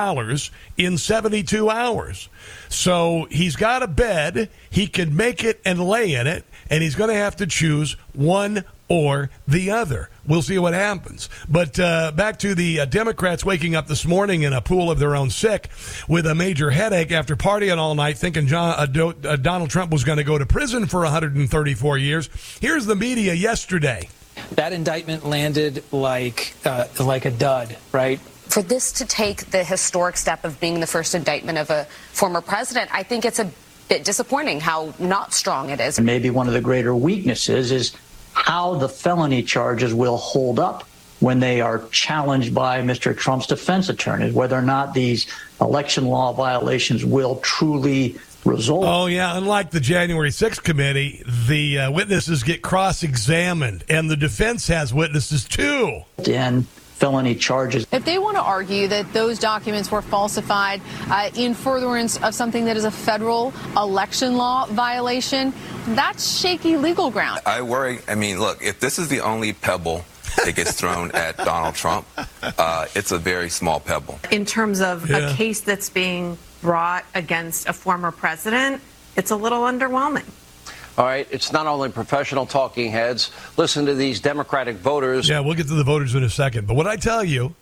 in 0.79 0.99
72 0.99 1.71
hours. 1.71 2.29
So 2.71 3.27
he's 3.31 3.55
got 3.55 3.83
a 3.83 3.87
bed. 3.87 4.49
He 4.71 4.87
can 4.87 5.15
make 5.15 5.45
it 5.45 5.61
and 5.65 5.87
lay 5.87 6.15
in 6.15 6.27
it, 6.27 6.45
and 6.71 6.83
he's 6.83 6.95
going 6.95 7.11
to 7.11 7.17
have 7.17 7.37
to 7.37 7.47
choose 7.47 7.97
one 8.15 8.65
or 8.89 9.31
the 9.49 9.71
other. 9.71 10.11
We'll 10.27 10.43
see 10.43 10.59
what 10.59 10.75
happens. 10.75 11.29
But 11.49 11.79
uh, 11.79 12.13
back 12.13 12.39
to 12.41 12.55
the 12.55 12.81
uh, 12.81 12.85
Democrats 12.85 13.45
waking 13.45 13.75
up 13.75 13.87
this 13.87 14.05
morning 14.05 14.43
in 14.43 14.53
a 14.53 14.61
pool 14.61 14.91
of 14.91 14.99
their 14.99 15.17
own 15.17 15.31
sick 15.31 15.69
with 16.09 16.27
a 16.27 16.35
major 16.35 16.71
headache 16.71 17.11
after 17.11 17.35
partying 17.35 17.79
all 17.79 17.95
night, 17.95 18.19
thinking 18.19 18.47
John, 18.47 18.75
uh, 18.77 18.87
Do, 18.87 19.15
uh, 19.25 19.37
Donald 19.37 19.71
Trump 19.71 19.91
was 19.91 20.05
going 20.05 20.19
to 20.19 20.25
go 20.25 20.39
to 20.39 20.47
prison 20.47 20.87
for 20.87 21.01
134 21.01 21.99
years. 21.99 22.29
Here's 22.61 22.87
the 22.87 22.97
media 22.97 23.35
yesterday. 23.35 24.09
That 24.53 24.73
indictment 24.73 25.25
landed 25.27 25.85
like 25.93 26.55
uh, 26.65 26.87
like 27.01 27.25
a 27.25 27.31
dud, 27.31 27.77
right? 27.93 28.19
For 28.21 28.63
this 28.63 28.93
to 28.93 29.07
take 29.07 29.51
the 29.51 29.65
historic 29.65 30.17
step 30.17 30.45
of 30.45 30.61
being 30.61 30.81
the 30.81 30.87
first 30.87 31.15
indictment 31.15 31.59
of 31.59 31.71
a 31.71 31.85
former 32.13 32.41
president, 32.41 32.91
I 32.93 33.03
think 33.03 33.25
it's 33.25 33.39
a 33.39 33.51
bit 33.89 34.05
disappointing 34.05 34.61
how 34.61 34.95
not 34.99 35.33
strong 35.33 35.71
it 35.71 35.81
is. 35.81 35.99
Maybe 36.01 36.31
one 36.31 36.49
of 36.49 36.55
the 36.55 36.61
greater 36.61 36.95
weaknesses 36.95 37.73
is 37.73 37.97
how 38.33 38.75
the 38.75 38.89
felony 38.89 39.43
charges 39.43 39.95
will 39.95 40.17
hold 40.17 40.59
up 40.59 40.85
when 41.21 41.39
they 41.39 41.61
are 41.61 41.87
challenged 41.91 42.53
by 42.53 42.81
Mr. 42.81 43.17
Trump's 43.17 43.47
defense 43.47 43.89
attorneys, 43.89 44.33
whether 44.33 44.57
or 44.57 44.63
not 44.63 44.93
these 44.93 45.27
election 45.61 46.07
law 46.07 46.33
violations 46.33 47.05
will 47.05 47.37
truly 47.37 48.19
resolve. 48.45 48.85
Oh, 48.85 49.07
yeah. 49.07 49.37
Unlike 49.37 49.71
the 49.71 49.81
January 49.81 50.31
6th 50.31 50.65
committee, 50.65 51.23
the 51.47 51.79
uh, 51.79 51.91
witnesses 51.93 52.43
get 52.43 52.61
cross 52.61 53.05
examined, 53.05 53.85
and 53.89 54.11
the 54.11 54.17
defense 54.17 54.67
has 54.67 54.93
witnesses 54.93 55.45
too. 55.45 56.03
And 56.29 56.67
felony 57.03 57.35
charges. 57.35 57.85
If 57.91 58.05
they 58.05 58.19
want 58.19 58.37
to 58.37 58.43
argue 58.43 58.87
that 58.87 59.13
those 59.13 59.41
documents 59.41 59.91
were 59.91 60.03
falsified 60.03 60.81
uh, 61.11 61.31
in 61.35 61.53
furtherance 61.53 62.17
of 62.23 62.33
something 62.33 62.65
that 62.67 62.77
is 62.77 62.85
a 62.85 62.93
federal 62.93 63.53
election 63.77 64.37
law 64.37 64.67
violation, 64.67 65.53
that's 65.89 66.39
shaky 66.39 66.77
legal 66.77 67.11
ground. 67.11 67.41
I 67.45 67.61
worry. 67.63 67.99
I 68.07 68.15
mean, 68.15 68.39
look, 68.39 68.63
if 68.63 68.79
this 68.79 69.01
is 69.01 69.09
the 69.09 69.19
only 69.19 69.53
pebble 69.53 70.05
that 70.45 70.55
gets 70.55 70.75
thrown 70.75 71.11
at 71.15 71.37
Donald 71.39 71.75
Trump, 71.75 72.07
uh, 72.17 72.87
it's 72.95 73.11
a 73.11 73.19
very 73.19 73.49
small 73.49 73.81
pebble. 73.81 74.21
In 74.31 74.45
terms 74.45 74.81
of 74.81 75.11
Yeah. 75.11 75.33
a 75.33 75.35
case 75.35 75.61
that's 75.61 75.91
being 75.91 76.39
brought 76.61 77.05
against 77.17 77.69
a 77.69 77.73
former 77.73 78.13
president, 78.13 78.81
it's 79.17 79.33
a 79.33 79.37
little 79.37 79.63
underwhelming. 79.63 80.25
All 80.99 81.07
right, 81.07 81.27
it's 81.31 81.53
not 81.53 81.67
only 81.67 81.89
professional 81.89 82.45
talking 82.45 82.91
heads. 82.91 83.31
Listen 83.57 83.87
to 83.87 83.95
these 83.95 84.21
Democratic 84.21 84.77
voters. 84.77 85.29
Yeah, 85.29 85.41
we'll 85.41 85.55
get 85.55 85.69
to 85.69 85.75
the 85.75 85.85
voters 85.85 86.15
in 86.15 86.23
a 86.23 86.29
second. 86.29 86.67
But 86.67 86.75
what 86.75 86.87
I 86.87 86.97
tell 86.97 87.25
you, 87.25 87.55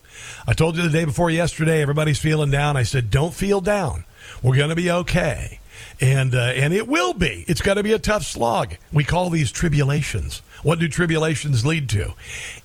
I 0.49 0.53
told 0.53 0.77
you 0.77 0.83
the 0.83 0.91
day 0.91 1.05
before 1.05 1.31
yesterday, 1.31 1.81
everybody's 1.81 2.19
feeling 2.19 2.51
down. 2.51 2.77
I 2.77 2.83
said, 2.83 3.11
don't 3.11 3.33
feel 3.33 3.61
down. 3.61 4.05
We're 4.43 4.57
going 4.57 4.71
to 4.71 4.77
be 4.77 4.91
okay. 4.91 5.61
And, 6.01 6.35
uh, 6.35 6.39
and 6.39 6.75
it 6.75 6.89
will 6.89 7.15
be. 7.15 7.45
It's 7.47 7.61
going 7.61 7.77
to 7.77 7.83
be 7.83 7.93
a 7.93 7.99
tough 7.99 8.25
slog. 8.25 8.77
We 8.93 9.05
call 9.05 9.31
these 9.31 9.53
tribulations. 9.53 10.43
What 10.63 10.79
do 10.79 10.89
tribulations 10.89 11.65
lead 11.65 11.89
to? 11.91 12.15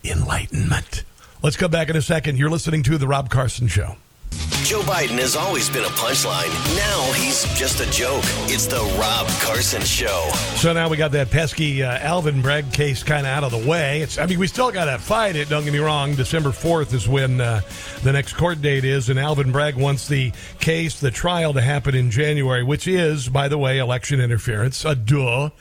Enlightenment. 0.04 1.04
Let's 1.44 1.58
come 1.58 1.70
back 1.70 1.90
in 1.90 1.96
a 1.96 2.02
second. 2.02 2.40
You're 2.40 2.50
listening 2.50 2.82
to 2.84 2.98
The 2.98 3.08
Rob 3.08 3.30
Carson 3.30 3.68
Show. 3.68 3.98
Joe 4.66 4.82
Biden 4.82 5.20
has 5.20 5.36
always 5.36 5.70
been 5.70 5.84
a 5.84 5.90
punchline. 5.90 6.50
Now 6.76 7.14
he's 7.14 7.44
just 7.54 7.82
a 7.82 7.92
joke. 7.92 8.24
It's 8.48 8.66
the 8.66 8.82
Rob 9.00 9.28
Carson 9.42 9.84
Show. 9.84 10.28
So 10.56 10.74
now 10.74 10.90
we 10.90 10.98
got 10.98 11.12
that 11.12 11.30
pesky 11.30 11.84
uh, 11.84 12.00
Alvin 12.00 12.42
Bragg 12.42 12.74
case 12.74 13.04
kind 13.04 13.28
of 13.28 13.32
out 13.32 13.44
of 13.44 13.52
the 13.52 13.70
way. 13.70 14.02
It's, 14.02 14.18
I 14.18 14.26
mean, 14.26 14.40
we 14.40 14.48
still 14.48 14.72
got 14.72 14.86
to 14.86 14.98
fight 14.98 15.36
it. 15.36 15.50
Don't 15.50 15.64
get 15.66 15.72
me 15.72 15.78
wrong. 15.78 16.16
December 16.16 16.52
fourth 16.52 16.96
is 16.96 17.08
when 17.08 17.40
uh, 17.40 17.62
the 18.02 18.12
next 18.12 18.34
court 18.34 18.60
date 18.64 18.86
is, 18.86 19.10
and 19.10 19.20
Alvin 19.20 19.52
Bragg 19.52 19.76
wants 19.76 20.08
the 20.08 20.34
case, 20.60 21.00
the 21.00 21.12
trial, 21.12 21.54
to 21.54 21.62
happen 21.62 21.94
in 21.94 22.10
January, 22.10 22.64
which 22.64 22.88
is, 22.88 23.30
by 23.30 23.48
the 23.48 23.60
way, 23.60 23.78
election 23.78 24.20
interference. 24.20 24.84
A 24.84 24.96
duh. 24.96 25.52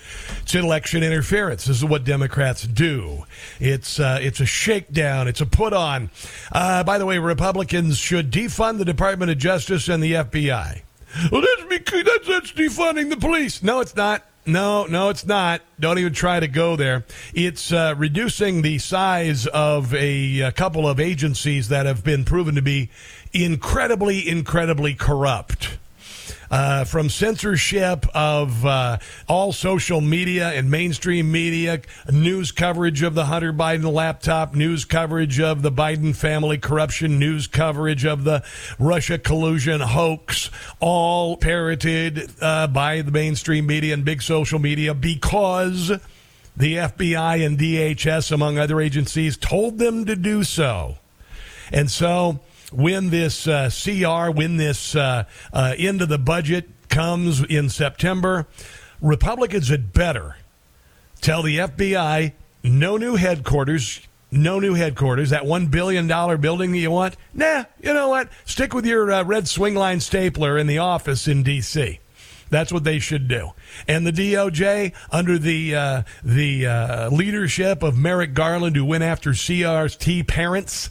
It's 0.40 0.54
election 0.54 1.02
interference. 1.02 1.66
This 1.66 1.76
is 1.76 1.84
what 1.84 2.04
Democrats 2.04 2.62
do. 2.66 3.26
It's 3.60 4.00
uh, 4.00 4.18
it's 4.22 4.40
a 4.40 4.46
shakedown. 4.46 5.28
It's 5.28 5.42
a 5.42 5.46
put 5.46 5.74
on. 5.74 6.08
Uh, 6.50 6.82
by 6.84 6.96
the 6.96 7.04
way, 7.04 7.18
Republicans 7.18 7.98
should 7.98 8.30
defund 8.32 8.63
the 8.72 8.84
Department 8.84 9.30
of 9.30 9.38
Justice 9.38 9.88
and 9.88 10.02
the 10.02 10.12
FBI. 10.12 10.82
Well, 11.30 11.42
that's 11.42 11.68
because 11.68 12.04
that's, 12.04 12.26
that's 12.26 12.52
defunding 12.52 13.10
the 13.10 13.16
police. 13.16 13.62
No, 13.62 13.80
it's 13.80 13.94
not. 13.94 14.24
No, 14.46 14.84
no, 14.86 15.08
it's 15.08 15.24
not. 15.24 15.62
Don't 15.80 15.98
even 15.98 16.12
try 16.12 16.38
to 16.38 16.48
go 16.48 16.76
there. 16.76 17.04
It's 17.32 17.72
uh, 17.72 17.94
reducing 17.96 18.62
the 18.62 18.78
size 18.78 19.46
of 19.46 19.94
a, 19.94 20.40
a 20.40 20.52
couple 20.52 20.88
of 20.88 21.00
agencies 21.00 21.68
that 21.68 21.86
have 21.86 22.04
been 22.04 22.24
proven 22.24 22.54
to 22.56 22.62
be 22.62 22.90
incredibly, 23.32 24.28
incredibly 24.28 24.94
corrupt. 24.94 25.78
Uh, 26.54 26.84
from 26.84 27.10
censorship 27.10 28.06
of 28.14 28.64
uh, 28.64 28.96
all 29.26 29.52
social 29.52 30.00
media 30.00 30.50
and 30.50 30.70
mainstream 30.70 31.32
media, 31.32 31.80
news 32.12 32.52
coverage 32.52 33.02
of 33.02 33.16
the 33.16 33.24
Hunter 33.24 33.52
Biden 33.52 33.92
laptop, 33.92 34.54
news 34.54 34.84
coverage 34.84 35.40
of 35.40 35.62
the 35.62 35.72
Biden 35.72 36.14
family 36.14 36.56
corruption, 36.56 37.18
news 37.18 37.48
coverage 37.48 38.04
of 38.04 38.22
the 38.22 38.44
Russia 38.78 39.18
collusion 39.18 39.80
hoax, 39.80 40.48
all 40.78 41.36
parroted 41.36 42.30
uh, 42.40 42.68
by 42.68 43.02
the 43.02 43.10
mainstream 43.10 43.66
media 43.66 43.92
and 43.92 44.04
big 44.04 44.22
social 44.22 44.60
media 44.60 44.94
because 44.94 45.88
the 46.56 46.76
FBI 46.76 47.44
and 47.44 47.58
DHS, 47.58 48.30
among 48.30 48.58
other 48.58 48.80
agencies, 48.80 49.36
told 49.36 49.78
them 49.78 50.04
to 50.04 50.14
do 50.14 50.44
so. 50.44 50.98
And 51.72 51.90
so 51.90 52.38
when 52.74 53.10
this 53.10 53.46
uh, 53.46 53.70
CR, 53.70 54.30
when 54.30 54.56
this 54.56 54.96
uh, 54.96 55.24
uh, 55.52 55.74
end 55.78 56.02
of 56.02 56.08
the 56.08 56.18
budget 56.18 56.68
comes 56.88 57.42
in 57.42 57.68
September, 57.68 58.46
Republicans 59.00 59.68
had 59.68 59.92
better 59.92 60.36
tell 61.20 61.42
the 61.42 61.58
FBI 61.58 62.32
no 62.62 62.96
new 62.96 63.16
headquarters. 63.16 64.00
No 64.30 64.58
new 64.58 64.74
headquarters. 64.74 65.30
That 65.30 65.44
$1 65.44 65.70
billion 65.70 66.08
building 66.40 66.72
that 66.72 66.78
you 66.78 66.90
want? 66.90 67.16
Nah, 67.32 67.64
you 67.80 67.94
know 67.94 68.08
what? 68.08 68.30
Stick 68.44 68.74
with 68.74 68.84
your 68.84 69.12
uh, 69.12 69.22
red 69.22 69.46
swing 69.46 69.76
line 69.76 70.00
stapler 70.00 70.58
in 70.58 70.66
the 70.66 70.78
office 70.78 71.28
in 71.28 71.44
D.C. 71.44 72.00
That's 72.50 72.72
what 72.72 72.82
they 72.82 72.98
should 72.98 73.28
do. 73.28 73.52
And 73.86 74.04
the 74.04 74.10
DOJ, 74.12 74.92
under 75.12 75.38
the 75.38 75.74
uh, 75.74 76.02
the 76.22 76.66
uh, 76.66 77.10
leadership 77.10 77.82
of 77.82 77.96
Merrick 77.96 78.34
Garland, 78.34 78.76
who 78.76 78.84
went 78.84 79.04
after 79.04 79.30
CRT 79.30 80.26
parents 80.26 80.90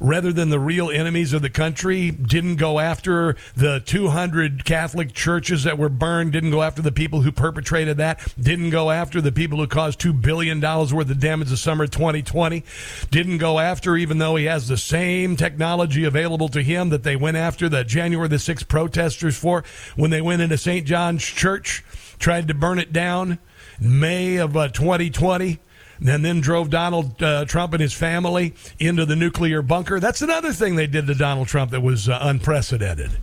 rather 0.00 0.32
than 0.32 0.50
the 0.50 0.60
real 0.60 0.90
enemies 0.90 1.32
of 1.32 1.42
the 1.42 1.50
country, 1.50 2.10
didn't 2.10 2.56
go 2.56 2.78
after 2.78 3.36
the 3.54 3.80
200 3.80 4.64
Catholic 4.64 5.12
churches 5.12 5.64
that 5.64 5.78
were 5.78 5.88
burned, 5.88 6.32
didn't 6.32 6.50
go 6.50 6.62
after 6.62 6.82
the 6.82 6.92
people 6.92 7.22
who 7.22 7.32
perpetrated 7.32 7.96
that, 7.96 8.20
didn't 8.38 8.70
go 8.70 8.90
after 8.90 9.20
the 9.20 9.32
people 9.32 9.58
who 9.58 9.66
caused 9.66 10.00
$2 10.00 10.20
billion 10.20 10.60
worth 10.60 11.10
of 11.10 11.20
damage 11.20 11.48
the 11.48 11.56
summer 11.56 11.86
2020, 11.86 12.64
didn't 13.10 13.38
go 13.38 13.58
after, 13.58 13.96
even 13.96 14.18
though 14.18 14.36
he 14.36 14.44
has 14.44 14.68
the 14.68 14.76
same 14.76 15.36
technology 15.36 16.04
available 16.04 16.48
to 16.48 16.62
him 16.62 16.90
that 16.90 17.02
they 17.02 17.16
went 17.16 17.36
after 17.36 17.68
the 17.68 17.84
January 17.84 18.28
the 18.28 18.36
6th 18.36 18.68
protesters 18.68 19.36
for 19.36 19.64
when 19.94 20.10
they 20.10 20.20
went 20.20 20.42
into 20.42 20.58
St. 20.58 20.86
John's 20.86 21.24
Church, 21.24 21.84
tried 22.18 22.48
to 22.48 22.54
burn 22.54 22.78
it 22.78 22.92
down. 22.92 23.38
May 23.78 24.36
of 24.36 24.56
uh, 24.56 24.68
2020 24.68 25.58
and 26.00 26.24
then 26.24 26.40
drove 26.40 26.70
Donald 26.70 27.22
uh, 27.22 27.44
Trump 27.44 27.72
and 27.72 27.80
his 27.80 27.92
family 27.92 28.54
into 28.78 29.06
the 29.06 29.16
nuclear 29.16 29.62
bunker. 29.62 30.00
That's 30.00 30.22
another 30.22 30.52
thing 30.52 30.76
they 30.76 30.86
did 30.86 31.06
to 31.06 31.14
Donald 31.14 31.48
Trump 31.48 31.70
that 31.70 31.82
was 31.82 32.08
uh, 32.08 32.18
unprecedented. 32.20 33.18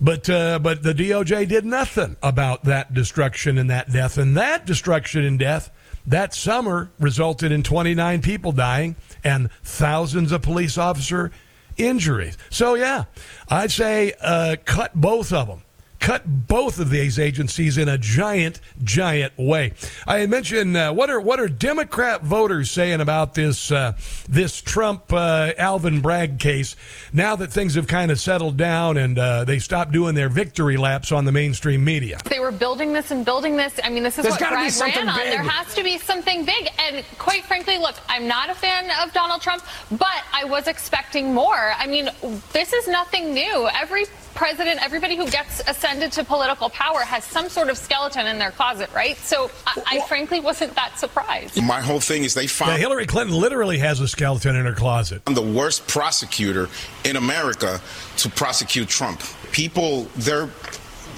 But 0.00 0.28
uh, 0.28 0.58
but 0.58 0.82
the 0.82 0.92
DOJ 0.92 1.48
did 1.48 1.64
nothing 1.64 2.16
about 2.22 2.64
that 2.64 2.92
destruction 2.92 3.56
and 3.56 3.70
that 3.70 3.90
death, 3.90 4.18
and 4.18 4.36
that 4.36 4.66
destruction 4.66 5.24
and 5.24 5.38
death 5.38 5.70
that 6.06 6.34
summer 6.34 6.90
resulted 7.00 7.50
in 7.50 7.62
29 7.62 8.22
people 8.22 8.52
dying 8.52 8.94
and 9.24 9.50
thousands 9.64 10.32
of 10.32 10.42
police 10.42 10.78
officer 10.78 11.32
injuries. 11.76 12.38
So 12.50 12.74
yeah, 12.74 13.04
I'd 13.48 13.72
say 13.72 14.12
uh, 14.20 14.56
cut 14.64 14.94
both 14.94 15.32
of 15.32 15.48
them 15.48 15.62
cut 16.00 16.46
both 16.46 16.78
of 16.78 16.90
these 16.90 17.18
agencies 17.18 17.78
in 17.78 17.88
a 17.88 17.98
giant, 17.98 18.60
giant 18.82 19.36
way. 19.36 19.72
I 20.06 20.26
mentioned 20.26 20.76
uh, 20.76 20.92
what 20.92 21.10
are 21.10 21.20
what 21.20 21.40
are 21.40 21.48
Democrat 21.48 22.22
voters 22.22 22.70
saying 22.70 23.00
about 23.00 23.34
this 23.34 23.70
uh, 23.70 23.92
this 24.28 24.60
Trump 24.60 25.12
uh, 25.12 25.52
Alvin 25.58 26.00
Bragg 26.00 26.38
case 26.38 26.76
now 27.12 27.36
that 27.36 27.52
things 27.52 27.74
have 27.74 27.86
kind 27.86 28.10
of 28.10 28.20
settled 28.20 28.56
down 28.56 28.96
and 28.96 29.18
uh, 29.18 29.44
they 29.44 29.58
stopped 29.58 29.92
doing 29.92 30.14
their 30.14 30.28
victory 30.28 30.76
laps 30.76 31.12
on 31.12 31.24
the 31.24 31.32
mainstream 31.32 31.84
media. 31.84 32.18
They 32.24 32.40
were 32.40 32.52
building 32.52 32.92
this 32.92 33.10
and 33.10 33.24
building 33.24 33.56
this. 33.56 33.78
I 33.82 33.90
mean, 33.90 34.02
this 34.02 34.18
is 34.18 34.24
There's 34.24 34.40
what 34.40 34.50
Bragg 34.50 34.70
something 34.70 35.06
ran 35.06 35.08
on. 35.08 35.18
big. 35.18 35.30
There 35.30 35.42
has 35.42 35.74
to 35.74 35.82
be 35.82 35.98
something 35.98 36.44
big. 36.44 36.68
And 36.78 37.04
quite 37.18 37.44
frankly, 37.44 37.78
look, 37.78 37.96
I'm 38.08 38.26
not 38.26 38.50
a 38.50 38.54
fan 38.54 38.90
of 39.02 39.12
Donald 39.12 39.40
Trump, 39.42 39.64
but 39.92 40.24
I 40.32 40.44
was 40.44 40.66
expecting 40.66 41.32
more. 41.34 41.72
I 41.76 41.86
mean, 41.86 42.08
this 42.52 42.72
is 42.72 42.88
nothing 42.88 43.34
new. 43.34 43.68
Every 43.74 44.04
president, 44.36 44.84
everybody 44.84 45.16
who 45.16 45.28
gets 45.28 45.60
ascended 45.66 46.12
to 46.12 46.22
political 46.22 46.70
power 46.70 47.00
has 47.00 47.24
some 47.24 47.48
sort 47.48 47.70
of 47.70 47.76
skeleton 47.76 48.26
in 48.26 48.38
their 48.38 48.50
closet, 48.52 48.88
right? 48.94 49.16
So 49.16 49.50
I, 49.66 49.82
I 49.86 50.00
frankly 50.06 50.40
wasn't 50.40 50.74
that 50.76 50.98
surprised. 50.98 51.60
My 51.62 51.80
whole 51.80 52.00
thing 52.00 52.22
is 52.22 52.34
they 52.34 52.46
found 52.46 52.72
Yeah, 52.72 52.78
Hillary 52.78 53.06
Clinton 53.06 53.34
literally 53.34 53.78
has 53.78 54.00
a 54.00 54.06
skeleton 54.06 54.54
in 54.54 54.66
her 54.66 54.74
closet. 54.74 55.22
I'm 55.26 55.34
the 55.34 55.42
worst 55.42 55.88
prosecutor 55.88 56.68
in 57.04 57.16
America 57.16 57.80
to 58.18 58.28
prosecute 58.28 58.88
Trump. 58.88 59.22
People, 59.52 60.04
their 60.16 60.48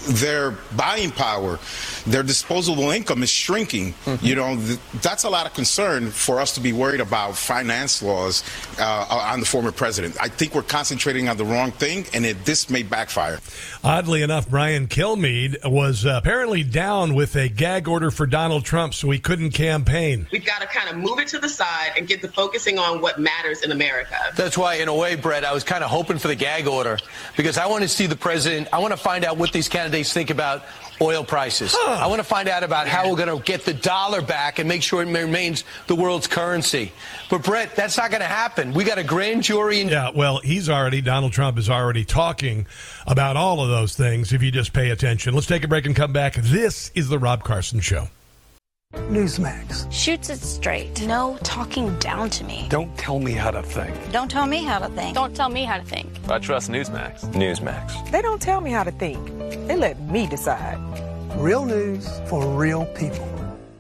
their 0.07 0.53
buying 0.77 1.11
power, 1.11 1.59
their 2.07 2.23
disposable 2.23 2.91
income 2.91 3.23
is 3.23 3.31
shrinking. 3.31 3.95
You 4.23 4.35
know, 4.35 4.57
th- 4.57 4.79
that's 5.03 5.25
a 5.25 5.31
lot 5.31 5.47
of 5.47 5.55
concern 5.55 6.11
for 6.11 6.41
us 6.41 6.55
to 6.55 6.61
be 6.61 6.73
worried 6.73 7.01
about 7.01 7.37
finance 7.37 8.03
laws 8.03 8.43
uh, 8.79 9.07
on 9.33 9.41
the 9.41 9.47
former 9.47 9.73
president. 9.73 10.17
I 10.21 10.29
think 10.29 10.55
we're 10.55 10.63
concentrating 10.63 11.29
on 11.29 11.37
the 11.37 11.45
wrong 11.45 11.73
thing, 11.73 12.07
and 12.15 12.25
it, 12.25 12.45
this 12.45 12.71
may 12.71 12.83
backfire. 12.83 13.39
Oddly 13.85 14.23
enough, 14.23 14.49
Brian 14.49 14.87
Kilmeade 14.87 15.65
was 15.71 16.07
uh, 16.07 16.19
apparently 16.23 16.65
down 16.65 17.15
with 17.15 17.37
a 17.37 17.49
gag 17.49 17.89
order 17.89 18.11
for 18.11 18.27
Donald 18.27 18.65
Trump, 18.65 18.95
so 18.95 19.11
he 19.11 19.19
couldn't 19.19 19.51
campaign. 19.51 20.27
We've 20.33 20.45
got 20.45 20.61
to 20.61 20.67
kind 20.67 20.89
of 20.89 20.97
move 20.97 21.19
it 21.19 21.29
to 21.29 21.39
the 21.39 21.49
side 21.49 21.93
and 21.97 22.07
get 22.07 22.23
the 22.23 22.29
focusing 22.29 22.79
on 22.79 23.01
what 23.01 23.19
matters 23.21 23.63
in 23.63 23.73
America. 23.73 24.17
That's 24.37 24.57
why, 24.57 24.75
in 24.77 24.89
a 24.89 24.95
way, 24.95 25.17
Brett, 25.17 25.45
I 25.45 25.53
was 25.53 25.65
kind 25.65 25.83
of 25.85 25.91
hoping 25.91 26.19
for 26.19 26.29
the 26.29 26.37
gag 26.37 26.67
order 26.67 26.99
because 27.37 27.59
I 27.59 27.67
want 27.67 27.83
to 27.83 27.89
see 27.89 28.07
the 28.07 28.17
president. 28.17 28.69
I 28.73 28.79
want 28.79 28.93
to 28.93 28.97
find 28.97 29.25
out 29.25 29.37
what 29.37 29.53
these 29.53 29.69
candidates 29.69 29.88
candidates 29.89 30.13
think 30.13 30.29
about 30.31 30.63
oil 31.01 31.25
prices. 31.25 31.75
I 31.87 32.07
want 32.09 32.19
to 32.19 32.25
find 32.25 32.49
out 32.49 32.63
about 32.63 32.89
how 32.89 33.09
we're 33.09 33.17
going 33.17 33.35
to 33.35 33.43
get 33.43 33.65
the 33.65 33.73
dollar 33.73 34.21
back 34.21 34.59
and 34.59 34.69
make 34.69 34.83
sure 34.83 35.01
it 35.03 35.07
remains 35.07 35.65
the 35.87 35.95
world's 35.95 36.27
currency. 36.27 36.93
But 37.31 37.43
Brett, 37.45 37.75
that's 37.75 37.97
not 37.97 38.11
going 38.11 38.21
to 38.21 38.27
happen. 38.27 38.75
We 38.75 38.85
got 38.85 38.99
a 38.99 39.05
grand 39.05 39.45
jury. 39.45 39.81
In- 39.81 39.89
Yeah, 39.89 40.11
well, 40.15 40.41
he's 40.41 40.69
already, 40.69 41.01
Donald 41.01 41.33
Trump 41.33 41.57
is 41.57 41.71
already 41.71 42.05
talking 42.05 42.67
about 43.07 43.37
all 43.37 43.63
of 43.63 43.69
those 43.71 43.97
things 43.97 44.33
if 44.33 44.43
you 44.43 44.51
just 44.51 44.73
pay 44.73 44.91
attention. 44.91 45.33
Let's 45.35 45.47
take 45.47 45.65
a 45.65 45.69
break 45.69 45.87
and 45.87 45.97
come 45.97 46.13
back. 46.13 46.35
This 46.35 46.91
is 46.95 47.09
The 47.09 47.19
Rob 47.19 47.45
Carson 47.45 47.81
Show. 47.81 48.09
Newsmax. 48.95 49.91
Shoots 49.93 50.31
it 50.31 50.39
straight. 50.39 51.07
No 51.07 51.37
talking 51.43 51.95
down 51.99 52.31
to 52.31 52.45
me. 52.45 52.67
Don't 52.71 52.97
tell 52.97 53.19
me 53.19 53.33
how 53.33 53.51
to 53.51 53.63
think. 53.63 53.95
Don't 54.13 54.31
tell 54.31 54.47
me 54.47 54.63
how 54.63 54.79
to 54.79 54.89
think. 54.89 55.15
Don't 55.15 55.37
tell 55.37 55.51
me 55.51 55.65
how 55.65 55.77
to 55.77 55.85
think. 55.85 56.09
I 56.29 56.39
trust 56.39 56.71
Newsmax. 56.71 57.21
Newsmax. 57.35 58.11
They 58.11 58.23
don't 58.23 58.41
tell 58.41 58.63
me 58.63 58.71
how 58.71 58.85
to 58.85 58.91
think. 58.91 59.27
They 59.67 59.77
let 59.77 60.01
me 60.11 60.27
decide. 60.27 60.79
Real 61.37 61.67
news 61.67 62.09
for 62.31 62.47
real 62.47 62.87
people. 62.97 63.38